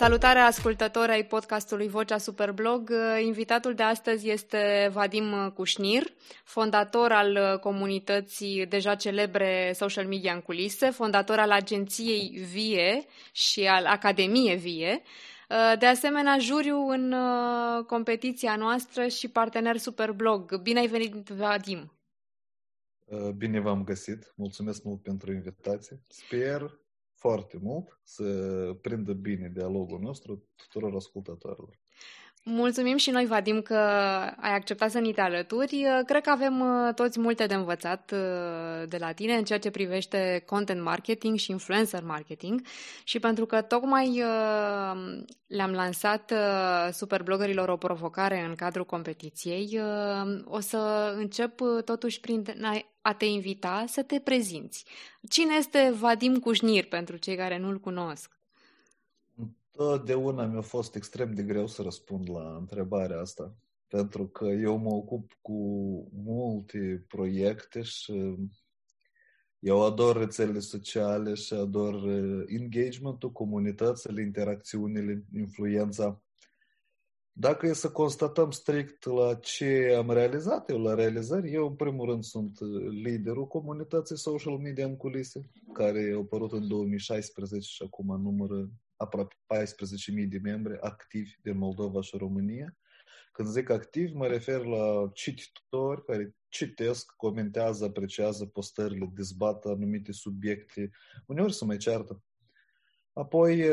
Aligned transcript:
Salutare 0.00 0.38
ascultători 0.38 1.10
ai 1.10 1.24
podcastului 1.24 1.88
Vocea 1.88 2.18
Superblog. 2.18 2.92
Invitatul 3.24 3.74
de 3.74 3.82
astăzi 3.82 4.30
este 4.30 4.90
Vadim 4.92 5.50
Cușnir, 5.54 6.02
fondator 6.44 7.12
al 7.12 7.58
comunității 7.58 8.66
deja 8.66 8.94
celebre 8.94 9.72
social 9.74 10.06
media 10.06 10.32
în 10.32 10.40
culise, 10.40 10.90
fondator 10.90 11.38
al 11.38 11.50
agenției 11.50 12.44
VIE 12.52 13.04
și 13.32 13.66
al 13.66 13.86
Academiei 13.86 14.56
VIE. 14.56 15.02
De 15.78 15.86
asemenea, 15.86 16.38
juriu 16.38 16.88
în 16.88 17.14
competiția 17.86 18.56
noastră 18.56 19.06
și 19.06 19.28
partener 19.28 19.76
Superblog. 19.76 20.56
Bine 20.62 20.78
ai 20.78 20.86
venit, 20.86 21.28
Vadim! 21.28 21.92
Bine 23.36 23.60
v-am 23.60 23.84
găsit. 23.84 24.32
Mulțumesc 24.36 24.82
mult 24.82 25.02
pentru 25.02 25.32
invitație. 25.32 26.00
Sper 26.08 26.78
foarte 27.20 27.58
mult 27.62 28.00
să 28.02 28.24
prindă 28.80 29.12
bine 29.12 29.48
dialogul 29.48 30.00
nostru 30.00 30.48
tuturor 30.56 30.94
ascultătorilor. 30.94 31.79
Mulțumim 32.42 32.96
și 32.96 33.10
noi, 33.10 33.26
Vadim, 33.26 33.62
că 33.62 33.74
ai 34.36 34.54
acceptat 34.54 34.90
să 34.90 34.98
ni 34.98 35.12
te 35.12 35.20
alături. 35.20 35.86
Cred 36.06 36.22
că 36.22 36.30
avem 36.30 36.60
uh, 36.60 36.94
toți 36.94 37.20
multe 37.20 37.46
de 37.46 37.54
învățat 37.54 38.12
uh, 38.14 38.88
de 38.88 38.96
la 38.96 39.12
tine 39.12 39.34
în 39.34 39.44
ceea 39.44 39.58
ce 39.58 39.70
privește 39.70 40.42
content 40.46 40.82
marketing 40.82 41.38
și 41.38 41.50
influencer 41.50 42.02
marketing 42.02 42.62
și 43.04 43.18
pentru 43.18 43.46
că 43.46 43.62
tocmai 43.62 44.08
uh, 44.08 45.22
le-am 45.46 45.70
lansat 45.72 46.32
superbloggerilor 46.92 47.68
o 47.68 47.76
provocare 47.76 48.44
în 48.48 48.54
cadrul 48.54 48.84
competiției, 48.84 49.80
o 50.44 50.60
să 50.60 51.12
încep 51.16 51.60
totuși 51.84 52.20
prin 52.20 52.44
a 53.02 53.14
te 53.14 53.24
invita 53.24 53.84
să 53.86 54.02
te 54.02 54.20
prezinți. 54.20 54.84
Cine 55.28 55.54
este 55.54 55.92
Vadim 55.98 56.38
Cușnir 56.38 56.84
pentru 56.84 57.16
cei 57.16 57.36
care 57.36 57.58
nu-l 57.58 57.80
cunosc? 57.80 58.39
Totdeauna 59.70 60.46
mi-a 60.46 60.60
fost 60.60 60.94
extrem 60.94 61.34
de 61.34 61.42
greu 61.42 61.66
să 61.66 61.82
răspund 61.82 62.30
la 62.30 62.56
întrebarea 62.56 63.20
asta, 63.20 63.56
pentru 63.86 64.28
că 64.28 64.44
eu 64.44 64.76
mă 64.76 64.90
ocup 64.90 65.32
cu 65.40 65.58
multe 66.12 67.04
proiecte 67.08 67.82
și 67.82 68.36
eu 69.60 69.84
ador 69.84 70.16
rețelele 70.16 70.58
sociale 70.58 71.34
și 71.34 71.54
ador 71.54 71.94
uh, 71.94 72.44
engagementul, 72.46 73.32
comunitățile, 73.32 74.22
interacțiunile, 74.22 75.24
influența. 75.34 76.22
Dacă 77.32 77.66
e 77.66 77.72
să 77.72 77.90
constatăm 77.90 78.50
strict 78.50 79.04
la 79.04 79.34
ce 79.34 79.94
am 79.98 80.10
realizat 80.10 80.70
eu 80.70 80.78
la 80.78 80.94
realizări, 80.94 81.52
eu 81.52 81.66
în 81.66 81.74
primul 81.74 82.08
rând 82.08 82.22
sunt 82.22 82.60
uh, 82.60 82.86
liderul 82.88 83.46
comunității 83.46 84.18
social 84.18 84.56
media 84.58 84.86
în 84.86 84.96
culise, 84.96 85.50
care 85.72 86.12
a 86.14 86.18
apărut 86.18 86.52
în 86.52 86.68
2016 86.68 87.70
și 87.70 87.82
acum 87.82 88.20
numără 88.20 88.70
aproape 89.00 89.34
14.000 89.46 90.28
de 90.28 90.38
membri 90.42 90.78
activi 90.80 91.30
din 91.42 91.58
Moldova 91.58 92.00
și 92.00 92.16
România. 92.16 92.76
Când 93.32 93.48
zic 93.48 93.70
activ, 93.70 94.14
mă 94.14 94.26
refer 94.26 94.64
la 94.64 95.10
cititori 95.12 96.04
care 96.04 96.34
citesc, 96.48 97.12
comentează, 97.16 97.84
apreciază 97.84 98.46
postările, 98.46 99.10
dezbat 99.14 99.64
anumite 99.64 100.12
subiecte, 100.12 100.90
uneori 101.26 101.52
se 101.52 101.64
mai 101.64 101.76
ceartă. 101.76 102.22
Apoi, 103.12 103.68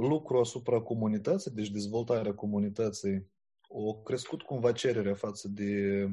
lucru 0.00 0.38
asupra 0.38 0.80
comunității, 0.80 1.50
deci 1.50 1.70
dezvoltarea 1.70 2.34
comunității, 2.34 3.26
o 3.68 3.94
crescut 3.94 4.42
cumva 4.42 4.72
cererea 4.72 5.14
față 5.14 5.48
de 5.48 6.06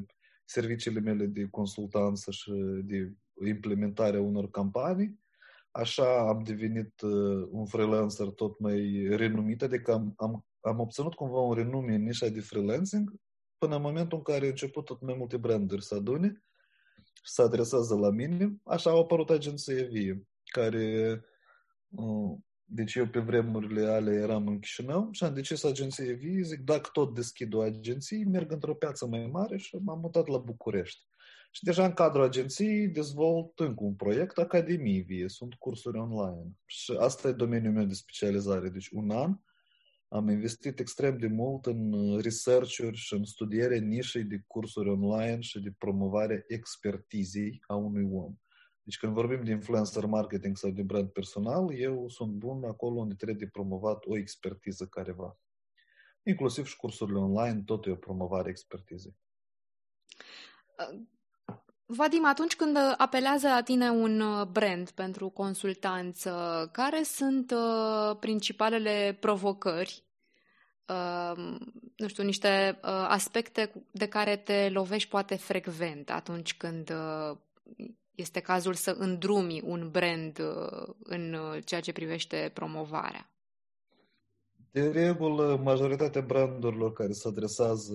serviciile 0.44 1.00
mele 1.00 1.26
de 1.26 1.48
consultanță 1.50 2.30
și 2.30 2.52
de 2.84 3.12
implementarea 3.46 4.20
unor 4.20 4.50
campanii 4.50 5.26
Așa 5.70 6.28
am 6.28 6.42
devenit 6.42 7.00
uh, 7.00 7.48
un 7.50 7.66
freelancer 7.66 8.26
tot 8.26 8.58
mai 8.58 9.06
renumit, 9.10 9.62
adică 9.62 9.92
am, 9.92 10.12
am, 10.16 10.46
am 10.60 10.78
obținut 10.78 11.14
cumva 11.14 11.40
un 11.40 11.54
renume 11.54 11.94
în 11.94 12.02
nișa 12.02 12.28
de 12.28 12.40
freelancing 12.40 13.14
până 13.58 13.76
în 13.76 13.82
momentul 13.82 14.18
în 14.18 14.24
care 14.24 14.44
au 14.44 14.48
început 14.48 14.84
tot 14.84 15.00
mai 15.00 15.14
multe 15.18 15.36
branduri 15.36 15.84
să 15.84 15.94
adune 15.94 16.42
și 17.22 17.32
să 17.32 17.42
adresează 17.42 17.94
la 17.94 18.10
mine. 18.10 18.56
Așa 18.64 18.90
au 18.90 19.00
apărut 19.00 19.30
agenția 19.30 19.84
Vie, 19.84 20.26
care 20.44 21.20
uh, 21.88 22.36
deci 22.64 22.94
eu 22.94 23.06
pe 23.06 23.20
vremurile 23.20 23.86
ale 23.86 24.12
eram 24.14 24.46
în 24.46 24.58
Chișinău 24.58 25.08
și 25.12 25.24
am 25.24 25.34
decis 25.34 25.64
agenția 25.64 26.14
Vie, 26.14 26.42
zic, 26.42 26.60
dacă 26.60 26.88
tot 26.92 27.14
deschid 27.14 27.54
o 27.54 27.60
agenție, 27.60 28.24
merg 28.24 28.52
într-o 28.52 28.74
piață 28.74 29.06
mai 29.06 29.26
mare 29.26 29.56
și 29.56 29.76
m-am 29.76 29.98
mutat 29.98 30.26
la 30.26 30.38
București. 30.38 31.07
Și 31.50 31.64
deja 31.64 31.84
în 31.84 31.92
cadrul 31.92 32.22
agenției 32.22 32.88
dezvolt 32.88 33.58
încă 33.58 33.84
un 33.84 33.94
proiect, 33.94 34.38
Academie 34.38 35.00
Vie, 35.00 35.28
sunt 35.28 35.54
cursuri 35.54 35.98
online. 35.98 36.50
Și 36.64 36.92
asta 36.98 37.28
e 37.28 37.32
domeniul 37.32 37.72
meu 37.72 37.84
de 37.84 37.94
specializare. 37.94 38.68
Deci 38.68 38.88
un 38.88 39.10
an 39.10 39.38
am 40.08 40.28
investit 40.28 40.78
extrem 40.78 41.18
de 41.18 41.26
mult 41.26 41.66
în 41.66 41.92
research-uri 42.20 42.96
și 42.96 43.14
în 43.14 43.24
studiere 43.24 43.78
nișei 43.78 44.24
de 44.24 44.44
cursuri 44.46 44.90
online 44.90 45.40
și 45.40 45.60
de 45.60 45.72
promovare 45.78 46.44
expertizei 46.48 47.62
a 47.66 47.74
unui 47.74 48.10
om. 48.12 48.34
Deci 48.82 48.98
când 48.98 49.12
vorbim 49.12 49.44
de 49.44 49.50
influencer 49.50 50.04
marketing 50.04 50.56
sau 50.56 50.70
de 50.70 50.82
brand 50.82 51.08
personal, 51.08 51.74
eu 51.74 52.08
sunt 52.08 52.32
bun 52.32 52.64
acolo 52.64 53.00
unde 53.00 53.14
trebuie 53.14 53.48
promovat 53.48 54.04
o 54.06 54.16
expertiză 54.16 54.86
careva. 54.86 55.38
Inclusiv 56.22 56.66
și 56.66 56.76
cursurile 56.76 57.18
online, 57.18 57.62
tot 57.62 57.86
e 57.86 57.90
o 57.90 57.96
promovare 57.96 58.50
expertizei. 58.50 59.16
Vadim, 61.90 62.24
atunci 62.24 62.56
când 62.56 62.76
apelează 62.96 63.48
la 63.48 63.62
tine 63.62 63.90
un 63.90 64.20
uh, 64.20 64.46
brand 64.46 64.90
pentru 64.90 65.28
consultanță, 65.28 66.32
care 66.72 67.02
sunt 67.02 67.50
uh, 67.50 68.16
principalele 68.20 69.16
provocări, 69.20 70.04
uh, 70.88 71.56
nu 71.96 72.08
știu, 72.08 72.24
niște 72.24 72.78
uh, 72.82 72.90
aspecte 72.90 73.86
de 73.90 74.08
care 74.08 74.36
te 74.36 74.68
lovești 74.68 75.08
poate 75.08 75.34
frecvent 75.34 76.10
atunci 76.10 76.56
când 76.56 76.90
uh, 76.90 77.36
este 78.14 78.40
cazul 78.40 78.74
să 78.74 78.96
îndrumi 78.98 79.62
un 79.64 79.90
brand 79.90 80.38
uh, 80.38 80.94
în 80.98 81.32
uh, 81.32 81.64
ceea 81.64 81.80
ce 81.80 81.92
privește 81.92 82.50
promovarea? 82.54 83.30
De 84.70 84.90
regulă, 84.90 85.60
majoritatea 85.62 86.20
brandurilor 86.20 86.92
care 86.92 87.12
se 87.12 87.28
adresează 87.28 87.94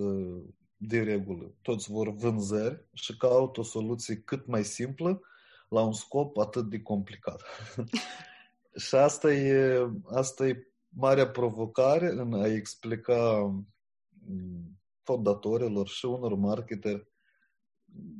de 0.76 1.02
regulă, 1.02 1.54
toți 1.62 1.90
vor 1.90 2.14
vânzări 2.14 2.84
și 2.92 3.16
caută 3.16 3.60
o 3.60 3.62
soluție 3.62 4.16
cât 4.16 4.46
mai 4.46 4.64
simplă 4.64 5.20
la 5.68 5.82
un 5.82 5.92
scop 5.92 6.36
atât 6.36 6.70
de 6.70 6.82
complicat. 6.82 7.42
și 8.86 8.94
asta 8.94 9.32
e, 9.32 9.86
asta 10.04 10.46
e 10.46 10.68
marea 10.88 11.28
provocare 11.30 12.10
în 12.10 12.32
a 12.32 12.46
explica 12.46 13.40
mm, 14.26 14.78
fondatorilor 15.02 15.88
și 15.88 16.04
unor 16.04 16.34
marketeri 16.34 17.12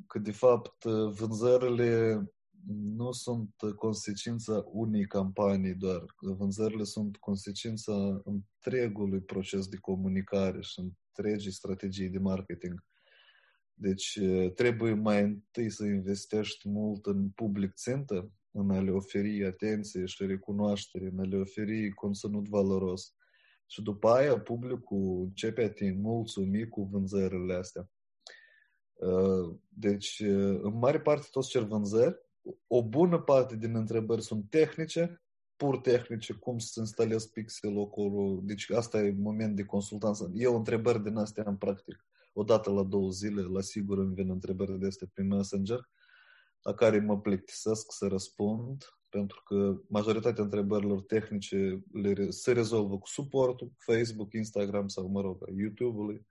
că 0.06 0.19
de 0.19 0.32
fapt 0.32 0.84
vânzările 0.84 2.22
nu 2.66 3.12
sunt 3.12 3.54
consecința 3.76 4.64
unei 4.72 5.06
campanii 5.06 5.75
doar. 5.75 6.04
Vânzările 6.20 6.84
sunt 6.84 7.16
consecința 7.16 8.22
întregului 8.25 9.20
proces 9.20 9.66
de 9.66 9.76
comunicare 9.76 10.60
și 10.60 10.80
întregii 10.80 11.52
strategii 11.52 12.08
de 12.08 12.19
marketing. 12.19 12.84
Deci 13.75 14.20
trebuie 14.54 14.94
mai 14.94 15.22
întâi 15.22 15.70
să 15.70 15.84
investești 15.84 16.69
mult 16.69 17.06
în 17.06 17.28
public 17.30 17.72
țintă, 17.75 18.32
în 18.50 18.70
a 18.70 18.81
le 18.81 18.91
oferi 18.91 19.44
atenție 19.44 20.04
și 20.04 20.26
recunoaștere, 20.26 21.06
în 21.06 21.19
a 21.19 21.25
le 21.25 21.36
oferi 21.36 21.91
conținut 21.91 22.48
valoros. 22.48 23.14
Și 23.66 23.82
după 23.82 24.08
aia 24.08 24.41
publicul 24.41 25.22
începe 25.22 25.62
a 25.62 25.70
te 25.70 25.92
mulțumi 25.92 26.69
cu 26.69 26.82
vânzările 26.82 27.54
astea. 27.54 27.91
Deci, 29.69 30.20
în 30.62 30.78
mare 30.78 31.00
parte, 31.00 31.26
toți 31.31 31.48
cer 31.48 31.62
vânzări. 31.62 32.22
O 32.66 32.82
bună 32.82 33.19
parte 33.21 33.56
din 33.56 33.77
întrebări 33.77 34.23
sunt 34.23 34.50
tehnice, 34.50 35.23
pur 35.56 35.79
tehnice, 35.79 36.32
cum 36.32 36.58
să 36.58 36.81
instalez 36.81 37.26
pixel 37.26 37.81
acolo. 37.81 38.41
Deci 38.43 38.70
asta 38.70 39.02
e 39.02 39.14
moment 39.19 39.56
de 39.56 39.64
consultanță. 39.64 40.31
Eu 40.35 40.56
întrebări 40.56 41.02
din 41.02 41.17
astea 41.17 41.44
în 41.46 41.56
practic. 41.56 42.06
O 42.32 42.43
dată 42.43 42.70
la 42.70 42.82
două 42.82 43.11
zile, 43.11 43.43
la 43.43 43.61
sigur 43.61 43.99
îmi 43.99 44.14
vin 44.14 44.31
întrebări 44.31 44.79
de 44.79 44.87
astea 44.87 45.06
pe 45.14 45.23
Messenger, 45.23 45.88
la 46.62 46.75
care 46.75 47.00
mă 47.00 47.20
plictisesc 47.20 47.93
să 47.93 48.06
răspund, 48.06 48.85
pentru 49.08 49.43
că 49.44 49.81
majoritatea 49.88 50.44
întrebărilor 50.44 51.02
tehnice 51.02 51.82
le, 51.93 52.31
se 52.31 52.52
rezolvă 52.52 52.99
cu 52.99 53.06
suportul 53.06 53.73
Facebook, 53.76 54.32
Instagram 54.32 54.88
sau, 54.88 55.06
mă 55.06 55.20
rog, 55.20 55.38
YouTube-ului. 55.56 56.26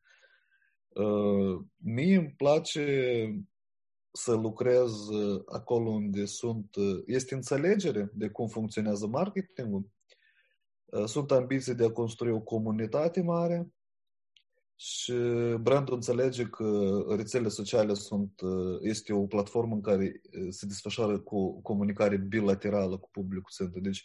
Uh, 0.88 1.65
mie 1.77 2.15
îmi 2.15 2.33
place 2.38 3.25
să 4.15 4.33
lucrez 4.33 5.07
uh, 5.07 5.42
acolo 5.45 5.89
unde 5.89 6.25
sunt, 6.25 6.75
uh, 6.75 7.01
este 7.06 7.36
înțelegere 7.36 8.12
de 8.13 8.30
cum 8.30 8.48
funcționează 8.48 9.07
marketingul, 9.07 9.89
uh, 10.86 11.06
sunt 11.06 11.31
ambiții 11.31 11.75
de 11.75 11.86
a 11.86 11.92
construi 11.92 12.31
o 12.31 12.39
comunitate 12.39 13.21
mare 13.21 13.68
și 14.75 15.13
brandul 15.60 15.94
înțelege 15.94 16.44
că 16.44 16.98
rețelele 17.10 17.50
sociale 17.50 17.94
sunt, 17.94 18.42
este 18.81 19.13
o 19.13 19.25
platformă 19.25 19.74
în 19.74 19.81
care 19.81 20.21
se 20.50 20.65
desfășoară 20.65 21.19
cu 21.19 21.62
comunicare 21.62 22.18
bilaterală 22.18 22.98
cu 22.98 23.10
publicul 23.12 23.51
țintă. 23.51 23.80
Deci 23.80 24.04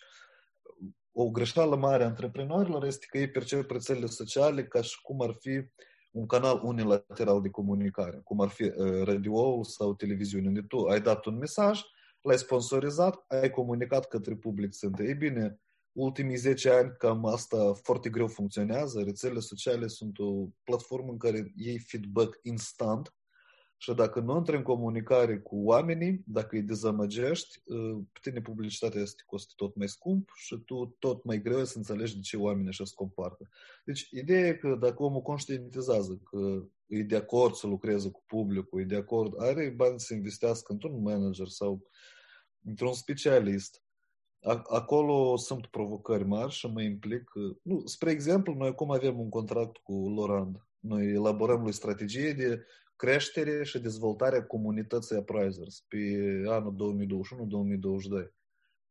o 1.12 1.30
greșeală 1.30 1.76
mare 1.76 2.02
a 2.02 2.06
antreprenorilor 2.06 2.84
este 2.84 3.06
că 3.08 3.18
ei 3.18 3.30
percep 3.30 3.70
rețelele 3.70 4.06
sociale 4.06 4.66
ca 4.66 4.82
și 4.82 5.02
cum 5.02 5.20
ar 5.20 5.36
fi 5.40 5.62
un 6.10 6.26
canal 6.26 6.60
unilateral 6.64 7.40
de 7.40 7.50
comunicare, 7.50 8.20
cum 8.24 8.40
ar 8.40 8.48
fi 8.48 8.62
uh, 8.62 9.02
radio 9.02 9.62
sau 9.62 9.94
televiziune, 9.94 10.46
unde 10.46 10.62
tu 10.62 10.78
ai 10.78 11.00
dat 11.00 11.24
un 11.24 11.36
mesaj, 11.36 11.80
l-ai 12.20 12.38
sponsorizat, 12.38 13.24
ai 13.28 13.50
comunicat 13.50 14.08
către 14.08 14.36
public 14.36 14.70
țintă. 14.70 15.02
Ei 15.02 15.14
bine, 15.14 15.60
ultimii 15.92 16.36
10 16.36 16.70
ani 16.70 16.94
cam 16.98 17.24
asta 17.24 17.72
foarte 17.82 18.08
greu 18.10 18.26
funcționează. 18.26 19.02
Rețelele 19.02 19.40
sociale 19.40 19.86
sunt 19.86 20.18
o 20.18 20.46
platformă 20.64 21.10
în 21.10 21.18
care 21.18 21.52
iei 21.56 21.78
feedback 21.78 22.38
instant 22.42 23.12
și 23.80 23.94
dacă 23.94 24.20
nu 24.20 24.36
intri 24.36 24.56
în 24.56 24.62
comunicare 24.62 25.38
cu 25.38 25.56
oamenii, 25.56 26.22
dacă 26.26 26.56
îi 26.56 26.62
dezamăgești, 26.62 27.62
ă, 27.70 28.02
pe 28.12 28.18
tine 28.22 28.40
publicitatea 28.40 29.00
este 29.00 29.22
costă 29.26 29.52
tot 29.56 29.76
mai 29.76 29.88
scump 29.88 30.30
și 30.34 30.56
tu 30.56 30.96
tot 30.98 31.24
mai 31.24 31.42
greu 31.42 31.64
să 31.64 31.76
înțelegi 31.76 32.14
de 32.14 32.20
ce 32.20 32.36
oamenii 32.36 32.68
așa 32.68 32.84
se 32.84 32.92
comportă. 32.94 33.48
Deci, 33.84 34.08
ideea 34.10 34.46
e 34.46 34.54
că 34.54 34.76
dacă 34.80 35.02
omul 35.02 35.22
conștientizează 35.22 36.20
că 36.30 36.62
e 36.86 37.02
de 37.02 37.16
acord 37.16 37.54
să 37.54 37.66
lucreze 37.66 38.10
cu 38.10 38.22
publicul, 38.26 38.80
e 38.80 38.84
de 38.84 38.96
acord, 38.96 39.32
are 39.42 39.72
bani 39.76 40.00
să 40.00 40.14
investească 40.14 40.72
într-un 40.72 41.02
manager 41.02 41.46
sau 41.46 41.82
într-un 42.64 42.92
specialist, 42.92 43.82
acolo 44.68 45.36
sunt 45.36 45.66
provocări 45.66 46.24
mari 46.24 46.52
și 46.52 46.66
mă 46.66 46.82
implic. 46.82 47.30
Nu, 47.62 47.82
spre 47.84 48.10
exemplu, 48.10 48.54
noi 48.54 48.68
acum 48.68 48.90
avem 48.90 49.20
un 49.20 49.28
contract 49.28 49.76
cu 49.76 50.08
Lorand. 50.08 50.66
Noi 50.78 51.06
elaborăm 51.12 51.62
lui 51.62 51.72
strategie 51.72 52.32
de 52.32 52.64
creștere 52.98 53.64
și 53.64 53.78
dezvoltarea 53.78 54.46
comunității 54.46 55.16
appraisers 55.16 55.84
pe 55.88 55.98
anul 56.46 56.96
2021-2022. 58.24 58.32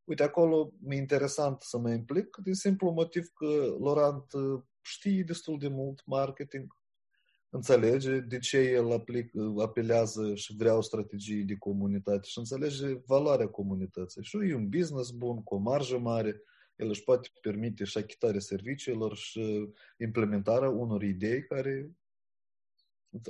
Uite, 0.04 0.24
acolo 0.24 0.74
mi-e 0.80 0.98
interesant 0.98 1.62
să 1.62 1.77
mă 1.77 1.92
implic 1.92 2.38
din 2.44 2.54
simplu 2.54 2.92
motiv 2.92 3.27
că 3.27 3.75
Laurent 3.80 4.25
știe 4.81 5.24
destul 5.24 5.59
de 5.59 5.68
mult 5.68 6.01
marketing, 6.06 6.77
înțelege 7.50 8.19
de 8.19 8.39
ce 8.39 8.57
el 8.57 8.92
aplic, 8.92 9.31
apelează 9.57 10.36
și 10.36 10.56
vrea 10.56 10.77
o 10.77 10.81
strategie 10.81 11.44
de 11.44 11.56
comunitate 11.56 12.27
și 12.27 12.38
înțelege 12.38 13.01
valoarea 13.06 13.48
comunității. 13.48 14.24
Și 14.24 14.38
e 14.38 14.56
un 14.56 14.69
business 14.69 15.09
bun, 15.09 15.44
cu 15.44 15.56
o 15.56 15.57
marjă 15.57 15.98
mare, 15.98 16.42
el 16.75 16.88
își 16.89 17.04
poate 17.04 17.30
permite 17.42 17.83
și 17.83 17.98
achitarea 17.98 18.39
serviciilor 18.39 19.15
și 19.15 19.69
implementarea 19.98 20.69
unor 20.69 21.04
idei 21.04 21.44
care 21.44 21.92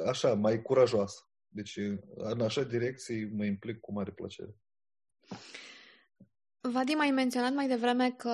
așa, 0.05 0.33
mai 0.33 0.61
curajoasă. 0.61 1.19
Deci, 1.47 1.77
în 2.15 2.41
așa 2.41 2.63
direcție 2.63 3.31
mă 3.35 3.45
implic 3.45 3.79
cu 3.79 3.91
mare 3.91 4.11
plăcere. 4.11 4.55
Vadim, 6.61 6.99
ai 6.99 7.11
menționat 7.11 7.53
mai 7.53 7.67
devreme 7.67 8.11
că 8.11 8.29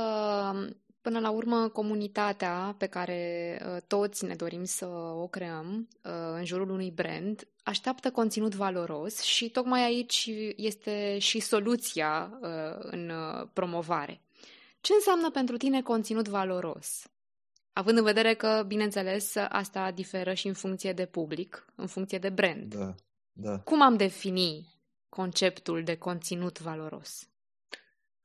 Până 1.03 1.19
la 1.19 1.29
urmă, 1.29 1.67
comunitatea 1.67 2.75
pe 2.77 2.85
care 2.85 3.61
uh, 3.65 3.81
toți 3.87 4.25
ne 4.25 4.35
dorim 4.35 4.63
să 4.63 4.85
o 5.15 5.27
creăm 5.27 5.87
uh, 6.03 6.11
în 6.33 6.45
jurul 6.45 6.69
unui 6.69 6.91
brand 6.91 7.47
așteaptă 7.63 8.11
conținut 8.11 8.55
valoros 8.55 9.21
și 9.21 9.49
tocmai 9.49 9.83
aici 9.83 10.29
este 10.55 11.17
și 11.19 11.39
soluția 11.39 12.39
uh, 12.41 12.49
în 12.79 13.11
promovare. 13.53 14.21
Ce 14.81 14.93
înseamnă 14.93 15.31
pentru 15.31 15.57
tine 15.57 15.81
conținut 15.81 16.27
valoros? 16.27 17.12
Având 17.73 17.97
în 17.97 18.03
vedere 18.03 18.33
că, 18.33 18.63
bineînțeles, 18.67 19.35
asta 19.35 19.91
diferă 19.91 20.33
și 20.33 20.47
în 20.47 20.53
funcție 20.53 20.93
de 20.93 21.05
public, 21.05 21.65
în 21.75 21.87
funcție 21.87 22.17
de 22.17 22.29
brand. 22.29 22.75
Da, 22.75 22.95
da. 23.31 23.59
Cum 23.59 23.81
am 23.81 23.97
defini 23.97 24.81
conceptul 25.09 25.83
de 25.83 25.97
conținut 25.97 26.59
valoros? 26.59 27.27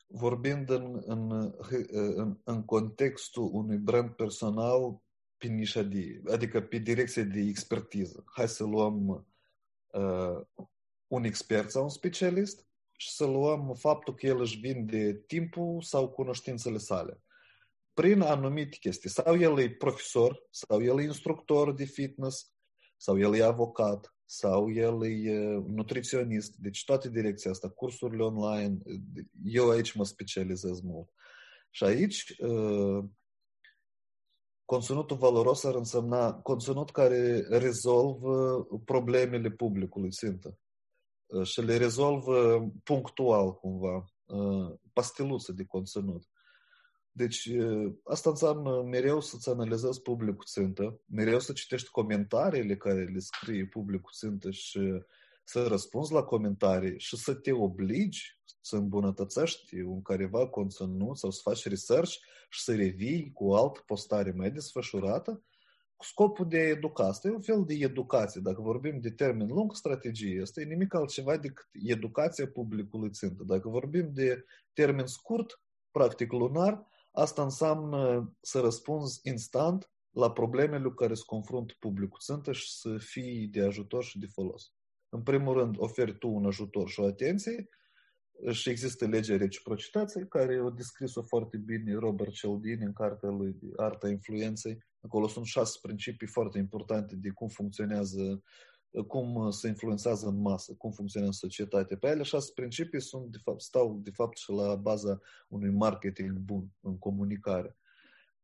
Vorbind 0.07 0.71
în, 0.71 1.03
în, 1.07 1.53
în, 1.91 2.39
în 2.45 2.65
contextul 2.65 3.51
unui 3.53 3.77
brand 3.77 4.11
personal 4.11 5.03
pe 5.37 5.47
nișa 5.47 5.83
de, 5.83 6.23
adică 6.31 6.61
pe 6.61 6.79
direcție 6.79 7.23
de 7.23 7.41
expertiză. 7.41 8.25
Hai 8.27 8.49
să 8.49 8.65
luăm 8.65 9.27
uh, 9.87 10.67
un 11.07 11.25
expert 11.25 11.71
sau 11.71 11.83
un 11.83 11.89
specialist 11.89 12.67
și 12.97 13.11
să 13.11 13.25
luăm 13.25 13.75
faptul 13.75 14.15
că 14.15 14.27
el 14.27 14.41
își 14.41 14.59
vinde 14.59 15.15
timpul 15.27 15.83
sau 15.83 16.09
cunoștințele 16.09 16.79
sale 16.79 17.23
prin 17.99 18.21
anumite 18.21 18.77
chestii. 18.81 19.11
Sau 19.11 19.37
el 19.37 19.59
e 19.59 19.71
profesor, 19.71 20.47
sau 20.51 20.83
el 20.83 20.99
e 20.99 21.03
instructor 21.03 21.75
de 21.75 21.85
fitness, 21.85 22.53
sau 22.97 23.19
el 23.19 23.35
e 23.35 23.43
avocat, 23.43 24.15
sau 24.25 24.73
el 24.73 25.05
e 25.05 25.63
nutriționist. 25.67 26.55
Deci 26.57 26.85
toate 26.85 27.11
direcția 27.11 27.51
asta, 27.51 27.69
cursurile 27.69 28.23
online, 28.23 28.79
eu 29.45 29.71
aici 29.71 29.93
mă 29.93 30.05
specializez 30.05 30.81
mult. 30.81 31.09
Și 31.71 31.85
aici 31.85 32.37
conținutul 34.65 35.17
valoros 35.17 35.65
ar 35.65 35.75
însemna 35.75 36.35
conținut 36.35 36.91
care 36.91 37.41
rezolvă 37.41 38.67
problemele 38.85 39.51
publicului 39.51 40.11
țintă 40.11 40.59
și 41.43 41.61
le 41.61 41.77
rezolvă 41.77 42.69
punctual 42.85 43.55
cumva, 43.55 44.05
pastiluță 44.93 45.53
de 45.53 45.65
conținut. 45.65 46.29
Deci 47.19 47.51
asta 48.05 48.31
înseamnă 48.31 48.83
mereu 48.83 49.21
să-ți 49.21 49.49
analizezi 49.49 50.03
publicul 50.03 50.45
țintă, 50.45 51.01
mereu 51.07 51.39
să 51.39 51.53
citești 51.53 51.89
comentariile 51.89 52.77
care 52.77 53.05
le 53.05 53.19
scrie 53.19 53.67
publicul 53.67 54.13
țintă 54.15 54.51
și 54.51 54.81
să 55.45 55.67
răspunzi 55.67 56.13
la 56.13 56.23
comentarii 56.23 56.99
și 56.99 57.17
să 57.17 57.35
te 57.35 57.53
obligi 57.53 58.39
să 58.61 58.77
îmbunătățești 58.77 59.81
un 59.81 60.03
careva 60.03 60.49
conținut 60.49 61.19
sau 61.19 61.31
să 61.31 61.41
faci 61.43 61.67
research 61.67 62.13
și 62.51 62.63
să 62.63 62.75
revii 62.75 63.31
cu 63.33 63.45
o 63.47 63.57
altă 63.57 63.83
postare 63.87 64.33
mai 64.37 64.51
desfășurată 64.51 65.43
cu 65.97 66.05
scopul 66.05 66.49
de 66.49 66.57
a 66.57 66.69
educa. 66.69 67.07
Asta 67.07 67.29
e 67.29 67.31
un 67.31 67.41
fel 67.41 67.65
de 67.67 67.75
educație. 67.75 68.41
Dacă 68.41 68.61
vorbim 68.61 69.01
de 69.01 69.11
termen 69.11 69.47
lung, 69.47 69.75
strategie, 69.75 70.43
asta 70.43 70.61
e 70.61 70.65
nimic 70.65 70.95
altceva 70.95 71.37
decât 71.37 71.69
educația 71.73 72.49
publicului 72.49 73.11
țintă. 73.11 73.43
Dacă 73.47 73.69
vorbim 73.69 74.11
de 74.13 74.45
termen 74.73 75.07
scurt, 75.07 75.61
practic 75.91 76.33
lunar, 76.33 76.87
Asta 77.19 77.43
înseamnă 77.43 78.33
să 78.41 78.61
răspunzi 78.61 79.21
instant 79.23 79.91
la 80.11 80.33
problemele 80.33 80.83
cu 80.83 80.95
care 80.95 81.15
se 81.15 81.23
confruntă 81.27 81.75
publicul 81.79 82.19
țintă 82.19 82.53
și 82.53 82.71
să 82.71 82.97
fii 82.99 83.47
de 83.47 83.63
ajutor 83.63 84.05
și 84.05 84.19
de 84.19 84.27
folos. 84.27 84.73
În 85.09 85.23
primul 85.23 85.55
rând, 85.55 85.75
oferi 85.79 86.19
tu 86.19 86.29
un 86.29 86.47
ajutor 86.47 86.89
și 86.89 87.01
o 87.01 87.07
atenție 87.07 87.69
și 88.51 88.71
există 88.71 89.07
legea 89.07 89.37
reciprocității, 89.37 90.29
care 90.29 90.63
o 90.63 90.71
descris-o 90.71 91.23
foarte 91.23 91.57
bine 91.57 91.95
Robert 91.95 92.33
Cialdini 92.33 92.85
în 92.85 92.93
cartea 92.93 93.29
lui 93.29 93.59
Arta 93.77 94.09
Influenței. 94.09 94.79
Acolo 95.01 95.29
sunt 95.29 95.47
șase 95.47 95.79
principii 95.83 96.27
foarte 96.27 96.59
importante 96.59 97.17
de 97.17 97.31
cum 97.31 97.49
funcționează 97.49 98.43
cum 99.07 99.35
uh, 99.35 99.53
se 99.53 99.69
influențează 99.69 100.27
în 100.27 100.41
masă, 100.41 100.75
cum 100.79 100.91
funcționează 100.91 101.37
societatea. 101.41 101.97
Pe 101.97 102.09
ele 102.09 102.23
șase 102.23 102.53
principii 102.55 103.01
sunt, 103.01 103.27
de 103.27 103.39
fapt, 103.43 103.61
stau 103.61 104.01
de 104.03 104.11
fapt 104.11 104.37
și 104.37 104.51
la 104.51 104.75
baza 104.75 105.21
unui 105.49 105.71
marketing 105.71 106.39
bun 106.39 106.69
în 106.81 106.99
comunicare. 106.99 107.77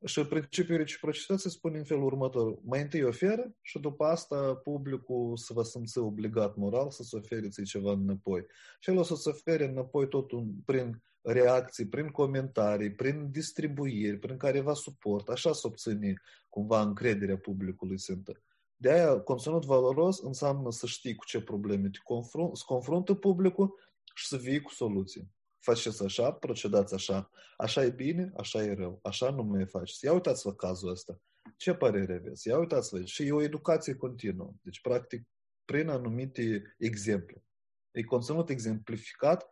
Și 0.05 0.27
principiul 0.27 0.77
reciprocității 0.77 1.51
spune 1.51 1.79
în 1.79 1.85
felul 1.85 2.05
următor. 2.05 2.59
Mai 2.65 2.81
întâi 2.81 3.03
oferă 3.03 3.55
și 3.61 3.79
după 3.79 4.05
asta 4.05 4.55
publicul 4.55 5.37
se 5.37 5.53
va 5.53 5.63
simți 5.63 5.99
obligat 5.99 6.57
moral 6.57 6.91
să-ți 6.91 7.15
ofere 7.15 7.49
ceva 7.49 7.93
înapoi. 7.93 8.47
Și 8.81 8.91
el 8.91 8.97
o 8.97 9.03
să-ți 9.03 9.29
ofere 9.29 9.65
înapoi 9.65 10.09
tot 10.09 10.31
un, 10.31 10.53
prin 10.65 11.03
reacții, 11.23 11.89
prin 11.89 12.09
comentarii, 12.09 12.95
prin 12.95 13.31
distribuiri, 13.31 14.19
prin 14.19 14.37
careva 14.37 14.75
suport. 14.75 15.29
Așa 15.29 15.53
să 15.53 15.67
obține 15.67 16.15
cumva 16.49 16.81
încrederea 16.81 17.37
publicului 17.37 17.97
țintă. 17.97 18.43
De 18.85 18.91
aia, 18.91 19.21
conținut 19.21 19.65
valoros 19.65 20.21
înseamnă 20.21 20.71
să 20.71 20.87
știi 20.87 21.15
cu 21.15 21.25
ce 21.25 21.41
probleme 21.41 21.89
te 21.89 21.99
confrunt, 22.03 22.57
să 22.57 22.63
confruntă 22.67 23.15
publicul 23.15 23.79
și 24.15 24.27
să 24.27 24.37
vii 24.37 24.61
cu 24.61 24.71
soluții. 24.71 25.31
Faceți 25.59 26.05
așa, 26.05 26.33
procedați 26.33 26.95
așa. 26.95 27.31
Așa 27.57 27.85
e 27.85 27.91
bine, 27.91 28.33
așa 28.37 28.63
e 28.63 28.75
rău. 28.75 28.99
Așa 29.03 29.31
nu 29.31 29.43
mai 29.43 29.67
faceți. 29.67 30.05
Ia 30.05 30.13
uitați-vă 30.13 30.55
cazul 30.55 30.91
ăsta. 30.91 31.21
Ce 31.57 31.75
părere 31.75 32.15
aveți? 32.15 32.49
Ia 32.49 32.59
uitați-vă. 32.59 33.05
Și 33.05 33.27
e 33.27 33.33
o 33.33 33.43
educație 33.43 33.95
continuă. 33.95 34.53
Deci, 34.63 34.81
practic, 34.81 35.29
prin 35.65 35.89
anumite 35.89 36.75
exemple. 36.79 37.45
E 37.91 38.03
conținut 38.03 38.49
exemplificat 38.49 39.51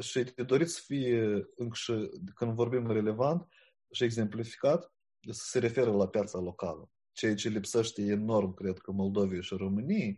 și 0.00 0.24
te 0.24 0.42
doriți 0.42 0.74
să 0.74 0.80
fie, 0.84 1.48
și, 1.72 2.10
când 2.34 2.52
vorbim 2.52 2.90
relevant 2.90 3.46
și 3.90 4.04
exemplificat, 4.04 4.92
să 5.30 5.44
se 5.44 5.58
referă 5.58 5.90
la 5.90 6.08
piața 6.08 6.38
locală 6.38 6.90
ceea 7.12 7.34
ce 7.34 7.48
lipsește 7.48 8.02
enorm, 8.02 8.54
cred 8.54 8.78
că, 8.78 8.92
Moldovei 8.92 9.42
și 9.42 9.54
României. 9.54 10.16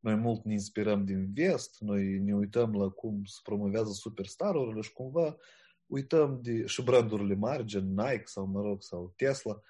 Noi 0.00 0.14
mult 0.14 0.44
ne 0.44 0.52
inspirăm 0.52 1.04
din 1.04 1.32
vest, 1.34 1.76
noi 1.80 2.18
ne 2.18 2.34
uităm 2.34 2.74
la 2.74 2.88
cum 2.88 3.24
se 3.24 3.38
promovează 3.42 3.90
superstarurile 3.92 4.80
și 4.80 4.92
cumva 4.92 5.36
uităm 5.86 6.40
de, 6.42 6.66
și 6.66 6.82
brandurile 6.82 7.34
mari, 7.34 7.64
gen 7.64 7.94
Nike 7.94 8.22
sau, 8.24 8.46
mă 8.46 8.60
rog, 8.60 8.82
sau 8.82 9.12
Tesla, 9.16 9.60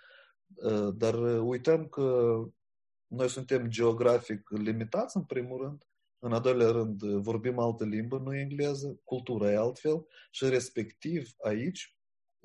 ă, 0.62 0.90
dar 0.90 1.42
uităm 1.42 1.86
că 1.86 2.36
noi 3.06 3.28
suntem 3.28 3.68
geografic 3.68 4.50
limitați, 4.50 5.16
în 5.16 5.24
primul 5.24 5.62
rând, 5.62 5.86
în 6.18 6.32
al 6.32 6.40
doilea 6.40 6.70
rând, 6.70 7.02
vorbim 7.02 7.58
altă 7.58 7.84
limbă, 7.84 8.18
nu 8.18 8.36
engleză, 8.36 9.00
cultura 9.04 9.50
e 9.50 9.56
altfel 9.56 10.06
și 10.30 10.48
respectiv 10.48 11.34
aici 11.44 11.95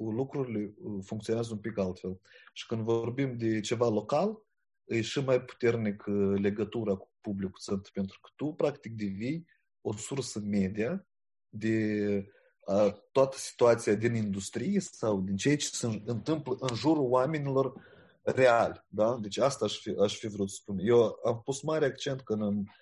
lucrurile 0.09 0.73
funcționează 1.03 1.53
un 1.53 1.59
pic 1.59 1.77
altfel. 1.77 2.19
Și 2.53 2.65
când 2.65 2.81
vorbim 2.81 3.37
de 3.37 3.59
ceva 3.59 3.87
local, 3.87 4.41
e 4.85 5.01
și 5.01 5.19
mai 5.19 5.41
puternic 5.41 6.03
legătura 6.35 6.95
cu 6.95 7.11
publicul 7.21 7.59
țării, 7.59 7.81
pentru 7.93 8.19
că 8.21 8.29
tu, 8.35 8.53
practic, 8.53 8.93
devii 8.93 9.45
o 9.81 9.93
sursă 9.93 10.39
media 10.39 11.07
de 11.49 12.25
a, 12.65 12.89
toată 13.11 13.37
situația 13.37 13.95
din 13.95 14.15
industrie 14.15 14.79
sau 14.79 15.21
din 15.21 15.35
ceea 15.35 15.57
ce 15.57 15.67
se 15.67 16.01
întâmplă 16.05 16.55
în 16.59 16.75
jurul 16.75 17.09
oamenilor 17.09 17.73
real. 18.21 18.85
Da? 18.87 19.17
Deci 19.21 19.37
asta 19.37 19.65
aș 19.65 19.77
fi, 19.77 19.95
aș 20.03 20.17
fi 20.17 20.27
vrut 20.27 20.49
să 20.49 20.55
spun. 20.55 20.77
Eu 20.79 21.19
am 21.25 21.41
pus 21.43 21.61
mare 21.61 21.85
accent 21.85 22.21
când 22.21 22.41
am 22.41 22.75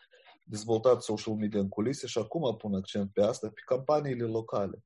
dezvoltat 0.46 1.02
social 1.02 1.36
media 1.36 1.60
în 1.60 1.70
culise 1.70 2.08
și 2.08 2.18
acum 2.18 2.56
pun 2.58 2.76
accent 2.76 3.12
pe 3.14 3.22
asta, 3.22 3.48
pe 3.48 3.62
campaniile 3.66 4.26
locale. 4.26 4.84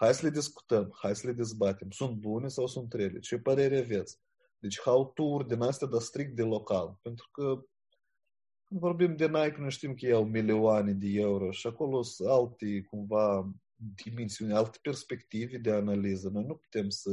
Hai 0.00 0.14
să 0.14 0.26
le 0.26 0.30
discutăm, 0.30 0.96
hai 0.98 1.16
să 1.16 1.26
le 1.26 1.32
dezbatem. 1.32 1.90
Sunt 1.90 2.16
bune 2.16 2.48
sau 2.48 2.66
sunt 2.66 2.92
rele? 2.92 3.18
Ce 3.18 3.38
părere 3.38 3.78
aveți? 3.78 4.18
Deci 4.58 4.80
how-to-uri 4.80 5.48
din 5.48 5.60
astea, 5.60 5.86
dar 5.86 6.00
strict 6.00 6.36
de 6.36 6.42
local. 6.42 6.98
Pentru 7.02 7.28
că 7.32 7.64
când 8.64 8.80
vorbim 8.80 9.16
de 9.16 9.26
Nike, 9.26 9.56
noi 9.58 9.70
știm 9.70 9.94
că 9.94 10.06
iau 10.06 10.24
milioane 10.24 10.92
de 10.92 11.06
euro 11.08 11.50
și 11.50 11.66
acolo 11.66 12.02
sunt 12.02 12.28
alte, 12.28 12.82
cumva, 12.82 13.50
dimensiuni, 14.04 14.52
alte 14.52 14.78
perspective 14.82 15.58
de 15.58 15.72
analiză. 15.72 16.28
Noi 16.28 16.44
nu 16.44 16.54
putem 16.54 16.88
să 16.88 17.10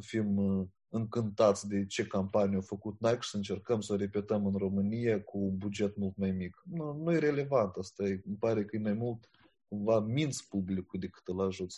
fim 0.00 0.36
uh, 0.36 0.66
încântați 0.88 1.68
de 1.68 1.86
ce 1.86 2.06
campanie 2.06 2.56
a 2.56 2.60
făcut 2.60 3.00
Nike 3.00 3.20
și 3.20 3.30
să 3.30 3.36
încercăm 3.36 3.80
să 3.80 3.92
o 3.92 3.96
repetăm 3.96 4.46
în 4.46 4.56
România 4.56 5.22
cu 5.22 5.38
un 5.38 5.56
buget 5.56 5.96
mult 5.96 6.16
mai 6.16 6.30
mic. 6.30 6.62
Nu, 6.64 6.92
nu 6.92 7.12
e 7.12 7.18
relevant 7.18 7.74
asta. 7.76 8.04
E, 8.04 8.22
îmi 8.26 8.36
pare 8.36 8.64
că 8.64 8.76
e 8.76 8.80
mai 8.80 8.92
mult 8.92 9.28
cumva 9.68 10.00
minți 10.00 10.48
publicul 10.48 11.00
decât 11.00 11.26
îl 11.26 11.40
ajuți. 11.40 11.76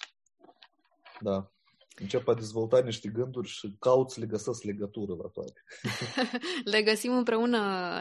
Da 1.21 1.51
încep 2.01 2.29
a 2.29 2.35
dezvolta 2.35 2.81
niște 2.81 3.09
gânduri 3.09 3.49
și 3.49 3.77
cauți 3.79 4.21
le 4.21 4.27
găsesc 4.27 4.63
legătură 4.63 5.15
la 5.23 5.29
toate. 5.29 5.65
le 6.73 6.83
găsim 6.83 7.17
împreună 7.17 7.59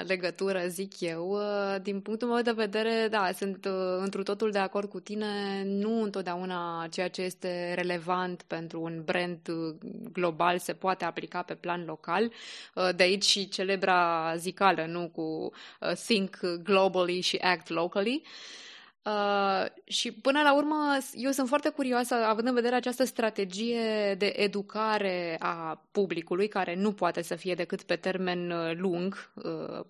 legătură, 0.07 0.67
zic 0.67 0.99
eu. 0.99 1.37
Din 1.81 2.01
punctul 2.01 2.27
meu 2.27 2.41
de 2.41 2.51
vedere, 2.51 3.07
da, 3.09 3.31
sunt 3.31 3.65
uh, 3.65 3.97
întru 3.97 4.23
totul 4.23 4.51
de 4.51 4.57
acord 4.57 4.89
cu 4.89 4.99
tine. 4.99 5.63
Nu 5.65 6.01
întotdeauna 6.01 6.87
ceea 6.91 7.09
ce 7.09 7.21
este 7.21 7.73
relevant 7.73 8.41
pentru 8.41 8.81
un 8.81 9.01
brand 9.05 9.47
uh, 9.47 9.75
global 10.11 10.59
se 10.59 10.73
poate 10.73 11.05
aplica 11.05 11.41
pe 11.41 11.55
plan 11.55 11.85
local. 11.85 12.31
Uh, 12.75 12.89
de 12.95 13.03
aici 13.03 13.25
și 13.25 13.49
celebra 13.49 14.33
zicală, 14.37 14.85
nu 14.85 15.09
cu 15.09 15.51
think 16.05 16.39
globally 16.63 17.21
și 17.21 17.35
act 17.35 17.69
locally. 17.69 18.21
Uh, 18.23 18.67
și 19.83 20.11
până 20.11 20.41
la 20.41 20.55
urmă, 20.55 20.97
eu 21.13 21.31
sunt 21.31 21.47
foarte 21.47 21.69
curioasă, 21.69 22.15
având 22.15 22.47
în 22.47 22.53
vedere 22.53 22.75
această 22.75 23.03
strategie 23.03 24.15
de 24.17 24.33
educare 24.35 25.35
a 25.39 25.83
publicului, 25.91 26.47
care 26.47 26.75
nu 26.75 26.91
poate 26.91 27.21
să 27.21 27.35
fie 27.35 27.53
decât 27.53 27.81
pe 27.81 27.95
termen 27.95 28.51
uh, 28.51 28.75
lung, 28.75 29.31
uh, 29.33 29.85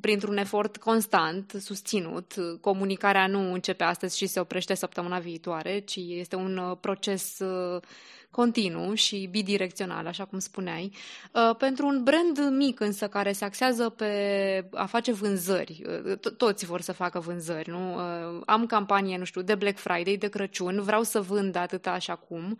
printr-un 0.00 0.36
efort 0.36 0.76
constant, 0.76 1.52
susținut. 1.60 2.34
Comunicarea 2.60 3.26
nu 3.26 3.52
începe 3.52 3.84
astăzi 3.84 4.16
și 4.16 4.26
se 4.26 4.40
oprește 4.40 4.74
săptămâna 4.74 5.18
viitoare, 5.18 5.78
ci 5.78 5.96
este 5.96 6.36
un 6.36 6.56
uh, 6.56 6.76
proces 6.80 7.38
uh, 7.38 7.82
continuu 8.32 8.94
și 8.94 9.28
bidirecțional, 9.30 10.06
așa 10.06 10.24
cum 10.24 10.38
spuneai. 10.38 10.92
Uh, 11.32 11.56
pentru 11.56 11.86
un 11.86 12.02
brand 12.02 12.56
mic 12.56 12.80
însă 12.80 13.08
care 13.08 13.32
se 13.32 13.44
axează 13.44 13.88
pe 13.88 14.68
a 14.72 14.86
face 14.86 15.12
vânzări, 15.12 15.84
uh, 16.06 16.18
toți 16.36 16.64
vor 16.64 16.80
să 16.80 16.92
facă 16.92 17.18
vânzări, 17.18 17.70
nu? 17.70 17.94
Uh, 17.94 18.42
am 18.46 18.66
campanie, 18.66 19.18
nu 19.18 19.24
știu, 19.24 19.42
de 19.42 19.54
Black 19.54 19.78
Friday, 19.78 20.16
de 20.16 20.28
Crăciun, 20.28 20.82
vreau 20.82 21.02
să 21.02 21.20
vând 21.20 21.56
atâta 21.56 21.90
așa 21.90 22.14
cum. 22.16 22.58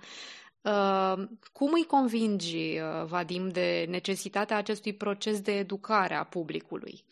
Cum 1.52 1.72
îi 1.72 1.84
convingi, 1.86 2.78
Vadim, 3.04 3.48
de 3.48 3.86
necesitatea 3.88 4.56
acestui 4.56 4.92
proces 4.92 5.40
de 5.40 5.52
educare 5.52 6.14
a 6.14 6.24
publicului? 6.24 7.04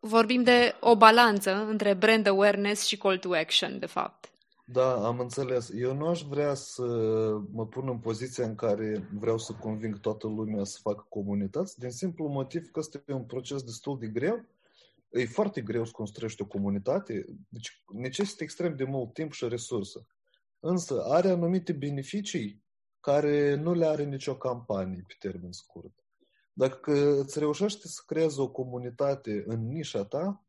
Vorbim 0.00 0.42
de 0.42 0.74
o 0.80 0.96
balanță 0.96 1.66
între 1.68 1.94
brand 1.94 2.26
awareness 2.26 2.86
și 2.86 2.96
call 2.96 3.18
to 3.18 3.34
action, 3.34 3.78
de 3.78 3.86
fapt. 3.86 4.30
Da, 4.70 5.06
am 5.06 5.20
înțeles. 5.20 5.70
Eu 5.74 5.94
nu 5.94 6.06
aș 6.06 6.22
vrea 6.22 6.54
să 6.54 6.84
mă 7.50 7.66
pun 7.66 7.88
în 7.88 7.98
poziția 7.98 8.44
în 8.44 8.54
care 8.54 9.08
vreau 9.12 9.38
să 9.38 9.52
conving 9.52 10.00
toată 10.00 10.26
lumea 10.26 10.64
să 10.64 10.78
facă 10.82 11.06
comunități, 11.08 11.78
din 11.78 11.90
simplu 11.90 12.28
motiv 12.28 12.70
că 12.70 12.78
este 12.78 13.12
un 13.12 13.24
proces 13.24 13.62
destul 13.62 13.98
de 13.98 14.06
greu. 14.06 14.44
E 15.10 15.26
foarte 15.26 15.60
greu 15.60 15.84
să 15.84 15.90
construiești 15.90 16.42
o 16.42 16.46
comunitate, 16.46 17.24
deci 17.48 17.82
necesită 17.92 18.42
extrem 18.42 18.76
de 18.76 18.84
mult 18.84 19.12
timp 19.12 19.32
și 19.32 19.48
resurse. 19.48 20.06
Însă 20.60 21.02
are 21.04 21.28
anumite 21.28 21.72
beneficii 21.72 22.64
care 23.00 23.54
nu 23.54 23.74
le 23.74 23.86
are 23.86 24.04
nicio 24.04 24.36
campanie 24.36 25.04
pe 25.06 25.14
termen 25.18 25.52
scurt. 25.52 25.92
Dacă 26.52 27.20
îți 27.20 27.38
reușești 27.38 27.88
să 27.88 28.02
creezi 28.06 28.40
o 28.40 28.48
comunitate 28.48 29.44
în 29.46 29.68
nișa 29.68 30.04
ta, 30.04 30.47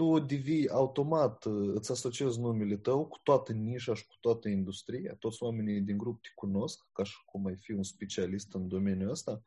tu 0.00 0.18
devii 0.18 0.68
automat, 0.68 1.44
îți 1.74 1.90
asociezi 1.90 2.40
numele 2.40 2.76
tău 2.76 3.06
cu 3.06 3.18
toată 3.22 3.52
nișa 3.52 3.94
și 3.94 4.06
cu 4.06 4.14
toată 4.20 4.48
industria. 4.48 5.14
Toți 5.18 5.42
oamenii 5.42 5.80
din 5.80 5.98
grup 5.98 6.22
te 6.22 6.28
cunosc, 6.34 6.86
ca 6.92 7.02
și 7.02 7.14
cum 7.24 7.46
ai 7.46 7.56
fi 7.56 7.72
un 7.72 7.82
specialist 7.82 8.54
în 8.54 8.68
domeniul 8.68 9.10
ăsta. 9.10 9.42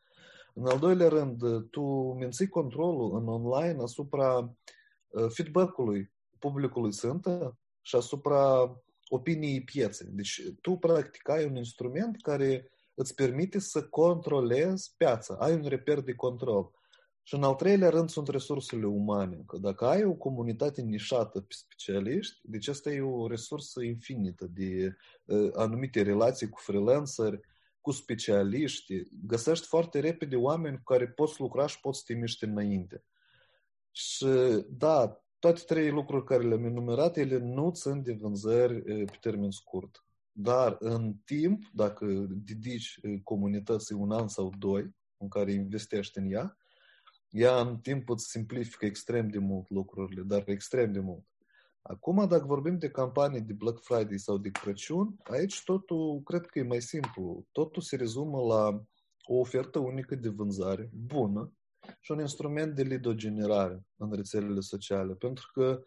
În 0.53 0.65
al 0.65 0.79
doilea 0.79 1.07
rând, 1.07 1.69
tu 1.69 1.81
menții 2.19 2.47
controlul 2.47 3.15
în 3.15 3.27
online 3.27 3.81
asupra 3.81 4.55
feedback-ului 5.29 6.11
publicului 6.39 6.93
sântă 6.93 7.57
și 7.81 7.95
asupra 7.95 8.75
opiniei 9.07 9.63
pieței. 9.63 10.07
Deci 10.11 10.41
tu 10.61 10.75
practic 10.75 11.29
ai 11.29 11.45
un 11.45 11.55
instrument 11.55 12.21
care 12.21 12.71
îți 12.93 13.15
permite 13.15 13.59
să 13.59 13.83
controlezi 13.83 14.93
piața. 14.97 15.35
Ai 15.39 15.53
un 15.53 15.65
reper 15.65 16.01
de 16.01 16.13
control. 16.13 16.71
Și 17.23 17.35
în 17.35 17.43
al 17.43 17.55
treilea 17.55 17.89
rând 17.89 18.09
sunt 18.09 18.27
resursele 18.27 18.85
umane. 18.85 19.43
Că 19.47 19.57
dacă 19.57 19.85
ai 19.85 20.03
o 20.03 20.13
comunitate 20.13 20.81
nișată 20.81 21.41
pe 21.41 21.53
specialiști, 21.57 22.39
deci 22.43 22.67
asta 22.67 22.91
e 22.91 23.01
o 23.01 23.27
resursă 23.27 23.83
infinită 23.83 24.47
de 24.53 24.95
uh, 25.25 25.49
anumite 25.53 26.01
relații 26.01 26.49
cu 26.49 26.59
freelanceri, 26.59 27.39
cu 27.81 27.91
specialiști. 27.91 29.03
Găsești 29.25 29.67
foarte 29.67 29.99
repede 29.99 30.35
oameni 30.35 30.77
cu 30.77 30.83
care 30.83 31.07
poți 31.07 31.39
lucra 31.41 31.67
și 31.67 31.79
poți 31.79 31.97
să 31.97 32.03
te 32.07 32.13
miști 32.13 32.43
înainte. 32.43 33.03
Și 33.91 34.27
da, 34.69 35.23
toate 35.39 35.61
trei 35.65 35.89
lucruri 35.89 36.25
care 36.25 36.43
le-am 36.43 36.65
enumerat, 36.65 37.17
ele 37.17 37.37
nu 37.37 37.71
țin 37.71 38.03
de 38.03 38.13
vânzări 38.13 38.81
pe 38.81 39.17
termen 39.19 39.51
scurt. 39.51 40.05
Dar 40.31 40.75
în 40.79 41.15
timp, 41.25 41.63
dacă 41.73 42.05
dedici 42.29 42.99
comunității 43.23 43.95
un 43.95 44.11
an 44.11 44.27
sau 44.27 44.53
doi 44.57 44.95
în 45.17 45.27
care 45.27 45.51
investești 45.51 46.17
în 46.17 46.31
ea, 46.31 46.57
ea 47.33 47.59
în 47.59 47.77
timp 47.77 48.09
îți 48.09 48.29
simplifică 48.29 48.85
extrem 48.85 49.29
de 49.29 49.37
mult 49.37 49.69
lucrurile, 49.69 50.21
dar 50.21 50.43
extrem 50.45 50.91
de 50.91 50.99
mult. 50.99 51.25
Acum, 51.81 52.27
dacă 52.27 52.45
vorbim 52.45 52.77
de 52.77 52.89
campanii 52.89 53.41
de 53.41 53.53
Black 53.53 53.83
Friday 53.83 54.17
sau 54.17 54.37
de 54.37 54.49
Crăciun, 54.49 55.15
aici 55.23 55.63
totul 55.63 56.21
cred 56.23 56.45
că 56.45 56.59
e 56.59 56.63
mai 56.63 56.81
simplu. 56.81 57.45
Totul 57.51 57.81
se 57.81 57.95
rezumă 57.95 58.39
la 58.41 58.83
o 59.23 59.35
ofertă 59.35 59.79
unică 59.79 60.15
de 60.15 60.29
vânzare 60.29 60.89
bună 60.93 61.53
și 61.99 62.11
un 62.11 62.19
instrument 62.19 62.75
de 62.75 62.83
lidogenerare 62.83 63.85
în 63.95 64.13
rețelele 64.13 64.59
sociale. 64.59 65.13
Pentru 65.13 65.49
că 65.53 65.83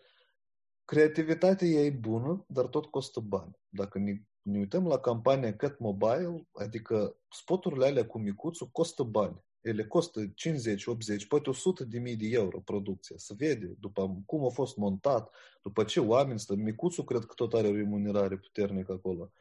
creativitatea 0.85 1.67
e 1.67 1.91
bună, 1.91 2.45
dar 2.49 2.67
tot 2.67 2.87
costă 2.87 3.21
bani. 3.21 3.59
Dacă 3.69 3.99
ne, 3.99 4.23
ne 4.43 4.59
uităm 4.59 4.87
la 4.87 4.99
campania 4.99 5.57
Cat 5.57 5.79
Mobile, 5.79 6.49
adică 6.53 7.17
spoturile 7.31 7.87
alea 7.87 8.07
cu 8.07 8.19
micuțul 8.19 8.69
costă 8.73 9.03
bani 9.03 9.45
ele 9.67 9.87
costă 9.87 10.27
50, 10.35 10.87
80, 10.87 11.27
poate 11.27 11.51
100 11.51 11.85
de 11.85 11.99
mii 11.99 12.17
de 12.17 12.27
euro 12.31 12.61
producția. 12.61 13.17
Se 13.19 13.35
vede 13.37 13.77
după 13.81 14.23
cum 14.27 14.45
a 14.45 14.49
fost 14.49 14.77
montat, 14.77 15.35
după 15.63 15.85
ce 15.85 16.01
oameni 16.01 16.39
stă. 16.39 16.55
Micuțul 16.55 17.05
cred 17.05 17.25
că 17.25 17.35
tot 17.35 17.55
are 17.55 17.69
o 17.69 17.75
remunerare 17.75 18.37
puternică 18.37 18.93
acolo. 18.93 19.33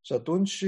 Și 0.00 0.12
atunci 0.12 0.64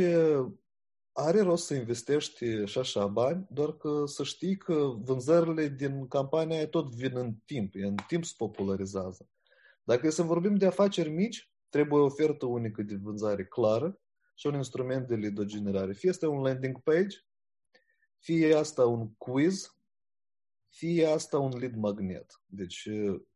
are 1.13 1.41
rost 1.41 1.67
să 1.67 1.75
investești 1.75 2.65
și 2.65 2.79
așa 2.79 3.07
bani, 3.07 3.47
doar 3.51 3.77
că 3.77 4.03
să 4.07 4.23
știi 4.23 4.57
că 4.57 4.93
vânzările 4.99 5.69
din 5.69 6.09
campania 6.09 6.57
aia 6.57 6.69
tot 6.69 6.95
vin 6.95 7.17
în 7.17 7.35
timp, 7.45 7.75
în 7.75 7.95
timp 8.07 8.25
se 8.25 8.35
popularizează. 8.37 9.29
Dacă 9.83 10.07
e 10.07 10.11
să 10.11 10.23
vorbim 10.23 10.57
de 10.57 10.67
afaceri 10.67 11.11
mici, 11.11 11.51
trebuie 11.69 12.01
o 12.01 12.05
ofertă 12.05 12.47
unică 12.47 12.83
de 12.83 12.97
vânzare 13.03 13.45
clară 13.45 14.01
și 14.35 14.47
un 14.47 14.55
instrument 14.55 15.07
de 15.07 15.15
lead 15.15 15.45
generare. 15.45 15.93
Fie 15.93 16.09
este 16.09 16.27
un 16.27 16.43
landing 16.43 16.79
page, 16.79 17.17
fie 18.21 18.55
asta 18.55 18.87
un 18.87 19.15
quiz, 19.17 19.75
fie 20.69 21.07
asta 21.07 21.39
un 21.39 21.59
lead 21.59 21.75
magnet. 21.75 22.41
Deci 22.47 22.89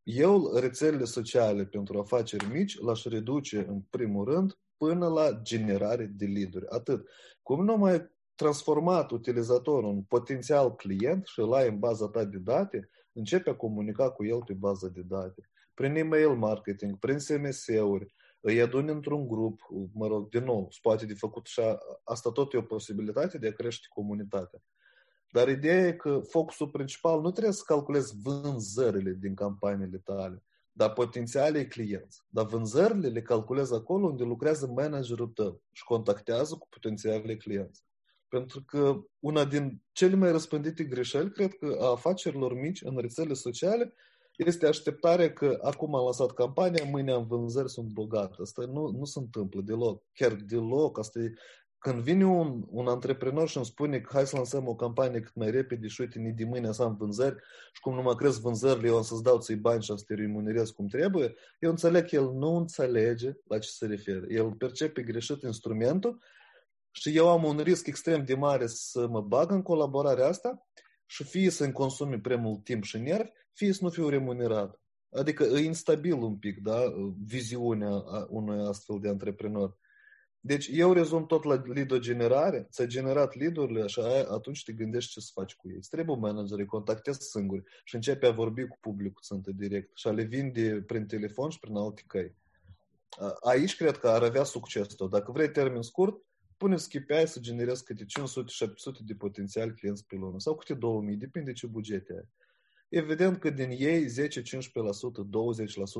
eu 0.02 0.56
rețelele 0.56 1.04
sociale 1.04 1.64
pentru 1.64 1.98
afaceri 1.98 2.46
mici 2.46 2.80
l-aș 2.80 3.04
reduce 3.04 3.66
în 3.68 3.80
primul 3.80 4.24
rând 4.24 4.58
până 4.76 5.08
la 5.08 5.40
generare 5.42 6.04
de 6.04 6.26
lead-uri. 6.26 6.68
Atât. 6.68 7.08
Cum 7.42 7.64
nu 7.64 7.76
mai 7.76 8.12
transformat 8.34 9.10
utilizatorul 9.10 9.90
în 9.90 10.02
potențial 10.02 10.74
client 10.74 11.26
și 11.26 11.40
îl 11.40 11.52
ai 11.52 11.68
în 11.68 11.78
baza 11.78 12.08
ta 12.08 12.24
de 12.24 12.38
date, 12.38 12.90
începe 13.12 13.50
a 13.50 13.54
comunica 13.54 14.10
cu 14.10 14.24
el 14.24 14.42
pe 14.44 14.52
baza 14.52 14.88
de 14.88 15.02
date. 15.02 15.50
Prin 15.74 15.94
email 15.94 16.28
marketing, 16.28 16.98
prin 16.98 17.18
SMS-uri, 17.18 18.14
îi 18.46 18.60
aduni 18.60 18.90
într-un 18.90 19.28
grup, 19.28 19.60
mă 19.92 20.06
rog, 20.06 20.28
din 20.28 20.44
nou, 20.44 20.68
poate 20.82 21.06
de 21.06 21.14
făcut 21.14 21.46
și 21.46 21.60
a, 21.60 21.78
asta 22.04 22.30
tot 22.30 22.52
e 22.52 22.56
o 22.56 22.62
posibilitate 22.62 23.38
de 23.38 23.46
a 23.46 23.52
crește 23.52 23.86
comunitatea. 23.94 24.62
Dar 25.30 25.48
ideea 25.48 25.86
e 25.86 25.92
că 25.92 26.20
focusul 26.28 26.68
principal 26.68 27.20
nu 27.20 27.30
trebuie 27.30 27.52
să 27.52 27.62
calculezi 27.66 28.14
vânzările 28.22 29.16
din 29.20 29.34
campaniile 29.34 29.98
tale, 29.98 30.42
dar 30.72 30.92
potențialii 30.92 31.68
clienți. 31.68 32.22
Dar 32.28 32.46
vânzările 32.46 33.08
le 33.08 33.22
calculezi 33.22 33.74
acolo 33.74 34.06
unde 34.06 34.24
lucrează 34.24 34.66
managerul 34.66 35.28
tău 35.28 35.62
și 35.72 35.84
contactează 35.84 36.54
cu 36.54 36.68
potențialii 36.70 37.36
clienți. 37.36 37.84
Pentru 38.28 38.62
că 38.62 39.00
una 39.18 39.44
din 39.44 39.82
cele 39.92 40.14
mai 40.14 40.30
răspândite 40.30 40.84
greșeli, 40.84 41.30
cred 41.30 41.54
că 41.54 41.76
a 41.80 41.90
afacerilor 41.90 42.54
mici 42.54 42.82
în 42.82 42.98
rețele 42.98 43.34
sociale, 43.34 43.94
este 44.36 44.66
așteptarea 44.66 45.32
că 45.32 45.58
acum 45.62 45.94
am 45.94 46.04
lansat 46.04 46.32
campania, 46.32 46.84
mâine 46.84 47.12
am 47.12 47.26
vânzări, 47.26 47.70
sunt 47.70 47.92
bogat. 47.92 48.34
Asta 48.40 48.64
nu, 48.64 48.88
nu 48.88 49.04
se 49.04 49.18
întâmplă 49.18 49.60
deloc. 49.60 50.02
Chiar 50.12 50.32
deloc. 50.32 50.98
Asta 50.98 51.18
e, 51.18 51.32
când 51.78 52.02
vine 52.02 52.24
un, 52.26 52.64
un 52.70 52.86
antreprenor 52.86 53.48
și 53.48 53.56
îmi 53.56 53.66
spune 53.66 54.00
că 54.00 54.10
hai 54.12 54.26
să 54.26 54.36
lansăm 54.36 54.68
o 54.68 54.74
campanie 54.74 55.20
cât 55.20 55.34
mai 55.34 55.50
repede 55.50 55.86
și 55.86 56.00
uite, 56.00 56.32
de 56.36 56.44
mâine 56.44 56.72
să 56.72 56.82
am 56.82 56.96
vânzări 56.96 57.36
și 57.72 57.80
cum 57.80 57.94
nu 57.94 58.02
mă 58.02 58.14
cresc 58.14 58.40
vânzările, 58.40 58.88
eu 58.88 58.96
o 58.96 59.02
să-ți 59.02 59.22
dau 59.22 59.38
ți 59.38 59.54
bani 59.54 59.82
și 59.82 59.90
o 59.90 59.96
să 59.96 60.04
te 60.06 60.14
remunerez 60.14 60.70
cum 60.70 60.86
trebuie, 60.86 61.34
eu 61.58 61.70
înțeleg 61.70 62.08
că 62.08 62.14
el 62.14 62.32
nu 62.32 62.56
înțelege 62.56 63.32
la 63.48 63.58
ce 63.58 63.68
se 63.68 63.86
referă. 63.86 64.24
El 64.28 64.52
percepe 64.52 65.02
greșit 65.02 65.42
instrumentul 65.42 66.18
și 66.90 67.16
eu 67.16 67.28
am 67.28 67.44
un 67.44 67.58
risc 67.58 67.86
extrem 67.86 68.24
de 68.24 68.34
mare 68.34 68.66
să 68.66 69.06
mă 69.08 69.20
bag 69.20 69.50
în 69.50 69.62
colaborarea 69.62 70.26
asta 70.26 70.66
și 71.06 71.24
fie 71.24 71.50
să-mi 71.50 71.72
consumi 71.72 72.20
prea 72.20 72.36
mult 72.36 72.64
timp 72.64 72.84
și 72.84 72.98
nervi, 72.98 73.30
fie 73.52 73.72
să 73.72 73.78
nu 73.82 73.90
fiu 73.90 74.08
remunerat. 74.08 74.80
Adică 75.10 75.44
e 75.44 75.58
instabil 75.58 76.12
un 76.12 76.36
pic, 76.36 76.58
da, 76.58 76.80
viziunea 77.24 78.04
unui 78.28 78.66
astfel 78.66 78.98
de 79.00 79.08
antreprenor. 79.08 79.76
Deci 80.40 80.68
eu 80.72 80.92
rezum 80.92 81.26
tot 81.26 81.44
la 81.44 81.62
lead 81.64 81.98
generare, 81.98 82.68
ți-ai 82.70 82.86
generat 82.86 83.34
lead-urile, 83.34 83.82
așa, 83.82 84.26
atunci 84.30 84.64
te 84.64 84.72
gândești 84.72 85.12
ce 85.12 85.20
să 85.20 85.30
faci 85.34 85.54
cu 85.54 85.68
ei. 85.68 85.76
Îți 85.76 85.88
trebuie 85.88 86.16
manager, 86.16 86.58
îi 86.58 86.66
contactezi 86.66 87.30
singuri 87.30 87.62
și 87.84 87.94
începi 87.94 88.26
a 88.26 88.30
vorbi 88.30 88.66
cu 88.66 88.76
publicul 88.80 89.22
țintă 89.22 89.50
direct 89.54 89.90
și 89.96 90.06
a 90.06 90.10
le 90.10 90.22
vinde 90.22 90.82
prin 90.86 91.06
telefon 91.06 91.50
și 91.50 91.58
prin 91.58 91.76
alte 91.76 92.02
căi. 92.06 92.34
Aici 93.40 93.76
cred 93.76 93.96
că 93.96 94.08
ar 94.08 94.22
avea 94.22 94.44
succesul. 94.44 95.08
Dacă 95.08 95.32
vrei 95.32 95.50
termen 95.50 95.82
scurt, 95.82 96.22
puneți 96.56 96.88
KPI 96.88 97.26
să 97.26 97.40
generezi 97.40 97.84
câte 97.84 98.04
500-700 98.04 98.06
de 99.04 99.14
potențial 99.14 99.72
clienți 99.72 100.06
pe 100.06 100.14
lună 100.14 100.38
sau 100.38 100.54
câte 100.54 100.74
2000, 100.74 101.16
depinde 101.16 101.52
ce 101.52 101.66
bugete 101.66 102.12
ai. 102.12 102.28
Evident 102.88 103.38
că 103.38 103.50
din 103.50 103.70
ei 103.70 104.06
10, 104.06 104.40
15%, 104.40 104.44
20% 104.44 104.46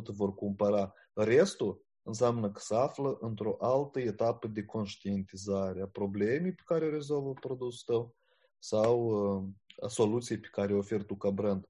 vor 0.07 0.35
cumpăra. 0.35 0.95
Restul 1.13 1.85
înseamnă 2.03 2.51
că 2.51 2.61
se 2.61 2.75
află 2.75 3.19
într-o 3.21 3.57
altă 3.61 4.01
etapă 4.01 4.47
de 4.47 4.65
conștientizare 4.65 5.83
a 5.83 5.87
problemei 5.87 6.53
pe 6.53 6.63
care 6.65 6.87
o 6.87 6.91
rezolvă 6.91 7.33
produsul 7.33 7.83
tău 7.95 8.17
sau 8.59 9.07
uh, 9.07 9.45
a 9.83 9.89
soluției 9.89 10.39
pe 10.39 10.49
care 10.51 10.75
o 10.75 10.77
oferi 10.77 11.05
tu 11.05 11.17
ca 11.17 11.31
brand. 11.31 11.69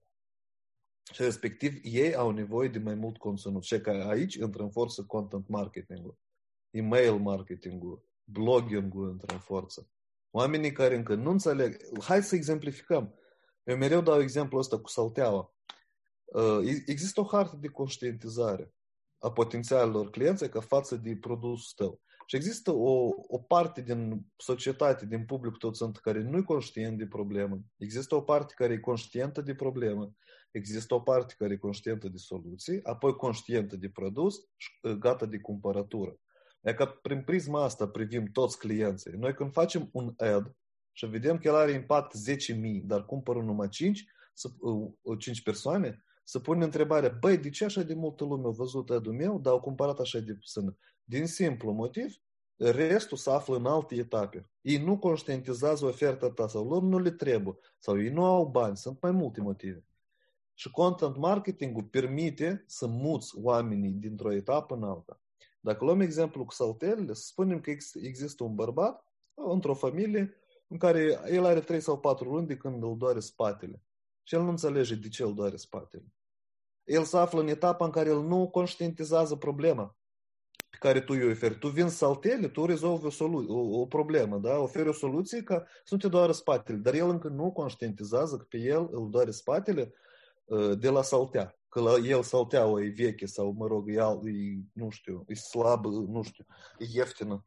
Și 1.12 1.22
respectiv 1.22 1.80
ei 1.82 2.14
au 2.14 2.30
nevoie 2.30 2.68
de 2.68 2.78
mai 2.78 2.94
mult 2.94 3.16
conținut. 3.16 3.62
Și 3.62 3.80
că 3.80 3.90
aici 3.90 4.34
intră 4.34 4.62
în 4.62 4.70
forță 4.70 5.04
content 5.04 5.48
marketing-ul, 5.48 6.18
email 6.70 7.16
marketing-ul, 7.16 8.04
blogging-ul 8.24 9.10
intră 9.10 9.34
în 9.34 9.40
forță. 9.40 9.88
Oamenii 10.30 10.72
care 10.72 10.96
încă 10.96 11.14
nu 11.14 11.30
înțeleg, 11.30 11.76
hai 12.00 12.22
să 12.22 12.34
exemplificăm. 12.34 13.14
Eu 13.62 13.76
mereu 13.76 14.00
dau 14.00 14.20
exemplul 14.20 14.60
ăsta 14.60 14.78
cu 14.80 14.88
salteaua. 14.88 15.54
Uh, 16.24 16.58
există 16.86 17.20
o 17.20 17.24
hartă 17.24 17.56
de 17.56 17.68
conștientizare 17.68 18.74
a 19.18 19.32
potențialilor 19.32 20.10
clienți 20.10 20.48
ca 20.48 20.60
față 20.60 20.96
de 20.96 21.16
produsul 21.16 21.72
tău. 21.76 22.00
Și 22.26 22.36
există 22.36 22.72
o, 22.72 23.08
o 23.26 23.38
parte 23.38 23.82
din 23.82 24.26
societate, 24.36 25.06
din 25.06 25.24
publicul 25.24 25.58
tău 25.58 25.72
sunt 25.72 25.96
care 25.96 26.22
nu 26.22 26.36
e 26.36 26.42
conștient 26.42 26.98
de 26.98 27.06
problemă. 27.06 27.60
Există 27.76 28.14
o 28.14 28.20
parte 28.20 28.54
care 28.56 28.72
e 28.72 28.78
conștientă 28.78 29.40
de 29.40 29.54
problemă. 29.54 30.14
Există 30.50 30.94
o 30.94 31.00
parte 31.00 31.34
care 31.38 31.52
e 31.52 31.56
conștientă 31.56 32.08
de 32.08 32.16
soluții, 32.16 32.84
apoi 32.84 33.14
conștientă 33.14 33.76
de 33.76 33.88
produs 33.88 34.34
și 34.56 34.70
uh, 34.82 34.92
gata 34.92 35.26
de 35.26 35.38
cumpărătură. 35.38 36.16
E 36.64 36.74
că 36.74 36.86
prin 36.86 37.22
prisma 37.22 37.62
asta 37.62 37.88
privim 37.88 38.26
toți 38.32 38.58
clienții. 38.58 39.12
Noi 39.12 39.34
când 39.34 39.52
facem 39.52 39.88
un 39.92 40.14
ad 40.16 40.56
și 40.92 41.06
vedem 41.06 41.38
că 41.38 41.48
el 41.48 41.54
are 41.54 41.72
impact 41.72 42.14
10.000, 42.30 42.82
dar 42.84 43.04
cumpără 43.04 43.42
numai 43.42 43.68
5, 43.68 44.04
5 45.18 45.36
uh, 45.36 45.42
persoane, 45.44 46.04
să 46.24 46.38
pune 46.38 46.64
întrebarea, 46.64 47.16
băi, 47.20 47.38
de 47.38 47.50
ce 47.50 47.64
așa 47.64 47.82
de 47.82 47.94
multă 47.94 48.24
lume 48.24 48.46
a 48.46 48.50
văzut 48.50 48.90
ad 48.90 49.06
meu, 49.06 49.38
dar 49.40 49.52
au 49.52 49.60
cumpărat 49.60 49.98
așa 49.98 50.18
de 50.18 50.34
puțin? 50.34 50.76
Din 51.04 51.26
simplu 51.26 51.72
motiv, 51.72 52.14
restul 52.56 53.16
se 53.16 53.30
află 53.30 53.56
în 53.56 53.66
alte 53.66 53.94
etape. 53.94 54.50
Ei 54.60 54.76
nu 54.76 54.98
conștientizează 54.98 55.84
oferta 55.84 56.30
ta 56.30 56.48
sau 56.48 56.68
lor 56.68 56.82
nu 56.82 56.98
le 56.98 57.10
trebuie, 57.10 57.54
sau 57.78 58.02
ei 58.02 58.10
nu 58.10 58.24
au 58.24 58.46
bani, 58.46 58.76
sunt 58.76 59.00
mai 59.00 59.10
multe 59.10 59.40
motive. 59.40 59.84
Și 60.54 60.70
content 60.70 61.16
marketing 61.16 61.90
permite 61.90 62.64
să 62.66 62.86
muți 62.86 63.38
oamenii 63.38 63.90
dintr-o 63.90 64.32
etapă 64.32 64.74
în 64.74 64.82
alta. 64.82 65.18
Dacă 65.64 65.84
luăm 65.84 66.00
exemplu 66.00 66.44
cu 66.44 66.52
saltelele, 66.52 67.14
să 67.14 67.22
spunem 67.24 67.60
că 67.60 67.70
există 67.94 68.44
un 68.44 68.54
bărbat 68.54 69.04
într-o 69.34 69.74
familie 69.74 70.34
în 70.68 70.78
care 70.78 71.20
el 71.26 71.44
are 71.44 71.60
3 71.60 71.80
sau 71.80 72.00
4 72.00 72.30
luni 72.30 72.46
de 72.46 72.56
când 72.56 72.82
îl 72.82 72.96
doare 72.96 73.20
spatele. 73.20 73.82
Și 74.22 74.34
el 74.34 74.42
nu 74.42 74.48
înțelege 74.48 74.94
de 74.94 75.08
ce 75.08 75.22
îl 75.22 75.34
doare 75.34 75.56
spatele. 75.56 76.04
El 76.84 77.02
se 77.02 77.16
află 77.16 77.40
în 77.40 77.48
etapa 77.48 77.84
în 77.84 77.90
care 77.90 78.08
el 78.08 78.22
nu 78.22 78.48
conștientizează 78.50 79.36
problema 79.36 79.96
pe 80.70 80.76
care 80.78 81.00
tu 81.00 81.12
îi 81.12 81.30
oferi. 81.30 81.58
Tu 81.58 81.68
vin 81.68 81.88
saltele, 81.88 82.48
tu 82.48 82.66
rezolvi 82.66 83.06
o, 83.06 83.10
solu- 83.10 83.46
o, 83.48 83.80
o 83.80 83.86
problemă, 83.86 84.38
da? 84.38 84.58
oferi 84.58 84.88
o 84.88 84.92
soluție 84.92 85.42
ca 85.42 85.66
să 85.84 85.94
nu 85.94 86.00
te 86.00 86.08
doară 86.08 86.32
spatele. 86.32 86.78
Dar 86.78 86.94
el 86.94 87.08
încă 87.08 87.28
nu 87.28 87.52
conștientizează 87.52 88.36
că 88.36 88.44
pe 88.48 88.58
el 88.58 88.88
îl 88.90 89.10
doare 89.10 89.30
spatele 89.30 89.92
uh, 90.44 90.78
de 90.78 90.88
la 90.88 91.02
saltea. 91.02 91.58
Că 91.74 91.80
la 91.80 91.96
el 91.96 92.22
salteaua 92.22 92.82
e 92.82 92.88
veche 92.88 93.26
sau, 93.26 93.54
mă 93.56 93.66
rog, 93.66 93.90
e, 93.90 93.92
e 94.30 94.58
nu 94.72 94.90
știu, 94.90 95.24
e 95.28 95.34
slabă, 95.34 95.88
nu 95.88 96.22
știu, 96.22 96.44
e 96.78 96.84
ieftină. 96.92 97.44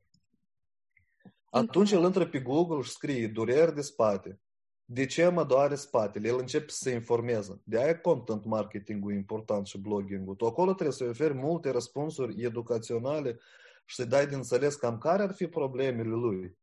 Atunci 1.49 1.91
el 1.91 2.03
intră 2.03 2.27
pe 2.27 2.39
Google 2.39 2.81
și 2.81 2.89
scrie 2.89 3.27
dureri 3.27 3.75
de 3.75 3.81
spate. 3.81 4.39
De 4.85 5.05
ce 5.05 5.27
mă 5.27 5.43
doare 5.43 5.75
spatele? 5.75 6.27
El 6.27 6.37
începe 6.37 6.69
să 6.69 6.77
se 6.77 6.91
informeze. 6.91 7.61
De 7.63 7.81
aia 7.81 7.99
content 7.99 8.45
marketing-ul 8.45 9.13
important 9.13 9.67
și 9.67 9.77
blogging-ul. 9.77 10.35
Tu 10.35 10.45
acolo 10.45 10.73
trebuie 10.73 10.95
să 10.95 11.03
oferi 11.03 11.33
multe 11.33 11.69
răspunsuri 11.69 12.43
educaționale 12.43 13.39
și 13.85 13.95
să 13.95 14.05
dai 14.05 14.27
de 14.27 14.35
înțeles 14.35 14.75
cam 14.75 14.97
care 14.97 15.23
ar 15.23 15.33
fi 15.33 15.47
problemele 15.47 16.09
lui. 16.09 16.57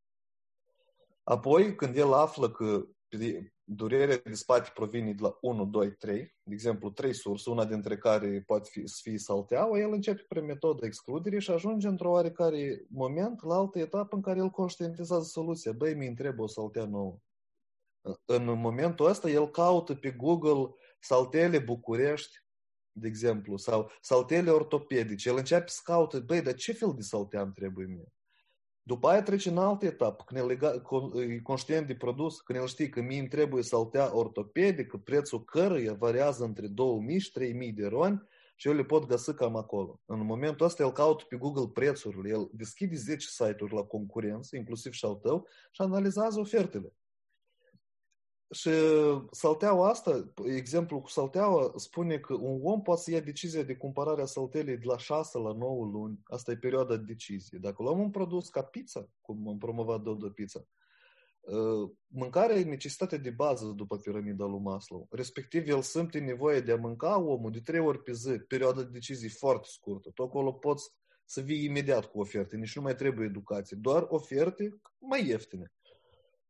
Apoi, 1.22 1.74
când 1.74 1.96
el 1.96 2.12
află 2.12 2.50
că 2.50 2.86
durerea 3.64 4.20
de 4.24 4.34
spate 4.34 4.70
provine 4.74 5.12
de 5.12 5.22
la 5.22 5.38
1, 5.40 5.64
2, 5.64 5.92
3, 5.92 6.34
de 6.42 6.54
exemplu, 6.54 6.90
trei 6.90 7.14
surse, 7.14 7.50
una 7.50 7.64
dintre 7.64 7.96
care 7.96 8.42
poate 8.46 8.68
fi, 8.72 8.86
să 8.86 8.98
fie 9.02 9.18
salteaua, 9.18 9.78
el 9.78 9.92
începe 9.92 10.24
prin 10.28 10.44
metodă 10.44 10.86
excludere 10.86 11.38
și 11.38 11.50
ajunge 11.50 11.88
într-o 11.88 12.10
oarecare 12.10 12.84
moment 12.88 13.42
la 13.42 13.54
altă 13.54 13.78
etapă 13.78 14.16
în 14.16 14.22
care 14.22 14.38
el 14.38 14.50
conștientizează 14.50 15.24
soluția. 15.24 15.72
Băi, 15.72 15.94
mi 15.94 16.14
trebuie 16.14 16.44
o 16.44 16.46
saltea 16.46 16.84
nouă 16.84 17.18
în 18.24 18.44
momentul 18.60 19.06
ăsta 19.06 19.30
el 19.30 19.50
caută 19.50 19.94
pe 19.94 20.10
Google 20.10 20.74
saltele 21.00 21.58
București, 21.58 22.42
de 22.92 23.06
exemplu, 23.06 23.56
sau 23.56 23.90
saltele 24.00 24.50
ortopedice. 24.50 25.28
El 25.28 25.36
începe 25.36 25.66
să 25.66 25.80
caute, 25.84 26.18
băi, 26.18 26.42
dar 26.42 26.54
ce 26.54 26.72
fel 26.72 26.92
de 26.94 27.02
saltea 27.02 27.40
îmi 27.40 27.52
trebuie 27.52 27.86
mie? 27.86 28.12
După 28.86 29.08
aia 29.08 29.22
trece 29.22 29.48
în 29.48 29.58
altă 29.58 29.86
etapă, 29.86 30.24
când 30.26 30.50
e 30.50 31.40
conștient 31.42 31.86
de 31.86 31.94
produs, 31.94 32.40
când 32.40 32.58
el 32.58 32.66
știe 32.66 32.88
că 32.88 33.00
mie 33.00 33.18
îmi 33.18 33.28
trebuie 33.28 33.62
saltea 33.62 34.16
ortopedică, 34.16 34.96
prețul 34.96 35.44
căruia 35.44 35.92
variază 35.92 36.44
între 36.44 36.66
2000 36.66 37.18
și 37.18 37.32
3000 37.32 37.72
de 37.72 37.86
roni 37.86 38.22
și 38.56 38.68
eu 38.68 38.74
le 38.74 38.84
pot 38.84 39.06
găsi 39.06 39.34
cam 39.34 39.56
acolo. 39.56 40.00
În 40.06 40.24
momentul 40.26 40.66
ăsta 40.66 40.82
el 40.82 40.92
caută 40.92 41.24
pe 41.28 41.36
Google 41.36 41.70
prețurile, 41.72 42.28
el 42.28 42.50
deschide 42.52 42.96
10 42.96 43.26
site-uri 43.26 43.74
la 43.74 43.82
concurență, 43.82 44.56
inclusiv 44.56 44.92
și 44.92 45.04
al 45.04 45.14
tău, 45.14 45.46
și 45.70 45.80
analizează 45.80 46.40
ofertele. 46.40 46.92
Și 48.54 48.70
salteaua 49.30 49.88
asta, 49.88 50.32
exemplu 50.44 51.00
cu 51.00 51.08
salteaua, 51.08 51.72
spune 51.76 52.18
că 52.18 52.34
un 52.34 52.60
om 52.62 52.82
poate 52.82 53.00
să 53.00 53.10
ia 53.10 53.20
decizia 53.20 53.62
de 53.62 53.76
cumpărare 53.76 54.22
a 54.22 54.26
saltelei 54.26 54.76
de 54.76 54.84
la 54.86 54.98
6 54.98 55.38
la 55.38 55.52
9 55.52 55.84
luni. 55.84 56.20
Asta 56.24 56.50
e 56.50 56.56
perioada 56.56 56.96
de 56.96 57.02
decizie. 57.02 57.58
Dacă 57.58 57.82
luăm 57.82 58.00
un 58.00 58.10
produs 58.10 58.48
ca 58.48 58.62
pizza, 58.62 59.08
cum 59.20 59.48
am 59.48 59.58
promovat 59.58 60.00
Dodo 60.00 60.28
Pizza, 60.28 60.66
mâncarea 62.06 62.56
e 62.56 62.64
necesitatea 62.64 63.18
de 63.18 63.30
bază 63.30 63.66
după 63.76 63.96
piramida 63.96 64.44
lui 64.44 64.60
Maslow. 64.60 65.06
Respectiv, 65.10 65.68
el 65.68 65.82
simte 65.82 66.18
nevoie 66.18 66.60
de 66.60 66.72
a 66.72 66.76
mânca 66.76 67.20
omul 67.20 67.50
de 67.50 67.60
trei 67.60 67.80
ori 67.80 68.02
pe 68.02 68.12
zi, 68.12 68.38
perioada 68.38 68.82
de 68.82 68.88
decizie 68.92 69.28
foarte 69.28 69.66
scurtă. 69.70 70.10
Tu 70.14 70.22
acolo 70.22 70.52
poți 70.52 70.90
să 71.24 71.40
vii 71.40 71.64
imediat 71.64 72.04
cu 72.04 72.20
oferte, 72.20 72.56
nici 72.56 72.76
nu 72.76 72.82
mai 72.82 72.94
trebuie 72.94 73.26
educație, 73.26 73.76
doar 73.80 74.06
oferte 74.08 74.80
mai 74.98 75.26
ieftine. 75.26 75.72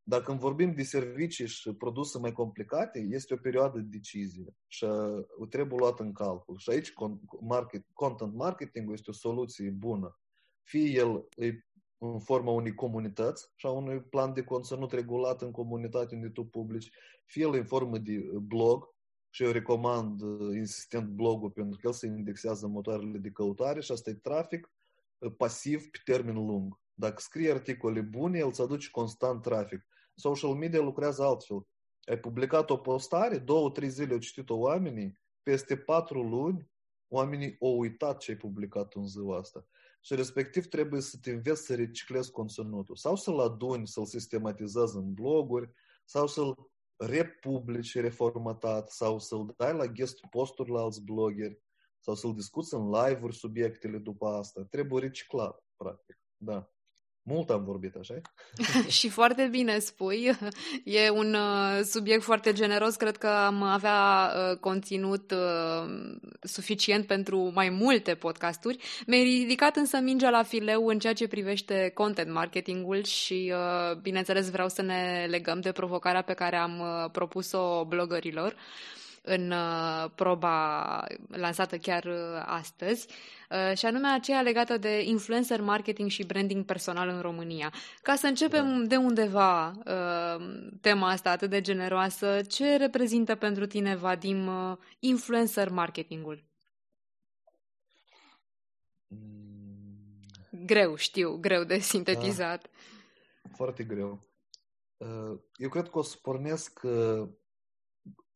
Dacă 0.07 0.33
vorbim 0.33 0.75
de 0.75 0.83
servicii 0.83 1.47
și 1.47 1.73
produse 1.73 2.19
mai 2.19 2.33
complicate, 2.33 2.99
este 3.11 3.35
o 3.35 3.37
perioadă 3.37 3.79
de 3.79 3.87
decizie 3.90 4.57
și 4.67 4.85
uh, 4.85 5.49
trebuie 5.49 5.79
luat 5.79 6.01
în 6.01 6.12
calcul. 6.12 6.59
Și 6.59 6.71
aici 6.71 6.93
market, 7.40 7.85
content 7.93 8.35
marketing 8.35 8.93
este 8.93 9.11
o 9.11 9.14
soluție 9.14 9.71
bună. 9.71 10.19
Fie 10.62 10.90
el 10.90 11.29
e 11.37 11.53
în 11.99 12.19
forma 12.19 12.51
unei 12.51 12.75
comunități 12.75 13.51
și 13.57 13.67
a 13.67 13.71
unui 13.71 14.03
plan 14.03 14.33
de 14.33 14.43
conținut 14.43 14.93
regulat 14.93 15.43
în 15.43 15.51
comunitate 15.51 16.14
unde 16.14 16.29
tu 16.29 16.45
publici, 16.45 16.90
fie 17.25 17.43
el 17.43 17.53
în 17.53 17.64
formă 17.64 17.99
de 17.99 18.19
blog, 18.40 18.95
și 19.35 19.43
eu 19.43 19.51
recomand 19.51 20.21
uh, 20.21 20.57
insistent 20.57 21.09
blogul 21.09 21.51
pentru 21.51 21.79
că 21.81 21.87
el 21.87 21.93
se 21.93 22.07
indexează 22.07 22.67
în 22.67 22.73
motoarele 22.73 23.19
de 23.19 23.31
căutare 23.31 23.81
și 23.81 23.93
asta 23.93 24.11
e 24.11 24.14
trafic 24.14 24.71
uh, 25.19 25.33
pasiv 25.37 25.90
pe 25.90 25.99
termen 26.05 26.35
lung. 26.35 26.81
Dacă 26.93 27.14
scrii 27.19 27.51
articole 27.51 28.01
bune, 28.01 28.38
el 28.38 28.47
îți 28.47 28.61
aduce 28.61 28.88
constant 28.90 29.43
trafic. 29.43 29.87
Social 30.14 30.55
media 30.55 30.81
lucrează 30.81 31.22
altfel. 31.22 31.66
Ai 32.05 32.18
publicat 32.18 32.70
o 32.70 32.77
postare, 32.77 33.38
două, 33.38 33.70
trei 33.70 33.88
zile 33.88 34.12
au 34.12 34.18
citit-o 34.18 34.55
oamenii, 34.55 35.18
peste 35.42 35.77
patru 35.77 36.22
luni 36.22 36.72
oamenii 37.09 37.57
au 37.61 37.79
uitat 37.79 38.18
ce 38.18 38.31
ai 38.31 38.37
publicat 38.37 38.94
în 38.94 39.07
ziua 39.07 39.38
asta. 39.38 39.66
Și 40.00 40.14
respectiv 40.14 40.66
trebuie 40.66 41.00
să 41.00 41.18
te 41.20 41.31
înveți 41.31 41.64
să 41.64 41.74
reciclezi 41.74 42.31
conținutul. 42.31 42.96
Sau 42.96 43.16
să-l 43.16 43.38
aduni, 43.38 43.87
să-l 43.87 44.05
sistematizezi 44.05 44.96
în 44.96 45.12
bloguri, 45.12 45.70
sau 46.05 46.27
să-l 46.27 46.70
republici 46.96 47.94
reformatat, 47.94 48.90
sau 48.90 49.18
să-l 49.18 49.55
dai 49.57 49.72
la 49.72 49.87
guest 49.87 50.20
posturi 50.31 50.70
la 50.70 50.81
alți 50.81 51.05
blogeri, 51.05 51.62
sau 52.00 52.14
să-l 52.14 52.35
discuți 52.35 52.74
în 52.74 52.90
live-uri 52.90 53.35
subiectele 53.35 53.98
după 53.98 54.27
asta. 54.27 54.64
Trebuie 54.70 55.00
reciclat, 55.00 55.64
practic. 55.77 56.18
Da. 56.37 56.74
Mult 57.27 57.51
am 57.51 57.65
vorbit, 57.65 57.95
așa 57.95 58.15
Și 58.99 59.09
foarte 59.09 59.49
bine 59.51 59.79
spui. 59.79 60.31
E 60.85 61.11
un 61.11 61.35
uh, 61.35 61.81
subiect 61.83 62.23
foarte 62.23 62.53
generos. 62.53 62.95
Cred 62.95 63.17
că 63.17 63.27
am 63.27 63.63
avea 63.63 64.33
uh, 64.35 64.59
conținut 64.59 65.31
uh, 65.31 65.91
suficient 66.41 67.07
pentru 67.07 67.51
mai 67.55 67.69
multe 67.69 68.15
podcasturi. 68.15 68.79
Mi-ai 69.07 69.23
ridicat 69.23 69.77
însă 69.77 69.99
mingea 69.99 70.31
la 70.31 70.43
fileu 70.43 70.87
în 70.87 70.99
ceea 70.99 71.13
ce 71.13 71.29
privește 71.29 71.91
content 71.95 72.31
marketingul 72.33 73.05
și, 73.05 73.53
bineînțeles, 74.03 74.51
vreau 74.51 74.69
să 74.69 74.83
ne 74.83 75.27
legăm 75.29 75.61
de 75.61 75.73
provocarea 75.73 76.23
pe 76.23 76.33
care 76.33 76.57
am 76.57 77.09
propus-o 77.13 77.85
blogărilor 77.85 78.57
în 79.27 79.51
uh, 79.51 80.11
proba 80.15 81.07
lansată 81.29 81.79
chiar 81.79 82.05
uh, 82.05 82.43
astăzi, 82.47 83.07
uh, 83.51 83.77
și 83.77 83.87
anume 83.87 84.09
aceea 84.09 84.41
legată 84.41 84.77
de 84.77 85.03
influencer 85.03 85.61
marketing 85.61 86.11
și 86.11 86.27
branding 86.27 86.65
personal 86.65 87.09
în 87.09 87.21
România. 87.21 87.73
Ca 88.03 88.15
să 88.15 88.27
începem 88.27 88.79
da. 88.79 88.87
de 88.87 88.97
undeva 88.97 89.73
tema 90.81 91.09
asta 91.09 91.31
atât 91.31 91.51
de 91.51 91.61
generoasă, 91.61 92.41
ce 92.49 92.77
reprezintă 92.77 93.35
pentru 93.35 93.67
tine, 93.67 93.97
Vadim, 93.97 94.51
influencer 94.99 95.69
marketingul? 95.69 96.45
Mm. 99.09 99.19
Greu, 100.67 100.97
știu, 100.97 101.37
greu 101.37 101.65
de 101.65 101.79
sintetizat. 101.79 102.71
Da, 103.43 103.51
foarte 103.57 103.85
greu. 103.85 104.21
Eu 105.57 105.69
cred 105.69 105.89
că 105.89 105.99
o 105.99 106.03
să 106.03 106.17
pornesc 106.23 106.81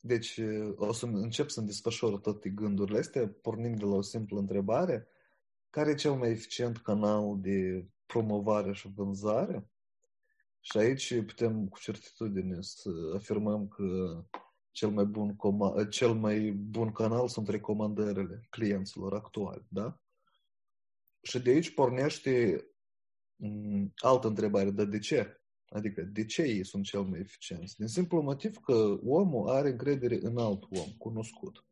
deci 0.00 0.40
o 0.76 0.92
să 0.92 1.06
încep 1.06 1.48
să-mi 1.48 1.66
desfășor 1.66 2.18
toate 2.18 2.48
gândurile 2.48 2.98
astea, 2.98 3.28
pornind 3.42 3.78
de 3.78 3.84
la 3.84 3.94
o 3.94 4.00
simplă 4.00 4.38
întrebare. 4.38 5.08
Care 5.70 5.90
e 5.90 5.94
cel 5.94 6.12
mai 6.12 6.30
eficient 6.30 6.78
canal 6.78 7.40
de 7.40 7.88
promovare 8.06 8.72
și 8.72 8.92
vânzare? 8.94 9.70
Și 10.60 10.78
aici 10.78 11.24
putem 11.24 11.68
cu 11.68 11.78
certitudine 11.78 12.56
să 12.60 12.90
afirmăm 13.14 13.68
că 13.68 13.84
cel 14.70 14.90
mai 14.90 15.04
bun, 15.04 15.36
com- 15.36 15.88
cel 15.88 16.14
mai 16.14 16.50
bun 16.50 16.92
canal 16.92 17.28
sunt 17.28 17.48
recomandările 17.48 18.46
clienților 18.50 19.14
actuali, 19.14 19.66
da? 19.68 20.00
Și 21.22 21.40
de 21.40 21.50
aici 21.50 21.74
pornește 21.74 22.64
altă 23.96 24.26
întrebare, 24.26 24.70
dar 24.70 24.86
de 24.86 24.98
ce? 24.98 25.37
Adică 25.70 26.02
de 26.02 26.24
ce 26.24 26.42
ei 26.42 26.64
sunt 26.64 26.84
cel 26.84 27.00
mai 27.00 27.20
eficienți? 27.20 27.76
Din 27.76 27.86
simplu 27.86 28.20
motiv 28.20 28.56
că 28.56 28.98
omul 29.04 29.48
are 29.48 29.68
încredere 29.68 30.18
în 30.22 30.38
alt 30.38 30.62
om 30.62 30.88
cunoscut. 30.98 31.64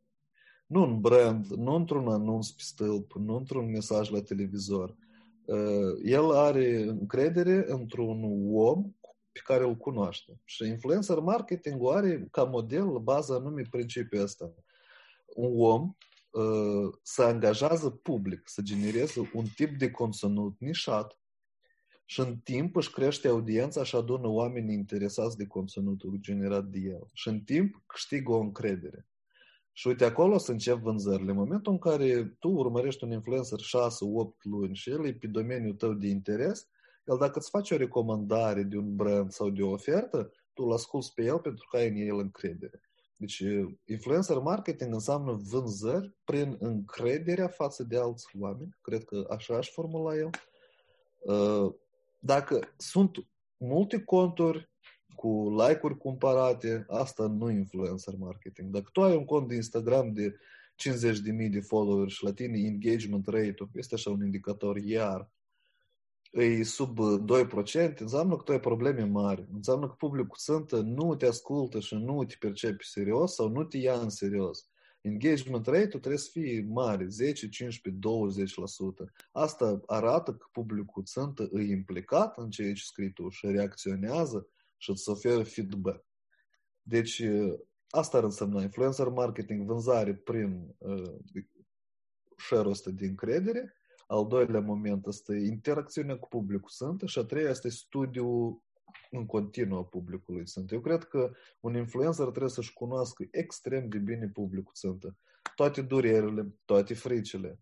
Nu 0.67 0.83
în 0.83 1.01
brand, 1.01 1.47
nu 1.47 1.75
într-un 1.75 2.09
anunț 2.09 2.49
pe 2.49 2.63
stâlp, 2.63 3.13
nu 3.13 3.37
într-un 3.37 3.71
mesaj 3.71 4.11
la 4.11 4.23
televizor. 4.23 4.97
Uh, 5.45 6.01
el 6.05 6.31
are 6.31 6.83
încredere 6.83 7.65
într-un 7.69 8.23
om 8.53 8.95
pe 9.33 9.41
care 9.45 9.65
îl 9.65 9.77
cunoaște. 9.77 10.41
Și 10.45 10.67
influencer 10.67 11.19
marketing 11.19 11.81
are 11.93 12.29
ca 12.31 12.45
model 12.45 12.99
baza 12.99 13.35
anume 13.35 13.63
principiul 13.71 14.23
ăsta. 14.23 14.55
Un 15.27 15.53
om 15.57 15.97
uh, 16.31 16.93
să 17.03 17.23
angajează 17.23 17.91
public, 17.91 18.49
să 18.49 18.63
genereze 18.63 19.31
un 19.35 19.45
tip 19.55 19.79
de 19.79 19.91
conținut 19.91 20.57
nișat, 20.59 21.19
și 22.09 22.21
în 22.21 22.37
timp 22.37 22.77
își 22.77 22.91
crește 22.91 23.29
audiența 23.29 23.85
și 23.85 23.97
adună 23.97 24.29
oameni 24.29 24.73
interesați 24.73 25.37
de 25.37 25.47
conținutul 25.47 26.17
generat 26.21 26.65
de 26.65 26.79
el. 26.79 27.09
Și 27.13 27.29
în 27.29 27.41
timp 27.41 27.83
câștigă 27.87 28.33
o 28.33 28.39
încredere. 28.39 29.09
Și 29.73 29.87
uite, 29.87 30.05
acolo 30.05 30.39
să 30.39 30.53
încep 30.53 30.79
vânzările. 30.79 31.31
În 31.31 31.37
momentul 31.37 31.73
în 31.73 31.79
care 31.79 32.37
tu 32.39 32.49
urmărești 32.49 33.05
un 33.05 33.11
influencer 33.11 33.59
6-8 33.59 33.63
luni 34.43 34.75
și 34.75 34.91
el 34.91 35.07
e 35.07 35.15
pe 35.15 35.27
domeniul 35.27 35.75
tău 35.75 35.93
de 35.93 36.07
interes, 36.07 36.69
el 37.05 37.17
dacă 37.19 37.39
îți 37.39 37.51
face 37.51 37.75
o 37.75 37.77
recomandare 37.77 38.63
de 38.63 38.77
un 38.77 38.97
brand 38.97 39.31
sau 39.31 39.51
de 39.51 39.63
o 39.63 39.71
ofertă, 39.71 40.31
tu 40.53 40.63
îl 40.63 40.73
asculți 40.73 41.15
pe 41.15 41.25
el 41.25 41.39
pentru 41.39 41.67
că 41.71 41.77
ai 41.77 41.89
în 41.89 41.97
el 41.97 42.19
încredere. 42.19 42.81
Deci, 43.17 43.43
influencer 43.85 44.39
marketing 44.39 44.93
înseamnă 44.93 45.33
vânzări 45.33 46.15
prin 46.25 46.57
încrederea 46.59 47.49
față 47.49 47.85
de 47.85 47.99
alți 47.99 48.27
oameni. 48.41 48.77
Cred 48.81 49.05
că 49.05 49.27
așa 49.31 49.57
aș 49.57 49.71
formula 49.71 50.17
eu 50.17 50.31
dacă 52.19 52.75
sunt 52.77 53.27
multe 53.57 54.03
conturi 54.03 54.71
cu 55.15 55.55
like-uri 55.59 55.99
cumpărate, 55.99 56.87
asta 56.89 57.27
nu 57.27 57.51
influencer 57.51 58.15
marketing. 58.19 58.71
Dacă 58.71 58.89
tu 58.93 59.03
ai 59.03 59.17
un 59.17 59.25
cont 59.25 59.49
de 59.49 59.55
Instagram 59.55 60.13
de 60.13 60.37
50.000 60.77 61.51
de 61.51 61.61
followers 61.61 62.15
și 62.15 62.25
la 62.25 62.33
tine 62.33 62.59
engagement 62.59 63.27
rate-ul 63.27 63.71
este 63.73 63.95
așa 63.95 64.11
un 64.11 64.25
indicator 64.25 64.77
iar 64.77 65.31
e 66.31 66.63
sub 66.63 66.99
2%, 66.99 67.97
înseamnă 67.99 68.37
că 68.37 68.43
tu 68.43 68.53
ai 68.53 68.61
probleme 68.61 69.05
mari. 69.05 69.47
Înseamnă 69.53 69.87
că 69.87 69.95
publicul 69.99 70.37
țântă 70.39 70.81
nu 70.81 71.15
te 71.15 71.27
ascultă 71.27 71.81
și 71.81 71.95
nu 71.95 72.25
te 72.25 72.35
percepe 72.39 72.83
serios 72.83 73.35
sau 73.35 73.49
nu 73.49 73.65
te 73.65 73.79
ia 73.79 73.95
în 73.95 74.09
serios 74.09 74.69
engagement 75.07 75.67
rate-ul 75.67 76.01
trebuie 76.01 76.19
să 76.19 76.29
fie 76.33 76.67
mare, 76.69 77.07
10, 77.07 77.49
15, 77.49 78.03
20%. 79.07 79.13
Asta 79.33 79.81
arată 79.87 80.35
că 80.35 80.47
publicul 80.53 81.05
țântă 81.05 81.51
e 81.53 81.61
implicat 81.61 82.39
în 82.39 82.51
ceea 82.51 82.73
ce 82.73 82.83
scrii 82.85 83.13
tu 83.13 83.29
și 83.29 83.47
reacționează 83.47 84.49
și 84.77 84.91
îți 84.91 85.09
oferă 85.09 85.43
feedback. 85.43 86.05
Deci, 86.83 87.23
asta 87.89 88.17
ar 88.17 88.25
însemna 88.25 88.63
influencer 88.63 89.09
marketing, 89.09 89.67
vânzare 89.67 90.15
prin 90.15 90.75
uh, 90.79 91.15
share-ul 92.37 92.71
ăsta 92.71 92.91
de 92.91 93.07
încredere, 93.07 93.75
al 94.07 94.27
doilea 94.27 94.61
moment 94.61 95.07
este 95.07 95.37
interacțiunea 95.37 96.19
cu 96.19 96.29
publicul 96.29 96.69
sunt 96.69 97.03
și 97.05 97.19
a 97.19 97.25
treia 97.25 97.49
este 97.49 97.69
studiul 97.69 98.63
în 99.17 99.27
continuu 99.27 99.79
a 99.79 99.85
publicului 99.85 100.45
țintă. 100.45 100.75
Eu 100.75 100.81
cred 100.81 101.05
că 101.05 101.33
un 101.61 101.77
influencer 101.77 102.27
trebuie 102.27 102.51
să-și 102.51 102.73
cunoască 102.73 103.25
extrem 103.31 103.89
de 103.89 103.99
bine 103.99 104.29
publicul 104.29 104.73
țintă. 104.75 105.17
Toate 105.55 105.83
durerile, 105.83 106.55
toate 106.65 106.95
fricile. 106.95 107.59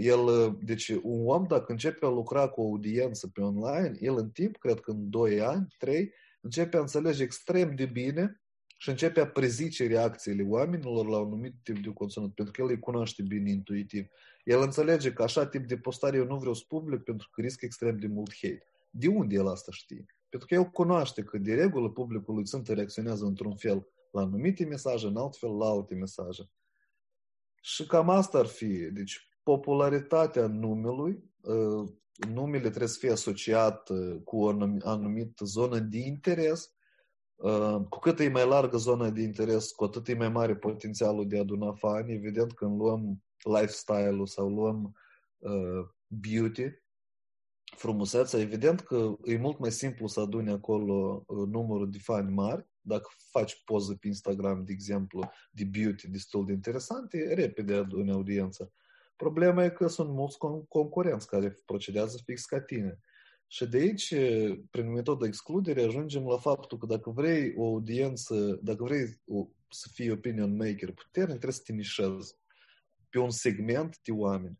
El, 0.00 0.56
deci 0.62 0.88
un 0.88 1.28
om, 1.28 1.46
dacă 1.46 1.72
începe 1.72 2.06
a 2.06 2.08
lucra 2.08 2.48
cu 2.48 2.60
o 2.60 2.64
audiență 2.64 3.28
pe 3.28 3.40
online, 3.40 3.96
el 4.00 4.16
în 4.16 4.30
timp, 4.30 4.56
cred 4.56 4.80
că 4.80 4.90
în 4.90 5.10
2 5.10 5.40
ani, 5.40 5.66
3, 5.78 6.12
începe 6.40 6.76
a 6.76 6.80
înțelege 6.80 7.22
extrem 7.22 7.74
de 7.74 7.86
bine 7.86 8.42
și 8.78 8.88
începe 8.88 9.20
a 9.20 9.26
prezice 9.26 9.86
reacțiile 9.86 10.42
oamenilor 10.42 11.06
la 11.06 11.18
un 11.18 11.26
anumit 11.26 11.54
tip 11.62 11.78
de 11.82 11.92
conținut, 11.92 12.34
pentru 12.34 12.52
că 12.52 12.62
el 12.62 12.68
îi 12.68 12.78
cunoaște 12.78 13.22
bine 13.22 13.50
intuitiv. 13.50 14.06
El 14.44 14.60
înțelege 14.60 15.12
că 15.12 15.22
așa 15.22 15.46
tip 15.46 15.66
de 15.66 15.76
postare 15.76 16.16
eu 16.16 16.24
nu 16.24 16.36
vreau 16.36 16.54
să 16.54 16.64
public 16.68 17.02
pentru 17.02 17.28
că 17.32 17.40
risc 17.40 17.62
extrem 17.62 17.98
de 17.98 18.06
mult 18.06 18.34
hate. 18.42 18.66
De 18.90 19.08
unde 19.08 19.34
el 19.34 19.48
asta 19.48 19.72
știe? 19.72 20.06
Pentru 20.28 20.48
că 20.48 20.54
el 20.54 20.64
cunoaște 20.64 21.22
că 21.22 21.38
de 21.38 21.54
regulă 21.54 21.90
publicul 21.90 22.44
țintă 22.44 22.72
reacționează 22.72 23.24
într-un 23.24 23.56
fel 23.56 23.86
la 24.10 24.20
anumite 24.20 24.64
mesaje, 24.64 25.06
în 25.06 25.16
alt 25.16 25.36
fel 25.36 25.56
la 25.56 25.66
alte 25.66 25.94
mesaje. 25.94 26.50
Și 27.60 27.86
cam 27.86 28.08
asta 28.08 28.38
ar 28.38 28.46
fi. 28.46 28.90
Deci 28.92 29.28
popularitatea 29.42 30.46
numelui, 30.46 31.24
ă, 31.44 31.84
numele 32.28 32.68
trebuie 32.68 32.88
să 32.88 32.98
fie 32.98 33.10
asociat 33.10 33.90
ă, 33.90 34.20
cu 34.24 34.36
o 34.36 34.48
anumită 34.82 35.44
zonă 35.44 35.78
de 35.78 35.98
interes. 35.98 36.72
Ă, 37.42 37.86
cu 37.88 37.98
cât 37.98 38.20
e 38.20 38.28
mai 38.28 38.46
largă 38.46 38.76
zona 38.76 39.10
de 39.10 39.22
interes, 39.22 39.70
cu 39.70 39.84
atât 39.84 40.08
e 40.08 40.14
mai 40.14 40.28
mare 40.28 40.56
potențialul 40.56 41.28
de 41.28 41.36
a 41.36 41.40
aduna 41.40 41.72
fani. 41.72 42.12
Evident, 42.12 42.52
când 42.52 42.78
luăm 42.78 43.22
lifestyle-ul 43.42 44.26
sau 44.26 44.48
luăm 44.48 44.96
beauty, 46.06 46.70
frumusețea, 47.78 48.40
evident 48.40 48.80
că 48.80 49.16
e 49.24 49.36
mult 49.36 49.58
mai 49.58 49.72
simplu 49.72 50.06
să 50.06 50.20
aduni 50.20 50.50
acolo 50.50 51.24
numărul 51.26 51.90
de 51.90 51.98
fani 51.98 52.30
mari, 52.30 52.66
dacă 52.80 53.08
faci 53.30 53.62
poză 53.64 53.94
pe 54.00 54.06
Instagram, 54.06 54.64
de 54.64 54.72
exemplu, 54.72 55.30
de 55.50 55.64
beauty 55.64 56.08
destul 56.08 56.44
de 56.46 56.52
interesante, 56.52 57.34
repede 57.34 57.74
aduni 57.74 58.10
audiență. 58.10 58.72
Problema 59.16 59.64
e 59.64 59.70
că 59.70 59.86
sunt 59.86 60.10
mulți 60.10 60.38
concurenți 60.68 61.28
care 61.28 61.58
procedează 61.64 62.18
fix 62.24 62.44
ca 62.44 62.60
tine. 62.60 62.98
Și 63.46 63.66
de 63.66 63.76
aici, 63.76 64.14
prin 64.70 64.92
metoda 64.92 65.26
excludere, 65.26 65.82
ajungem 65.82 66.26
la 66.26 66.38
faptul 66.38 66.78
că 66.78 66.86
dacă 66.86 67.10
vrei 67.10 67.54
o 67.56 67.64
audiență, 67.64 68.58
dacă 68.62 68.84
vrei 68.84 69.20
o, 69.26 69.48
să 69.68 69.88
fii 69.92 70.10
opinion 70.10 70.56
maker 70.56 70.92
puternic, 70.92 71.36
trebuie 71.36 71.52
să 71.52 71.62
te 71.64 71.72
nișezi 71.72 72.34
pe 73.08 73.18
un 73.18 73.30
segment 73.30 73.98
de 74.02 74.12
oameni 74.12 74.58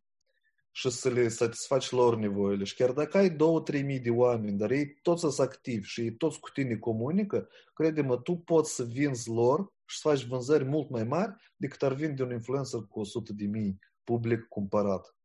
și 0.78 0.90
să 0.90 1.08
le 1.08 1.28
satisfaci 1.28 1.90
lor 1.90 2.16
nevoile. 2.16 2.64
Și 2.64 2.74
chiar 2.74 2.92
dacă 2.92 3.16
ai 3.16 3.30
2-3 3.30 3.36
mii 3.84 3.98
de 3.98 4.10
oameni, 4.10 4.58
dar 4.58 4.70
ei 4.70 4.86
toți 5.02 5.20
sunt 5.20 5.38
activi 5.38 5.86
și 5.86 6.00
ei 6.00 6.12
toți 6.12 6.40
cu 6.40 6.50
tine 6.50 6.76
comunică, 6.76 7.48
crede-mă, 7.74 8.16
tu 8.16 8.36
poți 8.36 8.74
să 8.74 8.84
vinzi 8.84 9.28
lor 9.28 9.72
și 9.84 9.98
să 9.98 10.08
faci 10.08 10.24
vânzări 10.24 10.64
mult 10.64 10.90
mai 10.90 11.04
mari 11.04 11.34
decât 11.56 11.82
ar 11.82 11.94
vinde 11.94 12.22
un 12.22 12.30
influencer 12.30 12.80
cu 12.88 13.00
100 13.00 13.32
de 13.32 13.44
mii 13.44 13.78
public 14.04 14.44
cumpărat. 14.48 15.16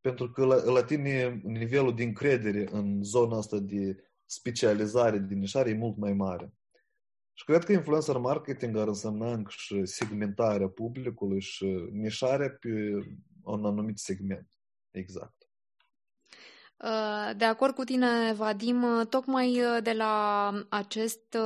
Pentru 0.00 0.30
că 0.30 0.44
la, 0.44 0.64
la 0.64 0.84
tine 0.84 1.40
nivelul 1.44 1.94
de 1.94 2.02
încredere 2.02 2.68
în 2.70 3.02
zona 3.02 3.36
asta 3.36 3.58
de 3.58 4.04
specializare, 4.24 5.18
de 5.18 5.34
nișare, 5.34 5.70
e 5.70 5.74
mult 5.74 5.96
mai 5.96 6.12
mare. 6.12 6.52
Și 7.32 7.44
cred 7.44 7.64
că 7.64 7.72
influencer 7.72 8.16
marketing 8.16 8.76
ar 8.76 8.86
însemna 8.86 9.42
și 9.48 9.86
segmentarea 9.86 10.68
publicului 10.68 11.40
și 11.40 11.88
nișarea 11.92 12.50
pe 12.50 12.70
un 13.52 13.64
anumit 13.64 13.98
segment. 13.98 14.46
Exact. 14.90 15.38
Uh, 16.84 17.30
de 17.36 17.44
acord 17.44 17.74
cu 17.74 17.84
tine, 17.84 18.32
Vadim, 18.32 18.82
uh, 18.82 19.06
tocmai 19.06 19.60
uh, 19.60 19.82
de 19.82 19.92
la 19.92 20.52
acest 20.68 21.36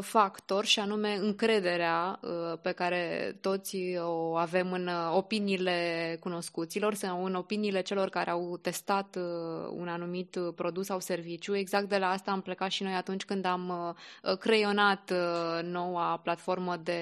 factor 0.00 0.64
și 0.64 0.80
anume 0.80 1.14
încrederea 1.14 2.20
pe 2.62 2.72
care 2.72 3.36
toți 3.40 3.76
o 3.98 4.36
avem 4.36 4.72
în 4.72 4.90
opiniile 5.12 6.16
cunoscuților 6.20 6.94
sau 6.94 7.24
în 7.24 7.34
opiniile 7.34 7.80
celor 7.80 8.08
care 8.08 8.30
au 8.30 8.58
testat 8.62 9.16
un 9.70 9.88
anumit 9.88 10.38
produs 10.54 10.86
sau 10.86 11.00
serviciu. 11.00 11.56
Exact 11.56 11.88
de 11.88 11.98
la 11.98 12.10
asta 12.10 12.30
am 12.30 12.40
plecat 12.40 12.70
și 12.70 12.82
noi 12.82 12.94
atunci 12.94 13.24
când 13.24 13.44
am 13.44 13.96
creionat 14.38 15.12
noua 15.62 16.20
platformă 16.22 16.76
de 16.76 17.00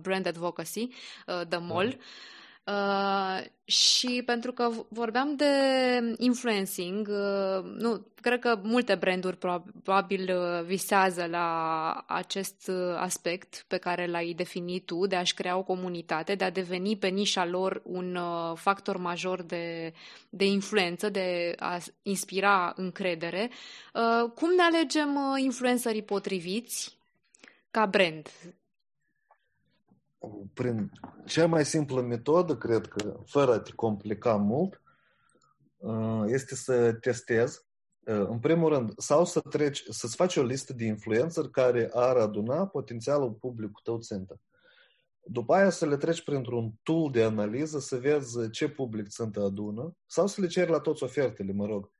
brand 0.00 0.26
advocacy, 0.26 0.88
The 1.48 1.58
Mall. 1.58 1.86
Mm. 1.86 2.00
Uh, 2.70 3.44
și 3.64 4.22
pentru 4.26 4.52
că 4.52 4.70
vorbeam 4.88 5.36
de 5.36 5.44
influencing, 6.18 7.08
uh, 7.08 7.64
nu, 7.64 8.06
cred 8.20 8.38
că 8.38 8.60
multe 8.62 8.94
branduri 8.94 9.36
probabil 9.36 10.36
uh, 10.36 10.64
visează 10.64 11.26
la 11.26 12.04
acest 12.06 12.68
uh, 12.68 12.96
aspect 12.96 13.64
pe 13.68 13.76
care 13.76 14.06
l-ai 14.06 14.32
definit 14.32 14.86
tu, 14.86 15.06
de 15.06 15.16
a-și 15.16 15.34
crea 15.34 15.56
o 15.56 15.62
comunitate, 15.62 16.34
de 16.34 16.44
a 16.44 16.50
deveni 16.50 16.96
pe 16.96 17.08
nișa 17.08 17.44
lor 17.46 17.82
un 17.84 18.14
uh, 18.14 18.56
factor 18.56 18.96
major 18.96 19.42
de, 19.42 19.92
de 20.28 20.44
influență, 20.44 21.08
de 21.08 21.54
a 21.58 21.78
inspira 22.02 22.72
încredere. 22.76 23.50
Uh, 23.94 24.30
cum 24.34 24.54
ne 24.54 24.62
alegem 24.62 25.14
uh, 25.14 25.42
influencerii 25.42 26.02
potriviți 26.02 26.98
ca 27.70 27.86
brand? 27.86 28.28
Prin 30.54 30.90
cea 31.26 31.46
mai 31.46 31.64
simplă 31.64 32.00
metodă, 32.00 32.56
cred 32.56 32.86
că, 32.86 33.20
fără 33.26 33.52
a 33.52 33.60
te 33.60 33.72
complica 33.72 34.36
mult, 34.36 34.82
uh, 35.76 36.22
este 36.26 36.54
să 36.54 36.92
testezi, 36.92 37.64
uh, 38.06 38.26
în 38.28 38.38
primul 38.38 38.68
rând, 38.68 38.92
sau 38.96 39.24
să 39.24 39.40
treci, 39.40 39.84
să-ți 39.88 40.16
faci 40.16 40.36
o 40.36 40.42
listă 40.42 40.72
de 40.72 40.84
influencer 40.84 41.48
care 41.48 41.90
ar 41.92 42.16
aduna 42.16 42.66
potențialul 42.66 43.30
publicului 43.30 43.82
tău 43.82 43.98
țintă. 43.98 44.40
După 45.22 45.54
aia 45.54 45.70
să 45.70 45.86
le 45.86 45.96
treci 45.96 46.24
printr-un 46.24 46.72
tool 46.82 47.10
de 47.10 47.22
analiză, 47.22 47.78
să 47.78 47.96
vezi 47.96 48.50
ce 48.50 48.68
public 48.68 49.08
țintă 49.08 49.40
adună, 49.40 49.96
sau 50.06 50.26
să 50.26 50.40
le 50.40 50.46
ceri 50.46 50.70
la 50.70 50.78
toți 50.78 51.02
ofertele, 51.02 51.52
mă 51.52 51.66
rog. 51.66 51.92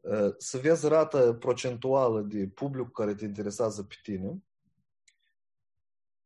Uh, 0.00 0.34
să 0.38 0.58
vezi 0.58 0.88
rata 0.88 1.34
procentuală 1.34 2.20
de 2.20 2.46
public 2.54 2.90
care 2.90 3.14
te 3.14 3.24
interesează 3.24 3.82
pe 3.82 3.94
tine, 4.02 4.42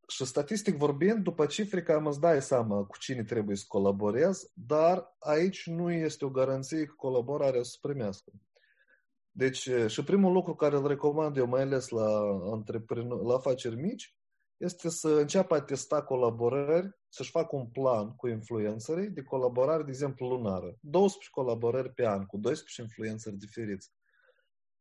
și 0.09 0.25
statistic 0.25 0.77
vorbind, 0.77 1.23
după 1.23 1.47
cifre 1.47 1.83
cam 1.83 2.07
îți 2.07 2.21
dai 2.21 2.43
seama 2.43 2.85
cu 2.85 2.99
cine 2.99 3.25
trebuie 3.25 3.57
să 3.57 3.65
colaborezi, 3.69 4.51
dar 4.53 5.17
aici 5.19 5.67
nu 5.67 5.93
este 5.93 6.25
o 6.25 6.31
garanție 6.31 6.85
că 6.85 6.93
colaborarea 6.97 7.63
să 7.63 7.77
primească. 7.81 8.33
Deci, 9.31 9.69
și 9.87 10.05
primul 10.05 10.33
lucru 10.33 10.55
care 10.55 10.77
îl 10.77 10.87
recomand 10.87 11.37
eu, 11.37 11.47
mai 11.47 11.63
ales 11.63 11.89
la, 11.89 12.21
la 13.25 13.35
afaceri 13.35 13.77
mici, 13.77 14.17
este 14.57 14.89
să 14.89 15.09
înceapă 15.09 15.55
a 15.55 15.61
testa 15.61 16.03
colaborări, 16.03 16.99
să-și 17.09 17.31
facă 17.31 17.57
un 17.57 17.67
plan 17.67 18.15
cu 18.17 18.29
influencerii 18.29 19.11
de 19.11 19.23
colaborare, 19.23 19.83
de 19.83 19.91
exemplu, 19.91 20.29
lunară. 20.29 20.77
12 20.81 21.31
colaborări 21.31 21.93
pe 21.93 22.07
an 22.07 22.27
cu 22.27 22.37
12 22.37 22.83
influenceri 22.83 23.37
diferiți 23.37 23.93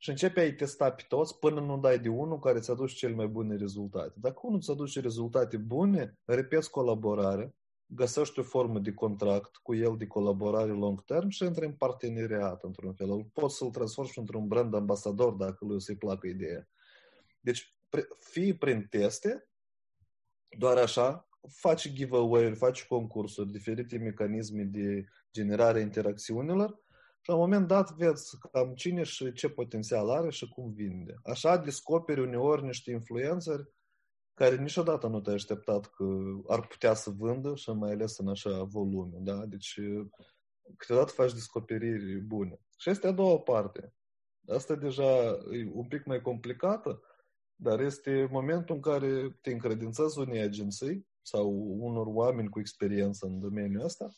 și 0.04 0.10
începe 0.10 0.39
a-i 0.39 0.56
testa 0.56 0.92
pe 0.92 1.04
toți 1.08 1.39
până 1.39 1.60
nu 1.60 1.78
dai 1.78 2.00
de 2.00 2.10
unul 2.10 2.39
care 2.39 2.60
ți 2.60 2.72
aduce 2.72 2.96
cele 2.96 3.13
mai 3.13 3.28
bune 3.28 3.56
rezultate. 3.56 4.13
Dacă 4.16 4.39
unul 4.42 4.62
ți 4.62 4.72
aduce 4.72 5.00
rezultate 5.00 5.58
bune, 5.58 6.18
repeți 6.26 6.70
colaborare, 6.70 7.56
găsești 7.86 8.39
o 8.39 8.44
formă 8.44 8.80
de 8.80 8.94
contract 8.94 9.56
cu 9.56 9.76
el 9.76 9.98
de 9.98 10.08
colaborare 10.08 10.72
long 10.72 11.04
term 11.04 11.30
și 11.30 11.44
intri 11.44 11.66
în 11.66 11.74
parteneriat 11.74 12.63
într-un 12.63 12.94
fel. 12.94 13.24
Poți 13.34 13.58
să-l 13.58 13.70
transformi 13.70 14.12
într-un 14.16 14.48
brand 14.48 14.74
ambasador 14.74 15.34
dacă 15.34 15.66
lui 15.66 15.76
o 15.76 15.80
să-i 15.80 15.98
placă 15.98 16.28
ideea. 16.28 16.68
Deci, 17.39 17.76
fii 18.20 18.58
prin 18.58 18.88
teste, 18.89 19.48
doar 20.58 20.78
așa, 20.78 21.30
faci 21.48 21.94
giveaway-uri, 21.94 22.56
faci 22.56 22.86
concursuri, 22.86 23.52
diferite 23.52 23.98
mecanisme 23.98 24.63
de 24.63 25.06
generare 25.32 25.78
a 25.78 25.82
interacțiunilor 25.82 26.83
și 27.24 27.30
la 27.30 27.36
un 27.36 27.42
moment 27.42 27.68
dat 27.68 27.92
vezi 27.92 28.38
cam 28.52 28.74
cine 28.74 29.04
și 29.04 29.34
ce 29.34 29.50
potențial 29.50 30.10
are 30.10 30.30
și 30.30 30.50
cum 30.50 30.72
vinde. 30.72 31.14
Așa 31.24 31.58
descoperi 31.58 32.22
uneori 32.22 32.64
niște 32.64 32.92
influențări 32.92 33.74
care 34.34 34.56
niciodată 34.56 35.08
nu 35.08 35.22
te-ai 35.22 35.36
așteptat 35.36 35.86
că 35.86 36.06
ar 36.48 36.68
putea 36.68 36.94
să 36.94 37.10
vândă 37.10 37.56
și 37.56 37.70
mai 37.70 37.92
ales 37.92 38.18
în 38.18 38.28
așa 38.28 38.64
volume. 38.64 39.18
Da? 39.20 39.46
Deci 39.46 39.80
câteodată 40.78 41.12
faci 41.12 41.34
descoperiri 41.34 42.20
bune. 42.20 42.60
Și 42.78 42.90
este 42.90 43.08
a 43.08 43.12
doua 43.12 43.40
parte. 43.40 43.94
Asta 44.48 44.76
deja 44.76 45.28
e 45.52 45.72
un 45.74 45.88
pic 45.88 46.06
mai 46.06 46.22
complicată, 46.22 47.02
dar 47.56 47.80
este 47.80 48.28
momentul 48.32 48.76
în 48.76 48.82
care 48.82 49.38
te 49.42 49.52
încredințezi 49.52 50.20
unei 50.20 50.42
agenții 50.42 51.08
sau 51.22 51.50
unor 51.80 52.06
oameni 52.08 52.50
cu 52.50 52.60
experiență 52.60 53.26
în 53.26 53.40
domeniul 53.40 53.84
ăsta 53.84 54.10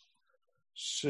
și 0.77 1.07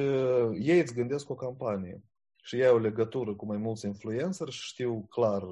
ei 0.59 0.79
îți 0.79 0.93
gândesc 0.93 1.29
o 1.29 1.35
campanie 1.35 2.03
și 2.43 2.55
ei 2.55 2.65
au 2.65 2.79
legătură 2.79 3.35
cu 3.35 3.45
mai 3.45 3.57
mulți 3.57 3.85
influencer 3.85 4.49
și 4.49 4.67
știu 4.67 5.05
clar 5.09 5.43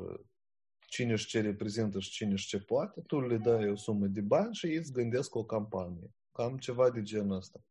cine 0.79 1.15
și 1.15 1.27
ce 1.27 1.41
reprezintă 1.41 1.99
și 1.99 2.09
cine 2.09 2.35
și 2.35 2.47
ce 2.47 2.59
poate, 2.59 3.01
tu 3.01 3.21
le 3.21 3.37
dai 3.37 3.69
o 3.69 3.75
sumă 3.75 4.05
de 4.05 4.21
bani 4.21 4.55
și 4.55 4.65
ei 4.65 4.75
îți 4.75 4.91
gândesc 4.91 5.35
o 5.35 5.43
campanie. 5.43 6.11
Cam 6.31 6.57
ceva 6.57 6.89
de 6.89 7.01
genul 7.01 7.35
ăsta. 7.35 7.63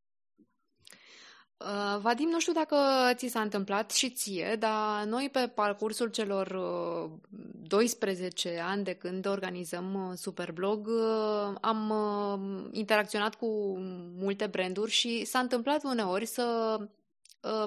Uh, 1.65 2.01
Vadim, 2.01 2.29
nu 2.29 2.41
știu 2.41 2.53
dacă 2.53 2.77
ți 3.15 3.27
s-a 3.27 3.41
întâmplat 3.41 3.91
și 3.91 4.11
ție, 4.11 4.57
dar 4.59 5.05
noi 5.05 5.29
pe 5.33 5.51
parcursul 5.55 6.09
celor 6.09 6.61
12 7.63 8.49
uh, 8.49 8.65
ani 8.69 8.85
de 8.85 8.93
când 8.93 9.27
organizăm 9.27 10.09
uh, 10.09 10.17
Superblog 10.17 10.89
am 11.61 11.93
interacționat 12.73 13.35
cu 13.35 13.47
multe 14.17 14.47
branduri 14.47 14.91
și 14.91 15.25
s-a 15.25 15.39
întâmplat 15.39 15.85
uneori 15.85 16.27
să 16.27 16.77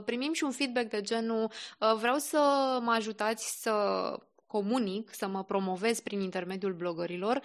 primim 0.06 0.34
și 0.34 0.44
un 0.44 0.52
feedback 0.52 0.90
de 0.90 1.02
genul 1.02 1.52
vreau 1.98 2.18
să 2.18 2.40
mă 2.82 2.92
ajutați 2.92 3.62
să 3.62 3.74
comunic, 4.48 5.14
să 5.14 5.28
mă 5.28 5.44
promovez 5.44 6.00
prin 6.00 6.20
intermediul 6.20 6.74
blogărilor, 6.74 7.42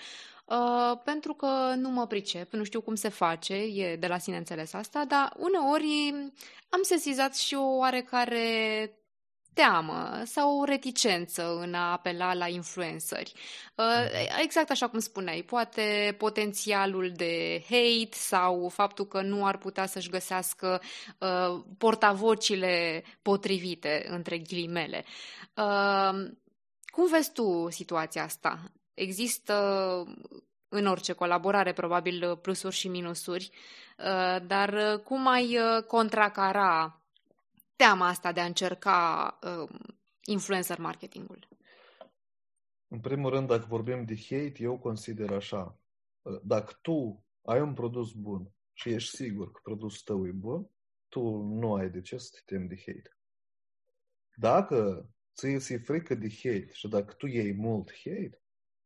Uh, 0.51 0.99
pentru 1.05 1.35
că 1.35 1.75
nu 1.77 1.89
mă 1.89 2.07
pricep, 2.07 2.53
nu 2.53 2.65
știu 2.65 2.81
cum 2.81 2.95
se 2.95 3.09
face, 3.09 3.55
e 3.55 3.97
de 3.97 4.07
la 4.07 4.19
sine 4.19 4.37
înțeles 4.37 4.73
asta, 4.73 5.05
dar 5.05 5.33
uneori 5.37 6.15
am 6.69 6.83
sesizat 6.83 7.37
și 7.37 7.55
o 7.55 7.77
oarecare 7.77 8.91
teamă 9.55 10.23
sau 10.25 10.65
reticență 10.65 11.59
în 11.61 11.75
a 11.75 11.93
apela 11.93 12.35
la 12.35 12.49
influenceri. 12.49 13.33
Uh, 13.75 14.39
exact 14.43 14.71
așa 14.71 14.89
cum 14.89 14.99
spuneai, 14.99 15.43
poate 15.43 16.15
potențialul 16.19 17.13
de 17.17 17.63
hate 17.63 18.09
sau 18.11 18.69
faptul 18.69 19.07
că 19.07 19.21
nu 19.21 19.47
ar 19.47 19.57
putea 19.57 19.87
să-și 19.87 20.11
găsească 20.11 20.81
uh, 21.19 21.63
portavocile 21.79 23.05
potrivite, 23.23 24.07
între 24.09 24.39
ghilimele. 24.39 25.05
Uh, 25.57 26.31
cum 26.85 27.09
vezi 27.11 27.33
tu 27.33 27.69
situația 27.71 28.25
asta? 28.25 28.71
Există 29.01 29.55
în 30.69 30.87
orice 30.87 31.13
colaborare 31.13 31.73
probabil 31.73 32.37
plusuri 32.37 32.75
și 32.75 32.89
minusuri, 32.89 33.51
uh, 33.99 34.47
dar 34.47 35.01
cum 35.05 35.27
ai 35.27 35.57
uh, 35.57 35.85
contracara 35.85 37.03
teama 37.77 38.07
asta 38.07 38.33
de 38.33 38.41
a 38.41 38.45
încerca 38.45 39.39
uh, 39.43 39.69
influencer 40.25 40.79
marketingul? 40.79 41.49
În 42.89 43.01
primul 43.01 43.31
rând, 43.31 43.49
dacă 43.49 43.67
vorbim 43.69 44.05
de 44.05 44.15
hate, 44.29 44.55
eu 44.59 44.79
consider 44.79 45.33
așa. 45.33 45.79
Dacă 46.43 46.79
tu 46.83 47.25
ai 47.43 47.61
un 47.61 47.75
produs 47.75 48.13
bun 48.13 48.51
și 48.73 48.89
ești 48.89 49.17
sigur 49.17 49.51
că 49.51 49.61
produsul 49.63 50.03
tău 50.05 50.27
e 50.27 50.31
bun, 50.31 50.71
tu 51.09 51.21
nu 51.43 51.75
ai 51.75 51.91
de 51.91 52.01
ce 52.01 52.19
să 52.19 52.31
te 52.33 52.55
temi 52.55 52.69
de 52.69 52.77
hate. 52.87 53.17
Dacă 54.35 55.09
ți 55.35 55.59
ți 55.59 55.77
frică 55.77 56.15
de 56.15 56.29
hate 56.29 56.71
și 56.73 56.89
dacă 56.89 57.13
tu 57.13 57.27
iei 57.27 57.53
mult 57.53 57.93
hate, 58.05 58.41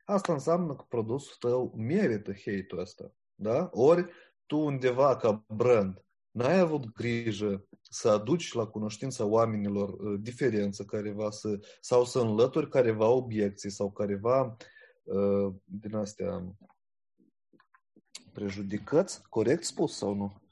asta 0.05 0.33
înseamnă 0.33 0.75
că 0.75 0.85
produsul 0.89 1.37
tău 1.39 1.75
merită 1.77 2.33
hate-ul 2.33 2.81
ăsta. 2.81 3.13
Da? 3.35 3.71
Ori 3.73 4.11
tu 4.47 4.59
undeva 4.59 5.17
ca 5.17 5.45
brand 5.49 6.05
n-ai 6.35 6.59
avut 6.59 6.93
grijă 6.93 7.67
să 7.83 8.09
aduci 8.09 8.53
la 8.53 8.67
cunoștința 8.67 9.25
oamenilor 9.25 9.89
uh, 9.89 10.21
diferență 10.21 10.85
careva 10.85 11.31
să, 11.31 11.59
sau 11.81 12.05
să 12.05 12.21
înlături 12.21 12.69
careva 12.69 13.09
obiecții 13.09 13.71
sau 13.71 13.91
careva 13.91 14.57
uh, 15.03 15.55
din 15.65 15.95
astea 15.95 16.57
prejudicăți, 18.33 19.29
corect 19.29 19.65
spus 19.65 19.97
sau 19.97 20.15
nu? 20.15 20.43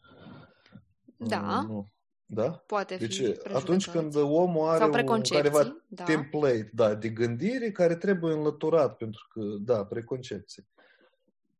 Da. 1.17 1.59
Uh, 1.62 1.69
nu. 1.69 1.91
Da? 2.35 2.51
Poate 2.51 2.97
fi 2.97 3.01
deci, 3.01 3.23
atunci 3.55 3.90
când 3.90 4.16
omul 4.16 4.68
are 4.68 4.85
un 4.85 5.21
careva 5.21 5.77
da. 5.88 6.05
template 6.05 6.71
da, 6.75 6.95
de 6.95 7.09
gândire 7.09 7.71
care 7.71 7.97
trebuie 7.97 8.33
înlăturat, 8.33 8.97
pentru 8.97 9.27
că, 9.33 9.40
da, 9.61 9.85
preconcepții. 9.85 10.66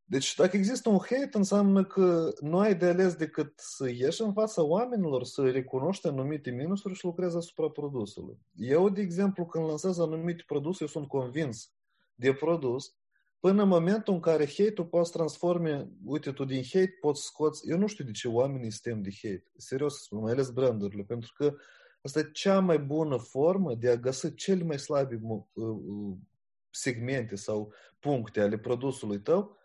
Deci 0.04 0.35
dacă 0.37 0.56
există 0.56 0.88
un 0.88 0.98
hate, 0.98 1.30
înseamnă 1.32 1.85
că 1.85 2.32
nu 2.40 2.58
ai 2.58 2.74
de 2.74 2.87
ales 2.87 3.14
decât 3.14 3.52
să 3.56 3.88
ieși 3.88 4.22
în 4.22 4.32
fața 4.32 4.62
oamenilor, 4.62 5.24
să 5.24 5.50
recunoști 5.50 6.06
anumite 6.06 6.50
minusuri 6.50 6.94
și 6.94 7.04
lucrezi 7.04 7.37
asupra 7.37 7.68
produsului. 7.68 8.38
Eu, 8.54 8.88
de 8.88 9.00
exemplu, 9.00 9.46
când 9.46 9.66
lansez 9.66 9.98
anumite 9.98 10.42
produse, 10.46 10.78
eu 10.80 10.88
sunt 10.88 11.06
convins 11.06 11.72
de 12.14 12.32
produs, 12.32 12.94
până 13.42 13.62
în 13.62 13.68
momentul 13.68 14.14
în 14.14 14.20
care 14.20 14.46
hate-ul 14.46 14.87
poate 14.87 15.07
să 15.07 15.12
transforme, 15.12 15.88
uite, 16.05 16.33
tu 16.33 16.44
din 16.44 16.62
hate 16.62 16.96
poți 17.00 17.22
scoți, 17.22 17.70
eu 17.70 17.78
nu 17.78 17.87
știu 17.87 18.05
de 18.05 18.11
ce 18.11 18.28
oamenii 18.28 18.70
suntem 18.70 19.02
de 19.02 19.11
hate, 19.22 19.50
serios 19.57 20.02
spun, 20.02 20.20
mai 20.20 20.33
ales 20.33 20.50
brandurile, 20.50 21.02
pentru 21.02 21.33
că 21.37 21.55
asta 22.02 22.18
e 22.18 22.31
cea 22.33 22.61
mai 22.61 22.78
bună 22.78 23.16
formă 23.16 23.74
de 23.74 23.90
a 23.90 23.96
găsi 23.96 24.35
cele 24.35 24.64
mai 24.64 24.78
slabe 24.78 25.20
uh, 25.22 25.42
uh, 25.52 26.16
segmente 26.70 27.35
sau 27.35 27.72
puncte 27.98 28.40
ale 28.40 28.59
produsului 28.59 29.20
tău 29.20 29.57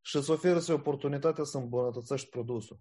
și 0.00 0.16
îți 0.16 0.30
oferă 0.30 0.72
oportunitatea 0.72 1.44
să 1.44 1.58
îmbunătățești 1.58 2.28
produsul. 2.28 2.80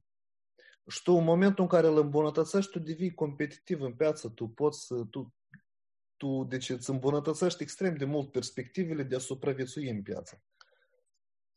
Și 0.87 1.01
tu, 1.03 1.13
în 1.13 1.23
momentul 1.23 1.63
în 1.63 1.69
care 1.69 1.87
îl 1.87 1.97
îmbunătățești, 1.97 2.71
tu 2.71 2.79
devii 2.79 3.13
competitiv 3.13 3.81
în 3.81 3.93
piață, 3.93 4.29
tu 4.29 4.47
poți 4.47 4.85
să, 4.85 5.03
tu, 5.09 5.33
tu, 6.19 6.45
deci 6.49 6.69
îți 6.69 6.89
îmbunătățești 6.89 7.61
extrem 7.63 7.95
de 7.95 8.05
mult 8.05 8.31
perspectivele 8.31 9.03
de 9.03 9.15
a 9.15 9.19
supraviețui 9.19 9.89
în 9.89 10.01
piață. 10.01 10.41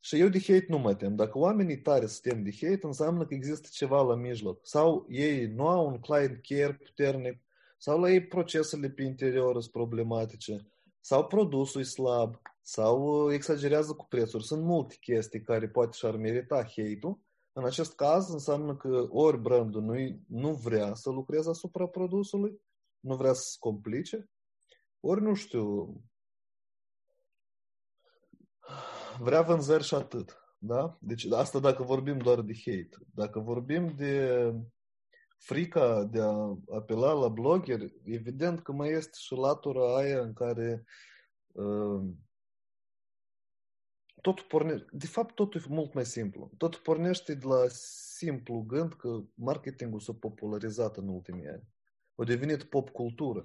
Și 0.01 0.19
eu 0.19 0.29
de 0.29 0.39
hate 0.39 0.67
nu 0.69 0.79
mă 0.79 0.95
tem. 0.95 1.15
Dacă 1.15 1.39
oamenii 1.39 1.81
tare 1.81 2.07
se 2.07 2.19
tem 2.23 2.43
de 2.43 2.51
hate, 2.61 2.87
înseamnă 2.87 3.27
că 3.27 3.35
există 3.35 3.69
ceva 3.73 4.03
la 4.03 4.15
mijloc. 4.15 4.61
Sau 4.63 5.07
ei 5.09 5.47
nu 5.47 5.69
au 5.69 5.87
un 5.87 5.99
client 5.99 6.41
care 6.47 6.75
puternic, 6.75 7.43
sau 7.79 8.01
la 8.01 8.11
ei 8.11 8.27
procesele 8.27 8.91
pe 8.91 9.03
interior 9.03 9.61
sunt 9.61 9.73
problematice, 9.73 10.67
sau 11.01 11.27
produsul 11.27 11.81
e 11.81 11.85
slab, 11.85 12.41
sau 12.61 13.27
uh, 13.27 13.35
exagerează 13.35 13.93
cu 13.93 14.07
prețuri. 14.09 14.45
Sunt 14.45 14.63
multe 14.63 14.97
chestii 15.01 15.43
care 15.43 15.69
poate 15.69 15.97
și-ar 15.97 16.17
merita 16.17 16.57
hate-ul. 16.57 17.21
În 17.53 17.65
acest 17.65 17.95
caz 17.95 18.29
înseamnă 18.29 18.77
că 18.77 19.07
ori 19.11 19.39
brandul 19.39 19.83
nu, 19.83 19.95
nu 20.27 20.53
vrea 20.53 20.95
să 20.95 21.11
lucreze 21.11 21.49
asupra 21.49 21.87
produsului, 21.87 22.61
nu 23.01 23.17
vrea 23.17 23.33
să 23.33 23.43
se 23.43 23.57
complice, 23.59 24.31
ori 25.03 25.23
nu 25.23 25.35
știu, 25.35 25.97
vrea 29.19 29.43
vânzări 29.43 29.85
și 29.85 29.95
atât. 29.95 30.37
Da? 30.59 30.99
Deci 31.01 31.25
asta 31.25 31.59
dacă 31.59 31.83
vorbim 31.83 32.19
doar 32.19 32.41
de 32.41 32.53
hate. 32.65 33.07
Dacă 33.15 33.39
vorbim 33.39 33.95
de 33.97 34.39
frica 35.39 36.05
de 36.05 36.21
a 36.21 36.59
apela 36.75 37.13
la 37.13 37.29
blogger, 37.29 37.81
evident 38.05 38.63
că 38.63 38.73
mai 38.73 38.91
este 38.91 39.17
și 39.21 39.35
latura 39.35 39.97
aia 39.97 40.21
în 40.21 40.33
care 40.33 40.85
uh, 41.47 42.03
totul 44.21 44.45
pornește, 44.49 44.87
de 44.93 45.07
fapt 45.07 45.35
totul 45.35 45.61
e 45.61 45.65
mult 45.69 45.95
mai 45.95 46.05
simplu. 46.05 46.51
Totul 46.57 46.81
pornește 46.81 47.35
de 47.35 47.47
la 47.47 47.65
simplu 48.17 48.61
gând 48.61 48.95
că 48.95 49.21
marketingul 49.35 50.01
s-a 50.01 50.13
popularizat 50.13 50.97
în 50.97 51.09
ultimii 51.09 51.49
ani. 51.49 51.69
A 52.15 52.25
devenit 52.25 52.63
pop 52.63 52.91
cultură. 52.91 53.45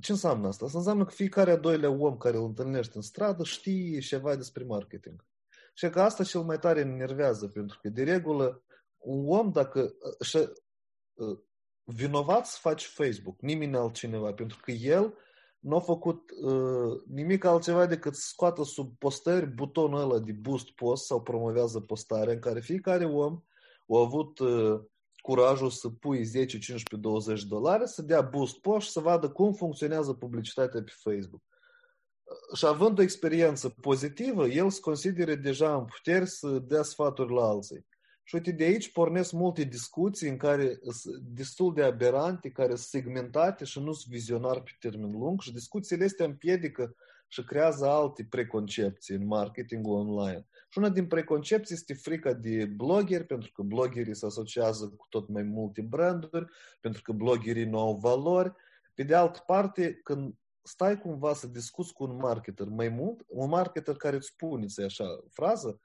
Ce 0.00 0.12
înseamnă 0.12 0.46
asta? 0.46 0.64
Asta 0.64 0.78
înseamnă 0.78 1.04
că 1.04 1.10
fiecare 1.10 1.50
a 1.50 1.56
doilea 1.56 1.90
om 1.90 2.16
care 2.16 2.36
îl 2.36 2.44
întâlnește 2.44 2.92
în 2.96 3.02
stradă 3.02 3.44
știe 3.44 4.00
ceva 4.00 4.36
despre 4.36 4.64
marketing. 4.64 5.24
Și 5.74 5.90
că 5.90 6.00
asta 6.00 6.24
cel 6.24 6.40
mai 6.40 6.58
tare 6.58 6.80
enervează, 6.80 7.48
pentru 7.48 7.78
că, 7.82 7.88
de 7.88 8.02
regulă, 8.02 8.62
un 8.98 9.24
om, 9.28 9.50
dacă 9.50 9.94
și, 10.20 10.36
uh, 11.14 11.38
vinovat 11.84 12.46
să 12.46 12.58
faci 12.60 12.84
Facebook, 12.84 13.40
nimeni 13.40 13.76
altcineva, 13.76 14.32
pentru 14.32 14.58
că 14.62 14.70
el 14.70 15.14
nu 15.58 15.76
a 15.76 15.80
făcut 15.80 16.30
uh, 16.30 17.02
nimic 17.06 17.44
altceva 17.44 17.86
decât 17.86 18.14
să 18.14 18.26
scoată 18.26 18.62
sub 18.62 18.98
postări 18.98 19.46
butonul 19.46 20.00
ăla 20.00 20.18
de 20.18 20.32
boost 20.32 20.70
post 20.70 21.04
sau 21.04 21.22
promovează 21.22 21.80
postarea 21.80 22.32
în 22.32 22.40
care 22.40 22.60
fiecare 22.60 23.04
om 23.04 23.42
a 23.88 24.00
avut 24.00 24.38
uh, 24.38 24.80
curajul 25.24 25.70
să 25.70 25.88
pui 25.88 26.24
10, 26.24 26.58
15, 26.58 26.96
20 26.96 27.44
dolari, 27.44 27.88
să 27.88 28.02
dea 28.02 28.20
boost 28.20 28.58
post 28.58 28.86
și 28.86 28.92
să 28.92 29.00
vadă 29.00 29.28
cum 29.28 29.52
funcționează 29.52 30.12
publicitatea 30.12 30.82
pe 30.82 30.92
Facebook. 30.94 31.42
Uh, 31.42 32.56
și 32.58 32.66
având 32.66 32.98
o 32.98 33.02
experiență 33.02 33.68
pozitivă, 33.68 34.46
el 34.46 34.70
se 34.70 34.80
consideră 34.80 35.34
deja 35.34 35.74
în 35.74 35.84
putere 35.84 36.24
să 36.24 36.48
dea 36.58 36.82
sfaturi 36.82 37.32
la 37.32 37.44
alții. 37.44 37.86
Și 38.22 38.34
uite, 38.34 38.50
de 38.50 38.64
aici 38.64 38.92
pornesc 38.92 39.32
multe 39.32 39.62
discuții 39.62 40.28
în 40.28 40.36
care 40.36 40.78
sunt 40.88 41.22
destul 41.22 41.74
de 41.74 41.82
aberante, 41.82 42.50
care 42.50 42.68
sunt 42.68 42.78
segmentate 42.78 43.64
și 43.64 43.78
nu 43.78 43.92
sunt 43.92 44.12
vizionari 44.12 44.62
pe 44.62 44.70
termen 44.78 45.10
lung 45.10 45.40
și 45.40 45.52
discuțiile 45.52 46.04
astea 46.04 46.26
împiedică 46.26 46.96
și 47.34 47.44
creează 47.44 47.86
alte 47.86 48.26
preconcepții 48.30 49.14
în 49.14 49.26
marketingul 49.26 49.94
online. 49.94 50.46
Și 50.68 50.78
una 50.78 50.88
din 50.88 51.06
preconcepții 51.06 51.74
este 51.74 51.94
frica 51.94 52.32
de 52.32 52.64
blogeri, 52.64 53.24
pentru 53.24 53.52
că 53.52 53.62
bloggerii 53.62 54.14
se 54.14 54.26
asociază 54.26 54.88
cu 54.96 55.06
tot 55.08 55.28
mai 55.28 55.42
multe 55.42 55.82
branduri, 55.82 56.46
pentru 56.80 57.02
că 57.02 57.12
bloggerii 57.12 57.64
nu 57.64 57.78
au 57.78 57.96
valori. 57.96 58.52
Pe 58.94 59.02
de 59.02 59.14
altă 59.14 59.42
parte, 59.46 60.00
când 60.02 60.34
stai 60.62 61.00
cumva 61.00 61.34
să 61.34 61.46
discuți 61.46 61.92
cu 61.92 62.04
un 62.04 62.16
marketer 62.16 62.66
mai 62.66 62.88
mult, 62.88 63.24
un 63.26 63.48
marketer 63.48 63.96
care 63.96 64.16
îți 64.16 64.26
spune, 64.26 64.66
așa, 64.84 65.04
frază, 65.30 65.80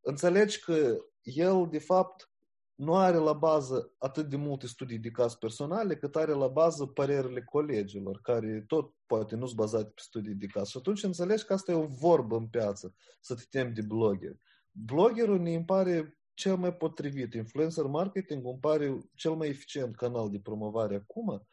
înțelegi 0.00 0.60
că 0.60 0.96
el, 1.22 1.68
de 1.70 1.78
fapt, 1.78 2.30
nu 2.76 2.96
are 2.96 3.16
la 3.16 3.32
bază 3.32 3.92
atât 3.98 4.28
de 4.28 4.36
multe 4.36 4.66
studii 4.66 4.98
de 4.98 5.10
caz 5.10 5.34
personale, 5.34 5.96
cât 5.96 6.16
are 6.16 6.32
la 6.32 6.46
bază 6.48 6.86
părerile 6.86 7.42
colegilor, 7.42 8.20
care 8.22 8.64
tot 8.66 8.94
poate 9.06 9.36
nu 9.36 9.46
sunt 9.46 9.58
bazate 9.58 9.90
pe 9.94 10.02
studii 10.04 10.34
de 10.34 10.46
caz. 10.46 10.68
Și 10.68 10.76
atunci 10.76 11.02
înțelegi 11.02 11.44
că 11.44 11.52
asta 11.52 11.72
e 11.72 11.74
o 11.74 11.86
vorbă 11.86 12.36
în 12.36 12.46
piață, 12.46 12.94
să 13.20 13.34
te 13.34 13.42
temi 13.50 13.74
de 13.74 13.82
blogger. 13.82 14.36
Bloggerul 14.70 15.40
ne 15.40 15.54
îmi 15.54 15.64
pare 15.64 16.18
cel 16.34 16.56
mai 16.56 16.74
potrivit. 16.74 17.34
Influencer 17.34 17.84
marketing 17.84 18.46
îmi 18.46 18.58
pare 18.60 18.98
cel 19.14 19.32
mai 19.34 19.48
eficient 19.48 19.96
canal 19.96 20.30
de 20.30 20.40
promovare 20.40 20.94
acum, 20.94 21.46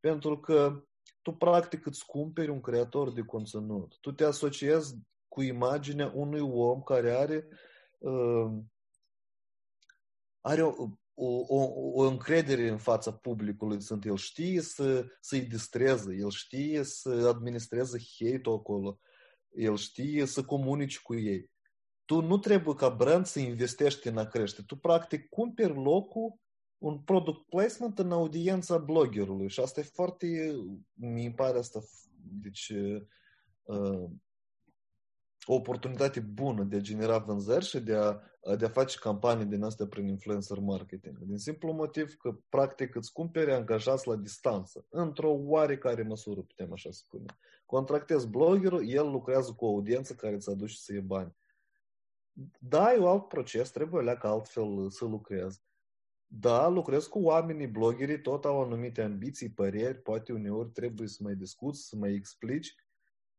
pentru 0.00 0.38
că 0.40 0.84
tu 1.22 1.32
practic 1.32 1.86
îți 1.86 2.06
cumperi 2.06 2.50
un 2.50 2.60
creator 2.60 3.12
de 3.12 3.22
conținut. 3.22 3.98
Tu 4.00 4.12
te 4.12 4.24
asociezi 4.24 4.96
cu 5.28 5.42
imaginea 5.42 6.12
unui 6.14 6.40
om 6.40 6.82
care 6.82 7.10
are 7.10 7.48
uh, 7.98 8.50
are 10.40 10.62
o, 10.62 10.88
o, 11.14 11.62
o 11.94 12.02
încredere 12.02 12.68
în 12.68 12.78
fața 12.78 13.12
publicului, 13.12 13.82
sunt 13.82 14.04
el 14.04 14.16
știe 14.16 14.60
să, 14.60 15.06
să-i 15.20 15.40
distreze, 15.40 16.14
el 16.14 16.30
știe 16.30 16.82
să 16.82 17.32
administreze 17.34 17.98
hate 18.18 18.50
acolo, 18.50 18.98
el 19.54 19.76
știe 19.76 20.24
să 20.24 20.44
comunici 20.44 21.00
cu 21.00 21.14
ei. 21.14 21.50
Tu 22.04 22.20
nu 22.20 22.38
trebuie 22.38 22.74
ca 22.74 22.88
brand 22.88 23.26
să 23.26 23.40
investești 23.40 24.08
în 24.08 24.18
a 24.18 24.26
crește. 24.26 24.62
Tu 24.62 24.76
practic 24.76 25.28
cumperi 25.28 25.74
locul 25.74 26.38
un 26.78 26.98
product 26.98 27.48
placement 27.48 27.98
în 27.98 28.12
audiența 28.12 28.78
bloggerului 28.78 29.48
și 29.48 29.60
asta 29.60 29.80
e 29.80 29.82
foarte, 29.82 30.56
mi 30.94 31.32
pare 31.34 31.58
asta, 31.58 31.80
deci 32.42 32.72
uh, 33.62 34.10
o 35.50 35.54
oportunitate 35.54 36.20
bună 36.20 36.62
de 36.62 36.76
a 36.76 36.80
genera 36.80 37.18
vânzări 37.18 37.64
și 37.64 37.80
de 37.80 37.94
a, 37.94 38.20
de 38.56 38.64
a 38.64 38.68
face 38.68 38.98
campanii 38.98 39.44
din 39.44 39.62
astea 39.62 39.86
prin 39.86 40.06
influencer 40.06 40.58
marketing. 40.58 41.18
Din 41.18 41.38
simplu 41.38 41.72
motiv 41.72 42.14
că, 42.14 42.38
practic, 42.48 42.94
îți 42.94 43.12
cumpere 43.12 43.54
angajați 43.54 44.08
la 44.08 44.16
distanță, 44.16 44.86
într-o 44.88 45.30
oarecare 45.30 46.02
măsură, 46.02 46.40
putem 46.40 46.72
așa 46.72 46.90
spune. 46.90 47.38
Contractezi 47.66 48.28
bloggerul, 48.28 48.88
el 48.88 49.10
lucrează 49.10 49.52
cu 49.52 49.64
o 49.64 49.68
audiență 49.68 50.14
care 50.14 50.34
îți 50.34 50.50
aduce 50.50 50.76
să 50.76 50.92
iei 50.92 51.02
bani. 51.02 51.36
Da, 52.58 52.92
e 52.92 52.98
un 52.98 53.06
alt 53.06 53.28
proces, 53.28 53.70
trebuie 53.70 54.02
leacă 54.02 54.26
altfel 54.26 54.90
să 54.90 55.04
lucrezi. 55.04 55.60
Da, 56.26 56.68
lucrez 56.68 57.06
cu 57.06 57.18
oamenii, 57.18 57.66
bloggerii 57.66 58.20
tot 58.20 58.44
au 58.44 58.62
anumite 58.62 59.02
ambiții, 59.02 59.50
păreri, 59.50 59.98
poate 59.98 60.32
uneori 60.32 60.70
trebuie 60.70 61.08
să 61.08 61.18
mai 61.22 61.34
discuți, 61.34 61.88
să 61.88 61.96
mai 61.96 62.12
explici. 62.12 62.74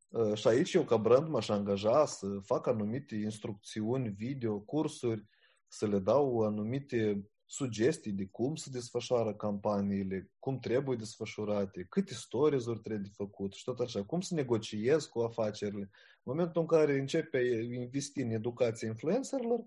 Uh, 0.10 0.34
și 0.34 0.47
aici 0.47 0.74
eu 0.74 0.84
ca 0.84 0.97
brand 0.97 1.28
m-aș 1.28 1.49
angaja 1.49 2.05
să 2.05 2.28
fac 2.41 2.68
anumite 2.68 3.16
instrucțiuni, 3.16 4.10
video, 4.10 4.60
cursuri, 4.60 5.26
să 5.68 5.88
le 5.88 5.99
dau 5.99 6.39
anumite 6.39 7.30
sugestii 7.45 8.12
de 8.12 8.26
cum 8.26 8.55
se 8.55 8.70
desfășoară 8.70 9.34
campaniile, 9.34 10.32
cum 10.39 10.60
trebuie 10.60 10.97
desfășurate, 10.97 11.86
câte 11.89 12.14
stories-uri 12.14 12.80
trebuie 12.80 13.03
de 13.03 13.14
făcut 13.16 13.53
și 13.53 13.64
tot 13.64 13.80
așa, 13.80 14.03
cum 14.03 14.22
să 14.22 14.34
negociez 14.34 15.05
cu 15.05 15.20
afacerile. 15.20 15.82
În 15.82 15.89
momentul 16.24 16.62
în 16.62 16.68
care 16.68 16.99
începe 16.99 17.39
investi 17.72 18.22
în 18.22 18.30
educație 18.30 18.88
influencerilor, 18.88 19.64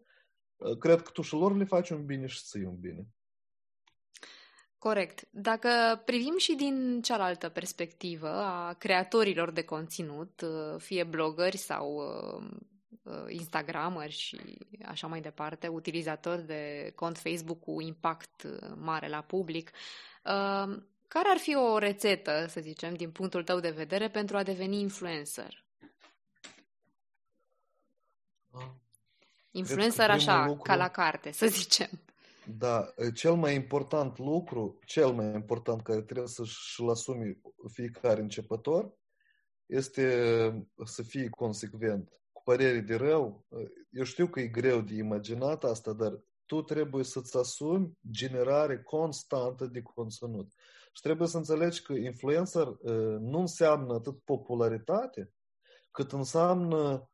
cred 0.78 1.02
că 1.02 1.10
tu 1.10 1.22
și 1.22 1.34
lor 1.34 1.56
le 1.56 1.64
faci 1.64 1.90
un 1.90 2.04
bine 2.04 2.26
și 2.26 2.42
ții 2.44 2.64
un 2.64 2.76
bine. 2.76 3.06
Corect. 4.82 5.24
Dacă 5.30 6.02
privim 6.04 6.38
și 6.38 6.54
din 6.54 7.00
cealaltă 7.02 7.48
perspectivă 7.48 8.28
a 8.28 8.72
creatorilor 8.72 9.50
de 9.50 9.62
conținut, 9.62 10.44
fie 10.78 11.04
blogări 11.04 11.56
sau 11.56 11.94
uh, 13.02 13.24
Instagrameri 13.28 14.12
și 14.12 14.40
așa 14.84 15.06
mai 15.06 15.20
departe, 15.20 15.68
utilizatori 15.68 16.46
de 16.46 16.92
cont 16.94 17.18
Facebook 17.18 17.60
cu 17.60 17.80
impact 17.80 18.46
mare 18.76 19.08
la 19.08 19.20
public, 19.20 19.70
uh, 20.24 20.82
care 21.08 21.28
ar 21.28 21.38
fi 21.38 21.54
o 21.54 21.78
rețetă, 21.78 22.46
să 22.48 22.60
zicem, 22.60 22.94
din 22.94 23.10
punctul 23.10 23.44
tău 23.44 23.60
de 23.60 23.70
vedere, 23.70 24.08
pentru 24.08 24.36
a 24.36 24.42
deveni 24.42 24.80
influencer? 24.80 25.64
Influencer 29.50 30.10
așa, 30.10 30.46
lucru, 30.46 30.62
ca 30.62 30.76
la 30.76 30.88
carte, 30.88 31.30
să 31.30 31.46
zicem. 31.46 31.90
Da, 32.46 32.94
cel 33.14 33.34
mai 33.34 33.54
important 33.54 34.18
lucru, 34.18 34.78
cel 34.84 35.12
mai 35.12 35.34
important 35.34 35.82
care 35.82 36.02
trebuie 36.02 36.28
să-și 36.28 36.82
asumi 36.90 37.40
fiecare 37.72 38.20
începător, 38.20 38.94
este 39.66 40.68
să 40.84 41.02
fie 41.02 41.28
consecvent. 41.28 42.20
Cu 42.32 42.42
părere 42.44 42.80
de 42.80 42.94
rău, 42.94 43.46
eu 43.90 44.04
știu 44.04 44.26
că 44.26 44.40
e 44.40 44.46
greu 44.46 44.80
de 44.80 44.94
imaginat 44.94 45.64
asta, 45.64 45.92
dar 45.92 46.20
tu 46.46 46.62
trebuie 46.62 47.04
să-ți 47.04 47.36
asumi 47.36 47.98
generare 48.10 48.82
constantă 48.82 49.66
de 49.66 49.82
conținut. 49.82 50.52
Și 50.92 51.02
trebuie 51.02 51.28
să 51.28 51.36
înțelegi 51.36 51.82
că 51.82 51.92
influencer 51.92 52.66
nu 53.18 53.38
înseamnă 53.38 53.94
atât 53.94 54.22
popularitate, 54.22 55.32
cât 55.90 56.12
înseamnă 56.12 57.10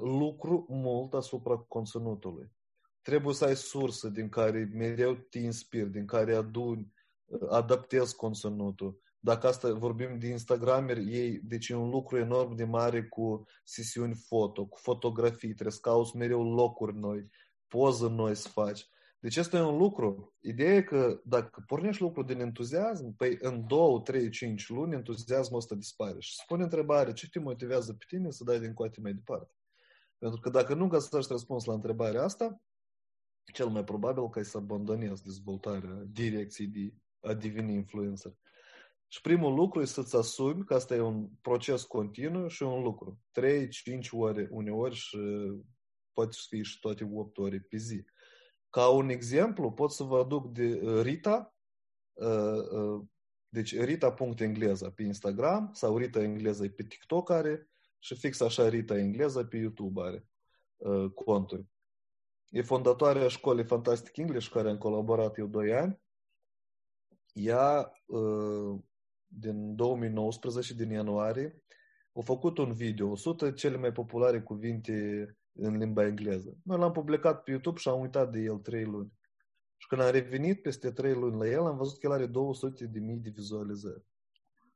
lucru 0.00 0.66
mult 0.68 1.14
asupra 1.14 1.56
conținutului. 1.56 2.52
Trebuie 3.02 3.34
să 3.34 3.44
ai 3.44 3.56
sursă 3.56 4.08
din 4.08 4.28
care 4.28 4.70
mereu 4.72 5.14
te 5.14 5.38
inspiri, 5.38 5.90
din 5.90 6.06
care 6.06 6.34
aduni, 6.34 6.92
adaptezi 7.48 8.16
conținutul. 8.16 9.00
Dacă 9.18 9.46
asta 9.46 9.72
vorbim 9.72 10.18
de 10.18 10.26
Instagrameri, 10.26 11.14
ei, 11.14 11.38
deci 11.38 11.68
e 11.68 11.74
un 11.74 11.90
lucru 11.90 12.18
enorm 12.18 12.54
de 12.54 12.64
mare 12.64 13.04
cu 13.04 13.46
sesiuni 13.64 14.14
foto, 14.14 14.66
cu 14.66 14.78
fotografii, 14.78 15.52
trebuie 15.52 15.72
să 15.72 15.78
cauți 15.82 16.16
mereu 16.16 16.54
locuri 16.54 16.96
noi, 16.96 17.30
poză 17.68 18.08
noi 18.08 18.34
să 18.34 18.48
faci. 18.48 18.86
Deci 19.22 19.36
asta 19.36 19.56
e 19.56 19.60
un 19.60 19.76
lucru. 19.76 20.34
Ideea 20.40 20.74
e 20.74 20.82
că 20.82 21.20
dacă 21.24 21.62
pornești 21.66 22.02
lucrul 22.02 22.24
din 22.24 22.40
entuziasm, 22.40 23.16
păi 23.16 23.38
în 23.40 23.66
2, 23.66 24.00
3, 24.04 24.30
5 24.30 24.68
luni 24.68 24.94
entuziasmul 24.94 25.58
ăsta 25.58 25.74
dispare. 25.74 26.16
Și 26.18 26.34
spune 26.34 26.62
întrebare, 26.62 27.12
ce 27.12 27.28
te 27.28 27.38
motivează 27.38 27.92
pe 27.92 28.04
tine 28.08 28.30
să 28.30 28.44
dai 28.44 28.60
din 28.60 28.74
coate 28.74 29.00
mai 29.00 29.12
departe? 29.12 29.54
Pentru 30.18 30.40
că 30.40 30.50
dacă 30.50 30.74
nu 30.74 30.86
găsești 30.86 31.32
răspuns 31.32 31.64
la 31.64 31.72
întrebarea 31.72 32.22
asta, 32.22 32.60
cel 33.52 33.68
mai 33.68 33.84
probabil 33.84 34.28
că 34.28 34.38
ai 34.38 34.44
să 34.44 34.56
abandonezi 34.56 35.24
dezvoltarea 35.24 36.02
direcției 36.06 36.66
de 36.66 36.94
a 37.20 37.34
deveni 37.34 37.74
influencer. 37.74 38.36
Și 39.08 39.20
primul 39.20 39.54
lucru 39.54 39.80
e 39.80 39.84
să-ți 39.84 40.16
asumi 40.16 40.64
că 40.64 40.74
asta 40.74 40.94
e 40.94 41.00
un 41.00 41.28
proces 41.40 41.82
continuu 41.82 42.48
și 42.48 42.62
un 42.62 42.82
lucru. 42.82 43.20
3-5 43.40 44.08
ore 44.10 44.48
uneori 44.50 44.94
și 44.94 45.18
poate 46.12 46.32
să 46.32 46.44
fie 46.48 46.62
și 46.62 46.78
toate 46.80 47.10
8 47.12 47.38
ore 47.38 47.60
pe 47.68 47.76
zi. 47.76 48.04
Ca 48.70 48.88
un 48.88 49.08
exemplu, 49.08 49.72
pot 49.72 49.92
să 49.92 50.02
vă 50.02 50.18
aduc 50.18 50.52
de 50.52 50.80
Rita, 51.02 51.56
deci 53.48 53.78
Rita.engleza 53.78 54.90
pe 54.90 55.02
Instagram 55.02 55.70
sau 55.72 55.96
Rita 55.96 56.22
engleză 56.22 56.68
pe 56.68 56.82
TikTok 56.82 57.30
are 57.30 57.70
și 57.98 58.14
fix 58.14 58.40
așa 58.40 58.68
Rita 58.68 58.98
engleză 58.98 59.44
pe 59.44 59.56
YouTube 59.56 60.00
are 60.02 60.26
uh, 60.76 61.10
conturi. 61.10 61.71
E 62.52 62.62
fondatoarea 62.62 63.28
școlii 63.28 63.64
Fantastic 63.64 64.16
English, 64.16 64.48
care 64.48 64.68
am 64.68 64.78
colaborat 64.78 65.38
eu 65.38 65.46
2 65.46 65.72
ani. 65.72 66.00
Ea, 67.32 67.92
uh, 68.06 68.80
din 69.26 69.76
2019, 69.76 70.74
din 70.74 70.90
ianuarie, 70.90 71.62
a 72.14 72.20
făcut 72.20 72.58
un 72.58 72.72
video, 72.72 73.10
100 73.10 73.50
cele 73.50 73.76
mai 73.76 73.92
populare 73.92 74.42
cuvinte 74.42 75.26
în 75.52 75.76
limba 75.76 76.06
engleză. 76.06 76.56
Noi 76.64 76.78
l-am 76.78 76.92
publicat 76.92 77.42
pe 77.42 77.50
YouTube 77.50 77.78
și 77.78 77.88
am 77.88 78.00
uitat 78.00 78.30
de 78.30 78.38
el 78.38 78.58
3 78.58 78.84
luni. 78.84 79.12
Și 79.76 79.86
când 79.88 80.00
am 80.00 80.10
revenit 80.10 80.62
peste 80.62 80.90
3 80.90 81.14
luni 81.14 81.38
la 81.38 81.46
el, 81.46 81.66
am 81.66 81.76
văzut 81.76 81.98
că 81.98 82.06
el 82.06 82.12
are 82.12 82.26
200 82.26 82.86
de 82.86 82.98
mii 82.98 83.16
de 83.16 83.30
vizualizări. 83.30 84.04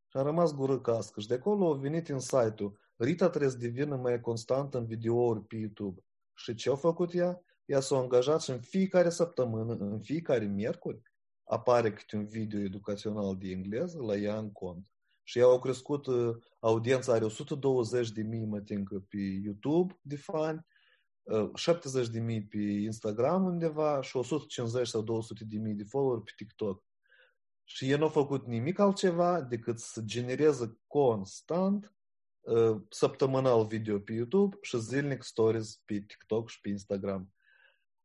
Și 0.08 0.16
am 0.16 0.24
rămas 0.24 0.54
gură 0.54 0.80
cască. 0.80 1.20
Și 1.20 1.26
de 1.26 1.34
acolo 1.34 1.72
a 1.72 1.76
venit 1.76 2.08
în 2.08 2.18
site-ul 2.18 2.78
Rita 2.96 3.28
trebuie 3.28 3.50
să 3.50 3.58
devină 3.58 3.96
mai 3.96 4.20
constantă 4.20 4.78
în 4.78 4.86
videouri 4.86 5.44
pe 5.44 5.56
YouTube. 5.56 6.00
Și 6.34 6.54
ce 6.54 6.70
a 6.70 6.74
făcut 6.74 7.14
ea? 7.14 7.40
Ea 7.66 7.80
s-a 7.80 7.96
angajat 7.96 8.42
și 8.42 8.50
în 8.50 8.60
fiecare 8.60 9.10
săptămână, 9.10 9.74
în 9.74 10.00
fiecare 10.00 10.44
miercuri, 10.44 11.02
apare 11.44 11.92
câte 11.92 12.16
un 12.16 12.26
video 12.26 12.60
educațional 12.60 13.36
de 13.36 13.48
engleză 13.48 14.02
la 14.02 14.16
ea 14.16 14.38
în 14.38 14.52
cont. 14.52 14.90
Și 15.22 15.38
ea 15.38 15.44
au 15.44 15.58
crescut, 15.58 16.06
uh, 16.06 16.36
audiența 16.60 17.12
are 17.12 17.24
120 17.24 18.10
de 18.10 18.22
mii, 18.22 18.44
mă 18.44 18.60
tincă, 18.60 19.04
pe 19.08 19.16
YouTube 19.16 19.98
de 20.02 20.16
fani, 20.16 20.66
70 21.54 22.06
uh, 22.06 22.12
de 22.12 22.20
mii 22.20 22.46
pe 22.46 22.58
Instagram 22.58 23.44
undeva 23.44 24.00
și 24.00 24.16
150 24.16 24.86
sau 24.86 25.02
200 25.02 25.44
de 25.44 25.58
mii 25.58 25.74
de 25.74 25.84
follower 25.84 26.20
pe 26.20 26.32
TikTok. 26.36 26.84
Și 27.64 27.90
el 27.90 27.98
nu 27.98 28.04
a 28.04 28.08
făcut 28.08 28.46
nimic 28.46 28.78
altceva 28.78 29.42
decât 29.42 29.78
să 29.78 30.00
genereze 30.04 30.78
constant 30.86 31.96
săptămânal 32.90 33.66
video 33.66 33.98
pe 33.98 34.12
YouTube 34.12 34.56
și 34.60 34.78
zilnic 34.78 35.22
stories 35.22 35.80
pe 35.84 35.94
TikTok 35.94 36.48
și 36.48 36.60
pe 36.60 36.68
Instagram. 36.68 37.35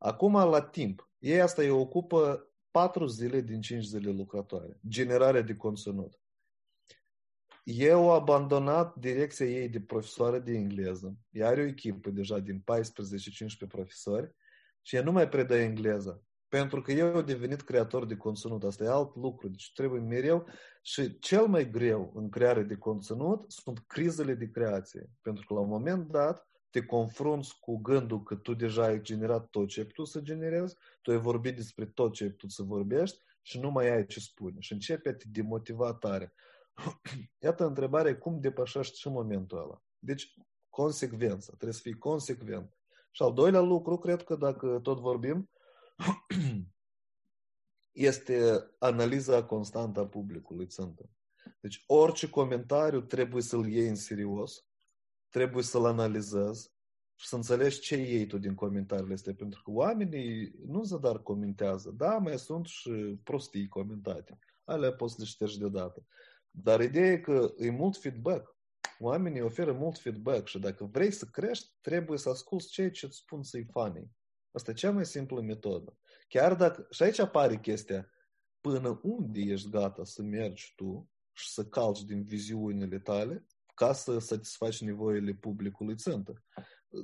Acum, 0.04 0.34
la 0.34 0.62
timp, 0.62 1.10
ei 1.20 1.42
asta 1.42 1.62
îi 1.62 1.70
ocupă 1.70 2.48
4 2.72 3.06
zile 3.06 3.42
din 3.42 3.62
5 3.62 3.84
zile 3.84 4.12
lucrătoare. 4.12 4.80
Generarea 4.88 5.42
de 5.42 5.56
conținut. 5.56 6.20
Eu 7.64 8.10
au 8.10 8.16
abandonat 8.16 8.96
direcția 8.96 9.46
ei 9.46 9.70
de 9.70 9.82
profesoară 9.82 10.40
de 10.40 10.52
engleză. 10.52 11.18
Ea 11.30 11.48
are 11.48 11.62
o 11.62 11.66
echipă 11.66 12.10
deja 12.10 12.40
din 12.40 12.64
14-15 13.66 13.68
profesori 13.68 14.36
și 14.82 14.96
ea 14.96 15.04
nu 15.04 15.12
mai 15.12 15.30
predă 15.30 15.56
engleză. 15.56 16.24
Pentru 16.48 16.82
că 16.82 16.92
eu 16.92 17.16
am 17.16 17.26
devenit 17.26 17.62
creator 17.62 18.06
de 18.06 18.16
conținut. 18.16 18.64
Asta 18.64 18.84
e 18.84 18.88
alt 18.88 19.16
lucru. 19.16 19.48
Deci 19.48 19.72
trebuie 19.74 20.02
mereu 20.02 20.48
și 20.82 21.20
cel 21.20 21.46
mai 21.46 21.70
greu 21.70 22.12
în 22.16 22.30
creare 22.30 22.64
de 22.64 22.76
conținut 22.76 23.52
sunt 23.52 23.84
crizele 23.88 24.34
de 24.34 24.50
creație. 24.50 25.10
Pentru 25.22 25.46
că 25.46 25.54
la 25.54 25.60
un 25.60 25.70
moment 25.70 26.08
dat 26.08 26.51
te 26.72 26.86
confrunți 26.86 27.60
cu 27.60 27.78
gândul 27.78 28.24
că 28.24 28.36
tu 28.36 28.54
deja 28.54 28.84
ai 28.84 29.02
generat 29.02 29.50
tot 29.50 29.68
ce 29.68 29.80
ai 29.80 29.86
putut 29.86 30.08
să 30.08 30.20
generezi, 30.20 30.76
tu 31.02 31.12
ai 31.12 31.18
vorbit 31.18 31.56
despre 31.56 31.86
tot 31.86 32.14
ce 32.14 32.24
ai 32.24 32.30
putut 32.30 32.52
să 32.52 32.64
vorbești 32.64 33.18
și 33.42 33.60
nu 33.60 33.72
mai 33.72 33.90
ai 33.90 34.06
ce 34.06 34.20
spune. 34.20 34.60
Și 34.60 34.74
începe 34.74 35.10
a 35.10 35.14
te 35.14 35.26
demotiva 35.28 35.94
tare. 35.94 36.34
Iată 37.44 37.66
întrebarea, 37.66 38.18
cum 38.18 38.40
depășești 38.40 39.00
și 39.00 39.08
momentul 39.08 39.58
ăla? 39.58 39.84
Deci, 40.00 40.34
consecvență. 40.70 41.52
Trebuie 41.52 41.74
să 41.74 41.82
fii 41.82 41.98
consecvent. 41.98 42.78
Și 43.12 43.22
al 43.22 43.34
doilea 43.34 43.62
lucru, 43.62 43.98
cred 43.98 44.24
că 44.24 44.36
dacă 44.36 44.80
tot 44.84 45.00
vorbim, 45.00 45.50
este 47.92 48.68
analiza 48.80 49.44
constantă 49.44 50.00
a 50.00 50.08
publicului 50.08 50.68
țântă. 50.68 51.10
Deci 51.60 51.84
orice 51.88 52.30
comentariu 52.30 53.02
trebuie 53.02 53.42
să-l 53.42 53.68
iei 53.68 53.88
în 53.88 53.96
serios, 53.96 54.66
trebuie 55.32 55.64
să-l 55.64 55.86
analizezi 55.86 56.72
și 57.16 57.28
să 57.28 57.36
înțelegi 57.36 57.80
ce 57.80 57.96
iei 57.96 58.26
tu 58.26 58.38
din 58.38 58.56
comentariile 58.56 59.14
astea, 59.14 59.34
pentru 59.34 59.62
că 59.64 59.72
oamenii 59.72 60.52
nu 60.66 60.84
zadar 60.84 61.22
comentează. 61.22 61.94
Da, 61.98 62.18
mai 62.18 62.40
sunt 62.40 62.66
și 62.66 63.20
prostii 63.24 63.68
comentate. 63.68 64.38
Alea 64.64 64.94
poți 64.94 65.14
să 65.14 65.20
le 65.22 65.28
ștergi 65.28 65.60
deodată. 65.60 66.06
Dar 66.52 66.82
ideea 66.82 67.12
e 67.12 67.18
că 67.18 67.54
e 67.58 67.70
mult 67.70 67.98
feedback. 67.98 68.56
Oamenii 69.00 69.42
oferă 69.42 69.74
mult 69.74 70.00
feedback 70.00 70.48
și 70.48 70.60
dacă 70.60 70.86
vrei 70.86 71.12
să 71.12 71.26
crești, 71.26 71.72
trebuie 71.82 72.18
să 72.18 72.30
asculți 72.30 72.70
ceea 72.70 72.92
ce 72.92 73.06
îți 73.06 73.18
spun 73.18 73.44
să-i 73.44 73.68
fanii. 73.72 74.12
Asta 74.52 74.72
e 74.72 74.74
cea 74.74 74.92
mai 74.92 75.06
simplă 75.06 75.42
metodă. 75.42 75.98
Chiar 76.28 76.56
dacă, 76.56 76.88
și 76.90 77.04
aici 77.04 77.20
apare 77.20 77.60
chestia, 77.60 78.10
până 78.62 79.00
unde 79.04 79.40
ești 79.40 79.70
gata 79.70 80.04
să 80.04 80.22
mergi 80.22 80.74
tu 80.76 81.10
și 81.32 81.50
să 81.50 81.66
calci 81.66 82.04
din 82.04 82.24
viziunile 82.24 83.00
tale 83.00 83.46
ca 83.82 83.94
să 83.94 84.20
satisfaci 84.20 84.82
nevoile 84.82 85.34
publicului 85.34 85.96
țântă. 85.96 86.44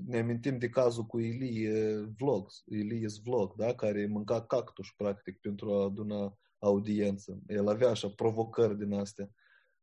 ne 0.06 0.20
amintim 0.20 0.58
de 0.58 0.70
cazul 0.70 1.04
cu 1.04 1.20
Ilie 1.20 1.96
Vlog, 2.18 2.50
Ilie's 2.50 3.24
Vlog, 3.24 3.56
da? 3.56 3.76
care 3.76 4.06
mânca 4.06 4.46
cactus, 4.46 4.88
practic, 4.98 5.40
pentru 5.40 5.74
a 5.74 5.84
aduna 5.84 6.38
audiență. 6.60 7.40
El 7.48 7.68
avea 7.68 7.90
așa 7.90 8.10
provocări 8.10 8.78
din 8.78 8.94
astea. 8.94 9.30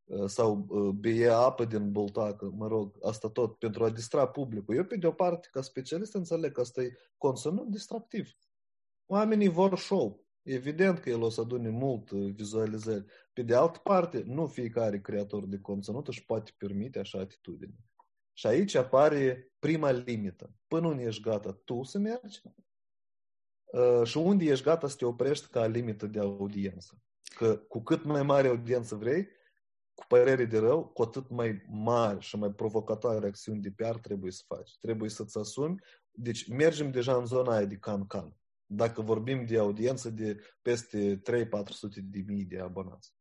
Uh, 0.05 0.24
sau 0.26 0.66
uh, 0.68 0.95
bea 0.95 1.36
apă 1.36 1.64
din 1.64 1.92
bultacă, 1.92 2.53
mă 2.57 2.66
rog, 2.66 2.97
asta 3.03 3.28
tot 3.28 3.59
pentru 3.59 3.84
a 3.84 3.90
distra 3.90 4.28
publicul. 4.28 4.76
Eu, 4.76 4.84
pe 4.84 4.97
de 4.97 5.07
o 5.07 5.12
parte, 5.12 5.49
ca 5.51 5.62
specialist, 5.62 6.14
înțeleg 6.14 6.53
că 6.53 6.61
asta 6.61 6.82
e 6.82 6.97
conținut 7.16 7.66
distractiv. 7.66 8.30
Oamenii 9.07 9.49
vor 9.49 9.78
show. 9.78 10.24
Evident 10.45 10.99
că 10.99 11.11
el 11.11 11.22
o 11.22 11.28
să 11.28 11.40
adune 11.40 11.68
mult 11.68 12.11
uh, 12.11 12.32
vizualizări. 12.34 13.05
Pe 13.32 13.42
de 13.42 13.55
altă 13.55 13.78
parte, 13.78 14.22
nu 14.26 14.47
fiecare 14.47 15.01
creator 15.01 15.47
de 15.47 15.59
conținut 15.59 16.09
își 16.09 16.24
poate 16.24 16.53
permite 16.57 16.99
așa 16.99 17.18
atitudine. 17.18 17.74
Și 18.32 18.47
aici 18.47 18.74
apare 18.74 19.53
prima 19.59 19.90
limită. 19.90 20.53
Până 20.66 20.86
unde 20.86 21.03
ești 21.03 21.22
gata 21.22 21.53
tu 21.64 21.82
să 21.82 21.99
mergi 21.99 22.40
și 24.05 24.16
unde 24.16 24.45
ești 24.45 24.64
gata 24.64 24.88
să 24.88 24.97
te 24.97 25.05
oprești 25.05 25.47
ca 25.47 25.66
limită 25.66 26.07
de 26.07 26.18
audiență. 26.18 26.99
Că 27.36 27.57
cu 27.57 27.82
cât 27.82 28.05
mai 28.05 28.22
mare 28.22 28.49
audiență 28.49 28.95
vrei, 28.95 29.28
cu 29.95 30.05
părere 30.09 30.45
de 30.45 30.59
rău, 30.59 30.86
cu 30.86 31.03
atât 31.03 31.28
mai 31.28 31.64
mari 31.68 32.20
și 32.20 32.36
mai 32.36 32.51
provocatoare 32.51 33.26
acțiuni 33.26 33.61
de 33.61 33.70
PR 33.70 33.97
trebuie 33.97 34.30
să 34.30 34.42
faci. 34.47 34.78
Trebuie 34.80 35.11
să-ți 35.11 35.38
asumi. 35.38 35.80
Deci 36.11 36.49
mergem 36.49 36.90
deja 36.90 37.16
în 37.16 37.26
zona 37.26 37.57
aia 37.57 37.64
de 37.64 37.76
can-can. 37.76 38.36
Dacă 38.67 39.03
vorbim 39.03 39.47
de 39.47 39.59
audiență 39.59 40.11
de 40.11 40.41
peste 40.62 41.21
3-400 41.21 41.23
de 42.03 42.25
mii 42.27 42.45
de 42.45 42.59
abonați. 42.59 43.15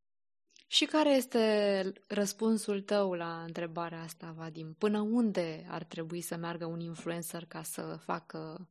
Și 0.68 0.86
care 0.86 1.10
este 1.10 1.94
răspunsul 2.08 2.82
tău 2.82 3.14
la 3.14 3.44
întrebarea 3.44 4.02
asta, 4.02 4.34
Vadim? 4.38 4.76
Până 4.78 5.02
unde 5.02 5.66
ar 5.70 5.84
trebui 5.84 6.22
să 6.22 6.36
meargă 6.36 6.66
un 6.66 6.80
influencer 6.80 7.46
ca 7.46 7.64
să 7.64 8.00
facă, 8.04 8.70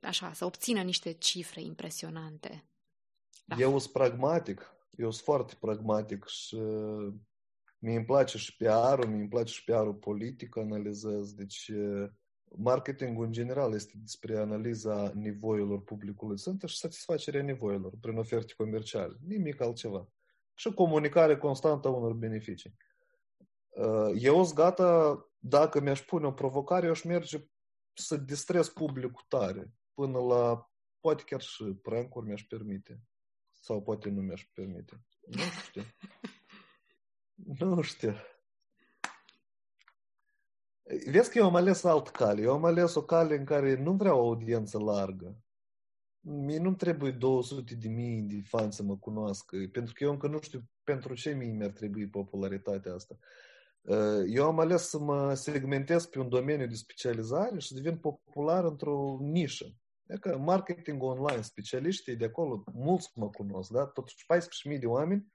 așa, 0.00 0.32
să 0.32 0.44
obțină 0.44 0.82
niște 0.82 1.12
cifre 1.12 1.62
impresionante? 1.62 2.64
Eu 3.58 3.78
sunt 3.78 3.92
pragmatic 3.92 4.74
eu 4.96 5.10
sunt 5.10 5.24
foarte 5.24 5.54
pragmatic 5.60 6.24
și 6.26 6.56
mi 7.78 7.94
îmi 7.94 8.04
place 8.04 8.38
și 8.38 8.56
PR-ul, 8.56 9.06
mi 9.06 9.20
îmi 9.20 9.28
place 9.28 9.52
și 9.52 9.64
PR-ul 9.64 9.94
politic, 9.94 10.56
analizez. 10.56 11.32
Deci 11.32 11.70
marketingul 12.56 13.24
în 13.24 13.32
general 13.32 13.74
este 13.74 13.92
despre 13.96 14.38
analiza 14.38 15.12
nevoilor 15.14 15.82
publicului 15.82 16.36
țintă 16.36 16.66
și 16.66 16.76
satisfacerea 16.76 17.42
nevoilor 17.42 17.92
prin 18.00 18.18
oferte 18.18 18.52
comerciale. 18.56 19.16
Nimic 19.26 19.60
altceva. 19.60 20.08
Și 20.54 20.72
comunicare 20.72 21.36
constantă 21.36 21.88
a 21.88 21.90
unor 21.90 22.12
beneficii. 22.12 22.74
Eu 24.14 24.44
sunt 24.44 24.56
gata, 24.56 25.18
dacă 25.38 25.80
mi-aș 25.80 26.02
pune 26.02 26.26
o 26.26 26.32
provocare, 26.32 26.84
eu 26.84 26.92
aș 26.92 27.02
merge 27.02 27.48
să 27.92 28.16
distrez 28.16 28.68
publicul 28.68 29.24
tare, 29.28 29.72
până 29.94 30.18
la, 30.18 30.70
poate 31.00 31.22
chiar 31.22 31.40
și 31.40 31.64
prank 31.64 32.22
mi-aș 32.24 32.42
permite. 32.42 33.00
Sau 33.60 33.82
poate 33.82 34.08
nu 34.08 34.20
mi-aș 34.20 34.46
permite. 34.52 35.04
Nu 35.26 35.42
știu. 35.62 35.82
nu 37.66 37.82
știu. 37.82 38.14
Vezi 41.10 41.30
că 41.30 41.38
eu 41.38 41.44
am 41.44 41.54
ales 41.54 41.84
alt 41.84 42.08
cale. 42.08 42.42
Eu 42.42 42.52
am 42.52 42.64
ales 42.64 42.94
o 42.94 43.02
cale 43.02 43.36
în 43.36 43.44
care 43.44 43.82
nu 43.82 43.92
vreau 43.92 44.18
o 44.18 44.26
audiență 44.26 44.78
largă. 44.78 45.36
Mie 46.20 46.58
nu 46.58 46.74
trebuie 46.74 47.10
200 47.10 47.74
de 47.74 47.88
mii 47.88 48.22
de 48.22 48.40
fani 48.44 48.72
să 48.72 48.82
mă 48.82 48.96
cunoască, 48.96 49.56
pentru 49.72 49.94
că 49.94 50.04
eu 50.04 50.10
încă 50.10 50.26
nu 50.26 50.40
știu 50.40 50.64
pentru 50.84 51.14
ce 51.14 51.30
mie 51.30 51.52
mi-ar 51.52 51.70
trebui 51.70 52.08
popularitatea 52.08 52.94
asta. 52.94 53.18
Eu 54.26 54.44
am 54.44 54.58
ales 54.58 54.88
să 54.88 54.98
mă 54.98 55.34
segmentez 55.34 56.06
pe 56.06 56.18
un 56.18 56.28
domeniu 56.28 56.66
de 56.66 56.74
specializare 56.74 57.58
și 57.58 57.68
să 57.68 57.74
devin 57.74 57.98
popular 57.98 58.64
într-o 58.64 59.18
nișă. 59.20 59.76
E 60.06 60.18
că 60.18 60.38
marketing 60.38 61.02
online, 61.02 61.42
specialiștii 61.42 62.16
de 62.16 62.24
acolo, 62.24 62.64
mulți 62.72 63.10
mă 63.14 63.30
cunosc, 63.30 63.70
da? 63.70 63.86
Totuși 63.86 64.26
14.000 64.72 64.78
de 64.80 64.86
oameni, 64.86 65.32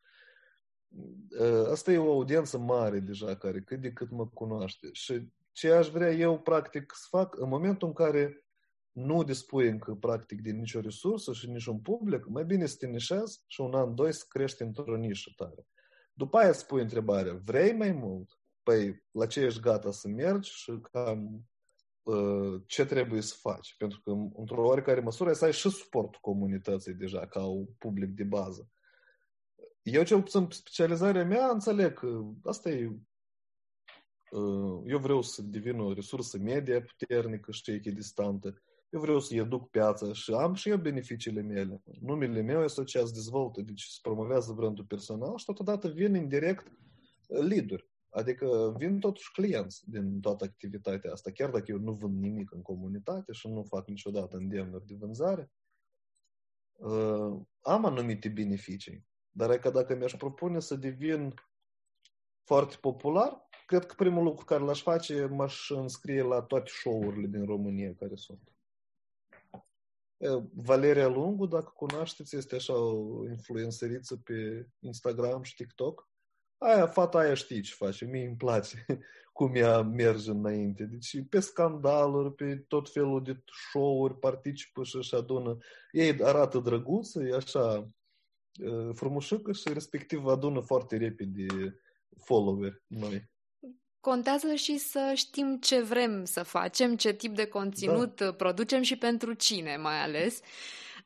asta 1.71 1.91
e 1.91 1.97
o 1.97 2.11
audiență 2.11 2.57
mare 2.57 2.99
deja, 2.99 3.35
care 3.35 3.61
cât 3.61 3.81
de 3.81 3.91
cât 3.91 4.09
mă 4.09 4.27
cunoaște. 4.27 4.89
Și 4.91 5.27
ce 5.59 5.71
aș 5.71 5.89
vrea 5.89 6.11
eu, 6.11 6.39
practic, 6.39 6.93
să 6.95 7.05
fac, 7.09 7.39
în 7.39 7.49
momentul 7.49 7.87
în 7.87 7.93
care 7.93 8.45
nu 8.91 9.23
dispui 9.23 9.67
încă, 9.67 9.93
practic, 9.93 10.41
de 10.41 10.51
nicio 10.51 10.79
resursă 10.79 11.33
și 11.33 11.49
niciun 11.49 11.79
public, 11.79 12.25
mai 12.25 12.45
bine 12.45 12.65
să 12.65 12.75
te 12.79 12.87
nișezi 12.87 13.43
și 13.47 13.61
un 13.61 13.73
an, 13.73 13.95
doi 13.95 14.13
să 14.13 14.25
crești 14.27 14.61
într-o 14.61 14.95
nișă 14.95 15.31
tare. 15.35 15.67
După 16.13 16.37
aia 16.37 16.49
îți 16.49 16.65
pui 16.65 16.81
întrebarea, 16.81 17.33
vrei 17.43 17.73
mai 17.73 17.91
mult? 17.91 18.39
Păi, 18.63 19.05
la 19.11 19.25
ce 19.25 19.39
ești 19.39 19.59
gata 19.59 19.91
să 19.91 20.07
mergi 20.07 20.51
și 20.51 20.79
cam 20.91 21.49
Uh, 22.09 22.61
ce 22.65 22.85
trebuie 22.85 23.21
să 23.21 23.35
faci. 23.39 23.75
Pentru 23.77 24.01
că, 24.01 24.11
într-o 24.39 24.65
oarecare 24.65 24.99
măsură, 24.99 25.33
să 25.33 25.45
ai 25.45 25.53
și 25.53 25.69
suportul 25.69 26.19
comunității 26.21 26.93
deja, 26.93 27.27
ca 27.27 27.45
un 27.45 27.65
public 27.77 28.09
de 28.09 28.23
bază. 28.23 28.69
Eu, 29.81 30.03
cel 30.03 30.21
puțin, 30.21 30.47
specializarea 30.49 31.25
mea, 31.25 31.47
înțeleg 31.47 31.93
că 31.93 32.21
asta 32.43 32.69
e 32.69 32.85
uh, 32.85 32.95
eu 34.85 34.97
vreau 34.97 35.21
să 35.21 35.41
devin 35.41 35.79
o 35.79 35.93
resursă 35.93 36.37
media 36.37 36.81
puternică 36.81 37.51
și 37.51 37.71
echidistantă. 37.71 38.61
Eu 38.89 38.99
vreau 38.99 39.19
să 39.19 39.35
educ 39.35 39.69
piața 39.69 40.13
și 40.13 40.31
am 40.31 40.53
și 40.53 40.69
eu 40.69 40.77
beneficiile 40.77 41.41
mele. 41.41 41.83
Numele 41.99 42.41
meu 42.41 42.63
este 42.63 42.83
se 42.85 43.11
dezvoltă, 43.13 43.61
deci 43.61 43.83
se 43.83 43.99
promovează 44.01 44.53
brandul 44.53 44.85
personal 44.85 45.37
și 45.37 45.45
totodată 45.45 45.87
vin 45.87 46.15
indirect 46.15 46.71
lead 47.27 47.87
Adică 48.09 48.73
vin 48.77 48.99
totuși 48.99 49.31
clienți 49.31 49.89
din 49.89 50.19
toată 50.19 50.43
activitatea 50.43 51.11
asta, 51.11 51.31
chiar 51.31 51.49
dacă 51.49 51.65
eu 51.67 51.77
nu 51.77 51.93
vând 51.93 52.19
nimic 52.19 52.51
în 52.51 52.61
comunitate 52.61 53.31
și 53.31 53.47
nu 53.47 53.63
fac 53.63 53.87
niciodată 53.87 54.37
îndemnuri 54.37 54.85
de 54.85 54.95
vânzare, 54.99 55.51
uh, 56.73 57.39
am 57.59 57.85
anumite 57.85 58.29
beneficii. 58.29 59.07
Dar 59.29 59.51
e 59.51 59.57
că 59.57 59.69
dacă 59.69 59.95
mi-aș 59.95 60.15
propune 60.15 60.59
să 60.59 60.75
devin 60.75 61.33
foarte 62.43 62.75
popular, 62.81 63.48
cred 63.69 63.85
că 63.85 63.93
primul 63.97 64.23
lucru 64.23 64.45
care 64.45 64.63
l-aș 64.63 64.81
face, 64.81 65.25
m-aș 65.25 65.69
înscrie 65.69 66.21
la 66.21 66.41
toate 66.41 66.69
show-urile 66.69 67.27
din 67.27 67.45
România 67.45 67.93
care 67.99 68.15
sunt. 68.15 68.51
Valeria 70.53 71.07
Lungu, 71.07 71.45
dacă 71.45 71.71
cunoașteți, 71.75 72.35
este 72.35 72.55
așa 72.55 72.73
o 72.73 73.27
influenceriță 73.29 74.17
pe 74.17 74.67
Instagram 74.79 75.43
și 75.43 75.55
TikTok 75.55 76.09
aia, 76.59 76.87
fata 76.87 77.17
aia 77.17 77.33
știi 77.33 77.61
ce 77.61 77.73
face, 77.73 78.05
mie 78.05 78.25
îmi 78.25 78.35
place 78.35 78.85
cum 79.37 79.55
ea 79.55 79.81
merge 79.81 80.31
înainte. 80.31 80.83
Deci 80.83 81.27
pe 81.29 81.39
scandaluri, 81.39 82.33
pe 82.33 82.55
tot 82.67 82.91
felul 82.91 83.23
de 83.23 83.43
show-uri 83.69 84.19
participă 84.19 84.83
și 84.83 84.95
își 84.95 85.15
adună. 85.15 85.57
Ei 85.91 86.23
arată 86.23 86.59
drăguță, 86.59 87.23
e 87.23 87.35
așa 87.35 87.89
frumușică 88.93 89.51
și 89.51 89.73
respectiv 89.73 90.25
adună 90.25 90.59
foarte 90.59 90.97
repede 90.97 91.79
followeri 92.17 92.83
noi. 92.87 93.29
Contează 94.01 94.53
și 94.53 94.77
să 94.77 95.11
știm 95.15 95.57
ce 95.57 95.81
vrem 95.81 96.25
să 96.25 96.43
facem, 96.43 96.95
ce 96.95 97.13
tip 97.13 97.35
de 97.35 97.45
conținut 97.45 98.15
da. 98.15 98.31
producem 98.31 98.81
și 98.81 98.97
pentru 98.97 99.33
cine 99.33 99.77
mai 99.77 100.01
ales. 100.01 100.39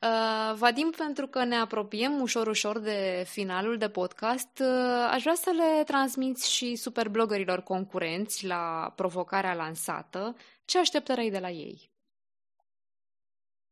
Uh, 0.01 0.55
Vadim, 0.57 0.93
pentru 0.97 1.27
că 1.27 1.43
ne 1.43 1.55
apropiem 1.55 2.21
ușor-ușor 2.21 2.79
de 2.79 3.23
finalul 3.27 3.77
de 3.77 3.89
podcast, 3.89 4.59
uh, 4.59 5.07
aș 5.11 5.21
vrea 5.21 5.35
să 5.35 5.49
le 5.49 5.83
transmiți 5.83 6.51
și 6.51 6.75
superbloggerilor 6.75 7.61
concurenți 7.61 8.45
la 8.45 8.93
provocarea 8.95 9.53
lansată. 9.53 10.35
Ce 10.65 10.79
așteptări 10.79 11.19
ai 11.19 11.29
de 11.29 11.39
la 11.39 11.49
ei? 11.49 11.91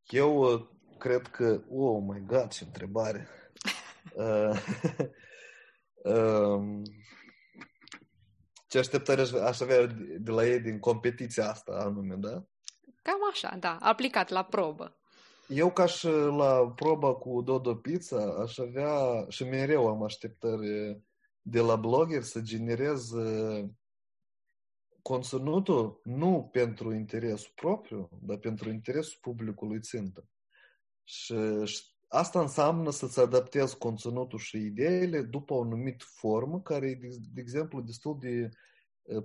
Eu 0.08 0.36
uh, 0.36 0.60
cred 0.98 1.26
că... 1.26 1.60
Oh 1.70 2.02
my 2.06 2.22
God, 2.26 2.48
ce 2.48 2.64
întrebare! 2.64 3.28
uh, 4.14 4.62
um, 6.14 6.82
ce 8.72 8.78
așteptări 8.78 9.20
aș 9.38 9.60
avea 9.60 9.86
de 10.18 10.30
la 10.30 10.46
ei 10.46 10.60
din 10.60 10.78
competiția 10.78 11.50
asta 11.50 11.72
anume, 11.72 12.14
da? 12.14 12.44
Cam 13.02 13.18
așa, 13.30 13.56
da, 13.60 13.76
aplicat 13.80 14.28
la 14.28 14.44
probă. 14.44 14.96
Eu 15.48 15.72
ca 15.72 15.86
și 15.86 16.06
la 16.36 16.72
proba 16.74 17.14
cu 17.14 17.42
Dodo 17.42 17.74
Pizza 17.74 18.34
aș 18.40 18.58
avea 18.58 19.26
și 19.28 19.44
mereu 19.44 19.88
am 19.88 20.02
așteptări 20.02 21.00
de 21.42 21.60
la 21.60 21.76
blogger 21.76 22.22
să 22.22 22.40
generez 22.40 23.10
conținutul 25.02 26.00
nu 26.04 26.48
pentru 26.52 26.94
interesul 26.94 27.52
propriu, 27.54 28.08
dar 28.22 28.36
pentru 28.36 28.70
interesul 28.70 29.18
publicului 29.20 29.80
țintă. 29.80 30.28
Și 31.04 31.34
asta 32.12 32.40
înseamnă 32.40 32.90
să-ți 32.90 33.20
adaptezi 33.20 33.78
conținutul 33.78 34.38
și 34.38 34.56
ideile 34.56 35.22
după 35.22 35.54
o 35.54 35.62
anumită 35.62 36.04
formă 36.08 36.60
care 36.60 36.86
e, 36.88 36.98
de 37.32 37.40
exemplu, 37.40 37.80
destul 37.80 38.18
de 38.20 38.48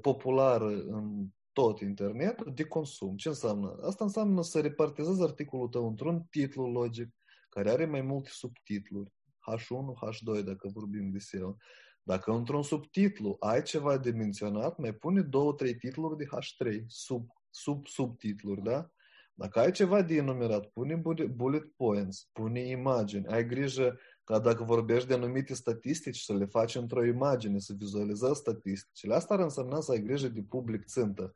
populară 0.02 0.70
în 0.70 1.28
tot 1.52 1.80
internetul 1.80 2.54
de 2.54 2.64
consum. 2.64 3.16
Ce 3.16 3.28
înseamnă? 3.28 3.80
Asta 3.82 4.04
înseamnă 4.04 4.42
să 4.42 4.62
repartizezi 4.62 5.22
articolul 5.22 5.68
tău 5.68 5.88
într-un 5.88 6.24
titlu 6.30 6.72
logic 6.72 7.16
care 7.50 7.70
are 7.70 7.86
mai 7.86 8.02
multe 8.02 8.30
subtitluri. 8.32 9.14
H1, 9.52 10.08
H2, 10.08 10.44
dacă 10.44 10.70
vorbim 10.74 11.10
de 11.12 11.20
SEO. 11.20 11.56
Dacă 12.04 12.32
într-un 12.32 12.64
subtitlu 12.64 13.36
ai 13.40 13.62
ceva 13.62 13.98
de 13.98 14.12
menționat, 14.12 14.78
mai 14.78 14.94
pune 14.94 15.22
două, 15.22 15.54
trei 15.54 15.76
titluri 15.76 16.18
de 16.18 16.26
H3 16.26 16.84
sub 16.88 17.30
sub 17.50 17.88
subtitluri, 17.88 18.62
da? 18.62 18.92
Dacă 19.40 19.60
ai 19.60 19.72
ceva 19.72 20.02
de 20.02 20.16
enumerat, 20.16 20.66
pune 20.66 21.02
bullet 21.36 21.72
points, 21.76 22.30
pune 22.32 22.60
imagini, 22.60 23.28
ai 23.28 23.46
grijă 23.46 24.00
ca 24.24 24.40
dacă 24.40 24.64
vorbești 24.64 25.08
de 25.08 25.14
anumite 25.14 25.54
statistici 25.54 26.20
să 26.20 26.34
le 26.34 26.46
faci 26.46 26.76
într-o 26.76 27.06
imagine, 27.06 27.60
să 27.60 27.74
vizualizezi 27.78 28.40
statisticile. 28.40 29.14
Asta 29.14 29.34
ar 29.34 29.40
însemna 29.40 29.80
să 29.80 29.92
ai 29.92 30.02
grijă 30.02 30.28
de 30.28 30.42
public 30.50 30.86
țintă 30.86 31.36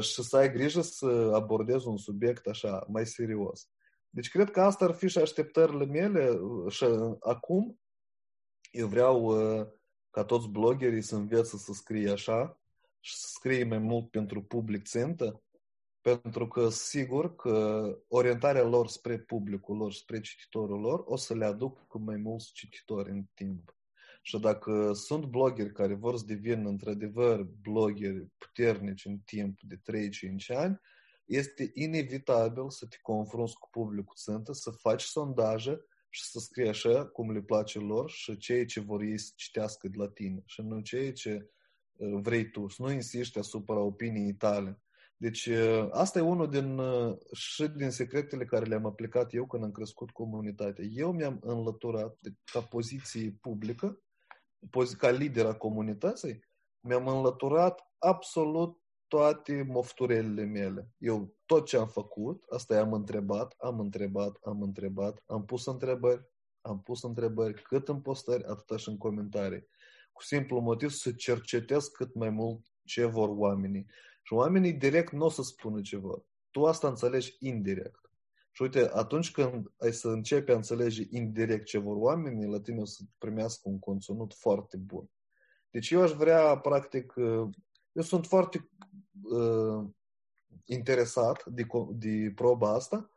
și 0.00 0.22
să 0.22 0.36
ai 0.36 0.52
grijă 0.52 0.80
să 0.80 1.30
abordezi 1.34 1.86
un 1.86 1.96
subiect 1.96 2.46
așa, 2.46 2.84
mai 2.88 3.06
serios. 3.06 3.68
Deci 4.10 4.30
cred 4.30 4.50
că 4.50 4.60
asta 4.60 4.84
ar 4.84 4.92
fi 4.92 5.08
și 5.08 5.18
așteptările 5.18 5.84
mele 5.84 6.38
și 6.68 6.84
acum 7.20 7.80
eu 8.70 8.86
vreau 8.86 9.32
ca 10.10 10.24
toți 10.24 10.48
bloggerii 10.48 11.02
să 11.02 11.16
învețe 11.16 11.56
să 11.56 11.72
scrie 11.72 12.10
așa 12.10 12.60
și 13.00 13.16
să 13.16 13.26
scrie 13.30 13.64
mai 13.64 13.78
mult 13.78 14.10
pentru 14.10 14.42
public 14.42 14.82
țintă, 14.86 15.42
pentru 16.02 16.48
că 16.48 16.68
sigur 16.68 17.34
că 17.34 17.86
orientarea 18.08 18.62
lor 18.62 18.88
spre 18.88 19.18
publicul 19.18 19.76
lor, 19.76 19.92
spre 19.92 20.20
cititorul 20.20 20.80
lor, 20.80 21.02
o 21.06 21.16
să 21.16 21.34
le 21.34 21.44
aduc 21.44 21.86
cu 21.86 21.98
mai 21.98 22.16
mulți 22.16 22.52
cititori 22.52 23.10
în 23.10 23.24
timp. 23.34 23.76
Și 24.22 24.38
dacă 24.38 24.92
sunt 24.92 25.24
blogeri 25.24 25.72
care 25.72 25.94
vor 25.94 26.16
să 26.16 26.24
devină 26.26 26.68
într-adevăr 26.68 27.42
blogeri 27.42 28.26
puternici 28.38 29.04
în 29.04 29.18
timp 29.18 29.58
de 29.60 29.76
3-5 29.76 30.56
ani, 30.56 30.80
este 31.24 31.70
inevitabil 31.74 32.70
să 32.70 32.86
te 32.86 32.96
confrunți 33.02 33.58
cu 33.58 33.68
publicul 33.70 34.14
țintă, 34.16 34.52
să 34.52 34.70
faci 34.70 35.02
sondaje 35.02 35.84
și 36.08 36.24
să 36.24 36.38
scrii 36.38 36.68
așa 36.68 37.06
cum 37.06 37.32
le 37.32 37.40
place 37.40 37.78
lor 37.78 38.10
și 38.10 38.36
cei 38.36 38.66
ce 38.66 38.80
vor 38.80 39.02
ei 39.02 39.18
să 39.18 39.32
citească 39.36 39.88
de 39.88 39.96
la 39.96 40.08
tine 40.08 40.42
și 40.46 40.62
nu 40.62 40.80
cei 40.80 41.12
ce 41.12 41.50
uh, 41.96 42.20
vrei 42.22 42.50
tu, 42.50 42.68
să 42.68 42.82
nu 42.82 42.90
insiști 42.90 43.38
asupra 43.38 43.78
opiniei 43.78 44.34
tale. 44.34 44.81
Deci 45.22 45.46
uh, 45.46 45.88
asta 45.90 46.18
e 46.18 46.22
unul 46.22 46.50
din, 46.50 46.78
uh, 46.78 47.16
și 47.32 47.68
din 47.68 47.90
secretele 47.90 48.44
care 48.44 48.64
le-am 48.64 48.86
aplicat 48.86 49.34
eu 49.34 49.46
când 49.46 49.64
am 49.64 49.72
crescut 49.72 50.10
comunitatea. 50.10 50.84
Eu 50.84 51.12
mi-am 51.12 51.38
înlăturat 51.42 52.16
de, 52.20 52.30
ca 52.52 52.60
poziție 52.60 53.36
publică, 53.40 54.02
ca 54.98 55.10
lider 55.10 55.46
a 55.46 55.54
comunității, 55.54 56.44
mi-am 56.80 57.08
înlăturat 57.08 57.80
absolut 57.98 58.80
toate 59.08 59.62
mofturelile 59.68 60.44
mele. 60.44 60.90
Eu 60.98 61.34
tot 61.46 61.66
ce 61.66 61.76
am 61.76 61.88
făcut, 61.88 62.44
asta 62.48 62.80
am 62.80 62.92
întrebat, 62.92 63.54
am 63.58 63.80
întrebat, 63.80 64.38
am 64.42 64.62
întrebat, 64.62 65.22
am 65.26 65.44
pus 65.44 65.66
întrebări, 65.66 66.26
am 66.60 66.82
pus 66.82 67.02
întrebări 67.02 67.62
cât 67.62 67.88
în 67.88 68.00
postări, 68.00 68.44
atât 68.44 68.78
și 68.78 68.88
în 68.88 68.96
comentarii. 68.96 69.66
Cu 70.12 70.22
simplu 70.22 70.60
motiv 70.60 70.90
să 70.90 71.12
cercetez 71.12 71.86
cât 71.86 72.14
mai 72.14 72.30
mult 72.30 72.66
ce 72.84 73.04
vor 73.04 73.28
oamenii. 73.28 73.86
Și 74.22 74.32
oamenii 74.32 74.72
direct 74.72 75.12
nu 75.12 75.24
o 75.24 75.28
să 75.28 75.42
spună 75.42 75.80
ce 75.80 75.96
vor. 75.96 76.24
Tu 76.50 76.66
asta 76.66 76.88
înțelegi 76.88 77.36
indirect. 77.38 78.10
Și 78.52 78.62
uite, 78.62 78.90
atunci 78.92 79.30
când 79.30 79.72
ai 79.78 79.92
să 79.92 80.08
începi 80.08 80.50
a 80.50 80.54
înțelege 80.54 81.06
indirect 81.10 81.64
ce 81.64 81.78
vor 81.78 81.96
oamenii, 81.96 82.46
la 82.46 82.60
tine 82.60 82.80
o 82.80 82.84
să 82.84 83.02
primească 83.18 83.68
un 83.68 83.78
conținut 83.78 84.34
foarte 84.34 84.76
bun. 84.76 85.10
Deci 85.70 85.90
eu 85.90 86.02
aș 86.02 86.10
vrea, 86.10 86.58
practic, 86.58 87.12
eu 87.92 88.02
sunt 88.02 88.26
foarte 88.26 88.70
uh, 89.22 89.84
interesat 90.64 91.44
de, 91.46 91.66
de 91.92 92.32
proba 92.34 92.74
asta 92.74 93.10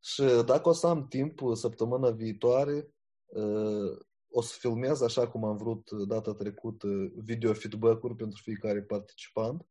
și 0.00 0.22
dacă 0.44 0.68
o 0.68 0.72
să 0.72 0.86
am 0.86 1.06
timp 1.08 1.40
săptămâna 1.54 2.10
viitoare, 2.10 2.94
uh, 3.26 3.98
o 4.30 4.42
să 4.42 4.56
filmez 4.58 5.00
așa 5.00 5.28
cum 5.28 5.44
am 5.44 5.56
vrut 5.56 5.90
data 5.90 6.34
trecută 6.34 6.88
video 7.14 7.52
feedback-uri 7.52 8.16
pentru 8.16 8.40
fiecare 8.42 8.82
participant 8.82 9.66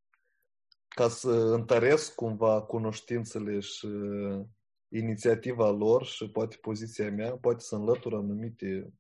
ca 0.90 1.08
să 1.08 1.32
întăresc 1.32 2.16
cumva 2.16 2.62
cunoștințele 2.62 3.60
și 3.60 3.88
inițiativa 4.88 5.70
lor 5.70 6.06
și 6.06 6.30
poate 6.30 6.58
poziția 6.62 7.12
mea, 7.12 7.38
poate 7.38 7.64
să 7.64 7.76
înlătură 7.76 8.16
anumite 8.16 8.94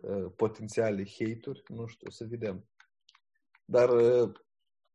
uh, 0.00 0.32
potențiale 0.36 1.04
hate-uri, 1.18 1.62
nu 1.68 1.86
știu, 1.86 2.06
o 2.08 2.10
să 2.10 2.24
vedem. 2.24 2.68
Dar 3.64 3.90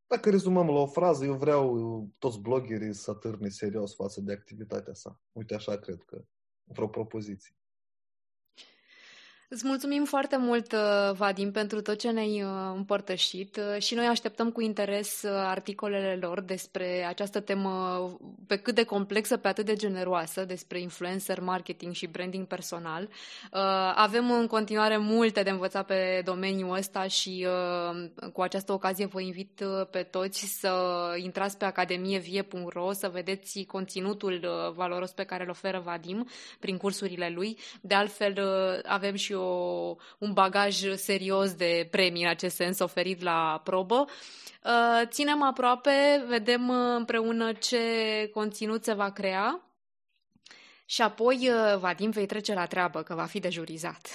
dacă 0.08 0.30
rezumăm 0.30 0.68
la 0.68 0.80
o 0.80 0.88
frază, 0.88 1.26
eu 1.26 1.38
vreau 1.38 2.10
toți 2.18 2.40
bloggerii 2.40 2.94
să 2.94 3.14
târne 3.14 3.50
serios 3.50 3.96
față 3.96 4.22
de 4.22 4.34
activitatea 4.34 4.94
sa. 4.94 5.22
Uite, 5.32 5.56
așa 5.56 5.78
cred 5.78 6.04
că, 6.04 6.26
într-o 6.68 6.90
propoziție. 6.90 7.56
Îți 9.54 9.68
mulțumim 9.68 10.04
foarte 10.06 10.38
mult, 10.38 10.72
uh, 10.72 11.16
Vadim, 11.16 11.52
pentru 11.52 11.82
tot 11.82 12.00
ce 12.00 12.10
ne-ai 12.10 12.44
uh, 12.44 12.50
împărtășit 12.76 13.58
uh, 13.58 13.82
și 13.82 13.94
noi 13.94 14.06
așteptăm 14.06 14.52
cu 14.52 14.62
interes 14.62 15.24
articolele 15.26 16.18
lor 16.22 16.42
despre 16.42 17.06
această 17.08 17.40
temă 17.40 17.72
pe 18.48 18.56
cât 18.56 18.76
de 18.76 18.84
complexă, 18.84 19.38
pe 19.38 19.48
atât 19.48 19.66
de 19.66 19.76
generoasă, 19.76 20.46
despre 20.46 20.80
influencer 20.80 21.40
marketing 21.40 21.94
și 21.94 22.08
branding 22.08 22.46
personal. 22.46 23.10
Avem 23.96 24.32
în 24.32 24.48
continuare 24.48 24.98
multe 24.98 25.44
de 25.44 25.50
învățat 25.50 25.86
pe 25.86 26.22
domeniul 26.26 26.78
ăsta 26.78 27.08
și 27.08 27.48
cu 28.34 28.42
această 28.42 28.74
ocazie 28.74 29.06
vă 29.06 29.22
invit 29.22 29.64
pe 29.92 30.04
toți 30.04 30.60
să 30.60 30.74
intrați 31.18 31.58
pe 31.58 31.66
academievie.ro 31.66 32.92
să 32.92 33.10
vedeți 33.14 33.64
conținutul 33.64 34.46
valoros 34.76 35.12
pe 35.12 35.24
care 35.24 35.44
îl 35.44 35.50
oferă 35.50 35.82
Vadim 35.86 36.28
prin 36.60 36.78
cursurile 36.78 37.30
lui. 37.36 37.58
De 37.82 37.96
altfel, 37.96 38.40
avem 38.86 39.16
și 39.16 39.34
o 39.34 39.43
o, 39.44 39.96
un 40.18 40.34
bagaj 40.34 40.96
serios 40.96 41.54
de 41.54 41.88
premii 41.92 42.24
în 42.24 42.30
acest 42.30 42.56
sens 42.56 42.80
oferit 42.80 43.22
la 43.22 43.62
probă. 43.64 44.06
Uh, 44.64 45.08
ținem 45.08 45.44
aproape, 45.44 46.24
vedem 46.28 46.70
împreună 46.70 47.54
ce 47.54 47.80
conținut 48.34 48.84
se 48.84 48.94
va 48.94 49.12
crea 49.12 49.68
și 50.86 51.02
apoi, 51.02 51.50
uh, 51.50 51.80
Vadim, 51.80 52.10
vei 52.10 52.26
trece 52.26 52.54
la 52.54 52.66
treabă, 52.66 53.04
că 53.04 53.14
va 53.14 53.26
fi 53.26 53.40
de 53.40 53.50
jurizat. 53.50 54.08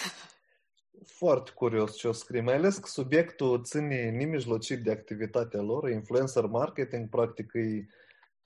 Foarte 1.06 1.50
curios 1.54 1.96
ce 1.96 2.08
o 2.08 2.12
scrie, 2.12 2.40
mai 2.40 2.54
ales 2.54 2.76
că 2.76 2.88
subiectul 2.88 3.62
ține 3.64 4.10
nemijlocit 4.10 4.82
de 4.82 4.90
activitatea 4.90 5.60
lor, 5.60 5.90
influencer 5.90 6.44
marketing, 6.44 7.08
practic 7.08 7.50
e 7.54 7.86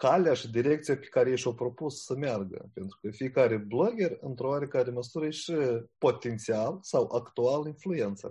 calea 0.03 0.35
și 0.35 0.51
direcția 0.51 0.97
pe 0.97 1.07
care 1.07 1.31
ei 1.31 1.37
și-au 1.37 1.55
propus 1.55 2.05
să 2.05 2.15
meargă. 2.15 2.71
Pentru 2.75 2.99
că 3.01 3.11
fiecare 3.11 3.57
blogger, 3.57 4.19
într-o 4.21 4.49
oarecare 4.49 4.91
măsură, 4.91 5.27
e 5.27 5.31
și 5.31 5.55
potențial 5.99 6.79
sau 6.81 7.13
actual 7.15 7.67
influencer. 7.67 8.31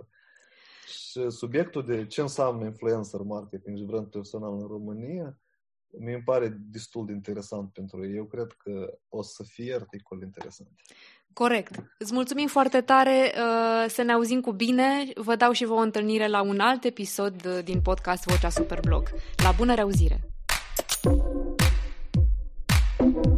Și 0.86 1.30
subiectul 1.30 1.86
de 1.86 2.06
ce 2.06 2.20
înseamnă 2.20 2.64
influencer 2.64 3.20
marketing 3.20 3.76
și 3.76 3.84
brand 3.84 4.06
personal 4.06 4.52
în 4.52 4.66
România, 4.66 5.38
mi 5.98 6.12
îmi 6.12 6.22
pare 6.22 6.58
destul 6.70 7.06
de 7.06 7.12
interesant 7.12 7.72
pentru 7.72 8.06
ei. 8.06 8.16
Eu 8.16 8.24
cred 8.24 8.52
că 8.58 8.98
o 9.08 9.22
să 9.22 9.42
fie 9.42 9.74
articol 9.74 10.22
interesant. 10.22 10.70
Corect. 11.32 11.74
Îți 11.98 12.12
mulțumim 12.12 12.46
foarte 12.46 12.80
tare. 12.80 13.32
Uh, 13.34 13.90
să 13.90 14.02
ne 14.02 14.12
auzim 14.12 14.40
cu 14.40 14.52
bine. 14.52 15.08
Vă 15.14 15.36
dau 15.36 15.52
și 15.52 15.64
vă 15.64 15.72
o 15.72 15.76
întâlnire 15.76 16.28
la 16.28 16.42
un 16.42 16.60
alt 16.60 16.84
episod 16.84 17.60
din 17.64 17.80
podcast 17.80 18.24
Vocea 18.24 18.48
Superblog. 18.48 19.02
La 19.42 19.52
bună 19.56 19.74
reauzire! 19.74 20.31
Thank 21.02 21.16
you. 23.00 23.31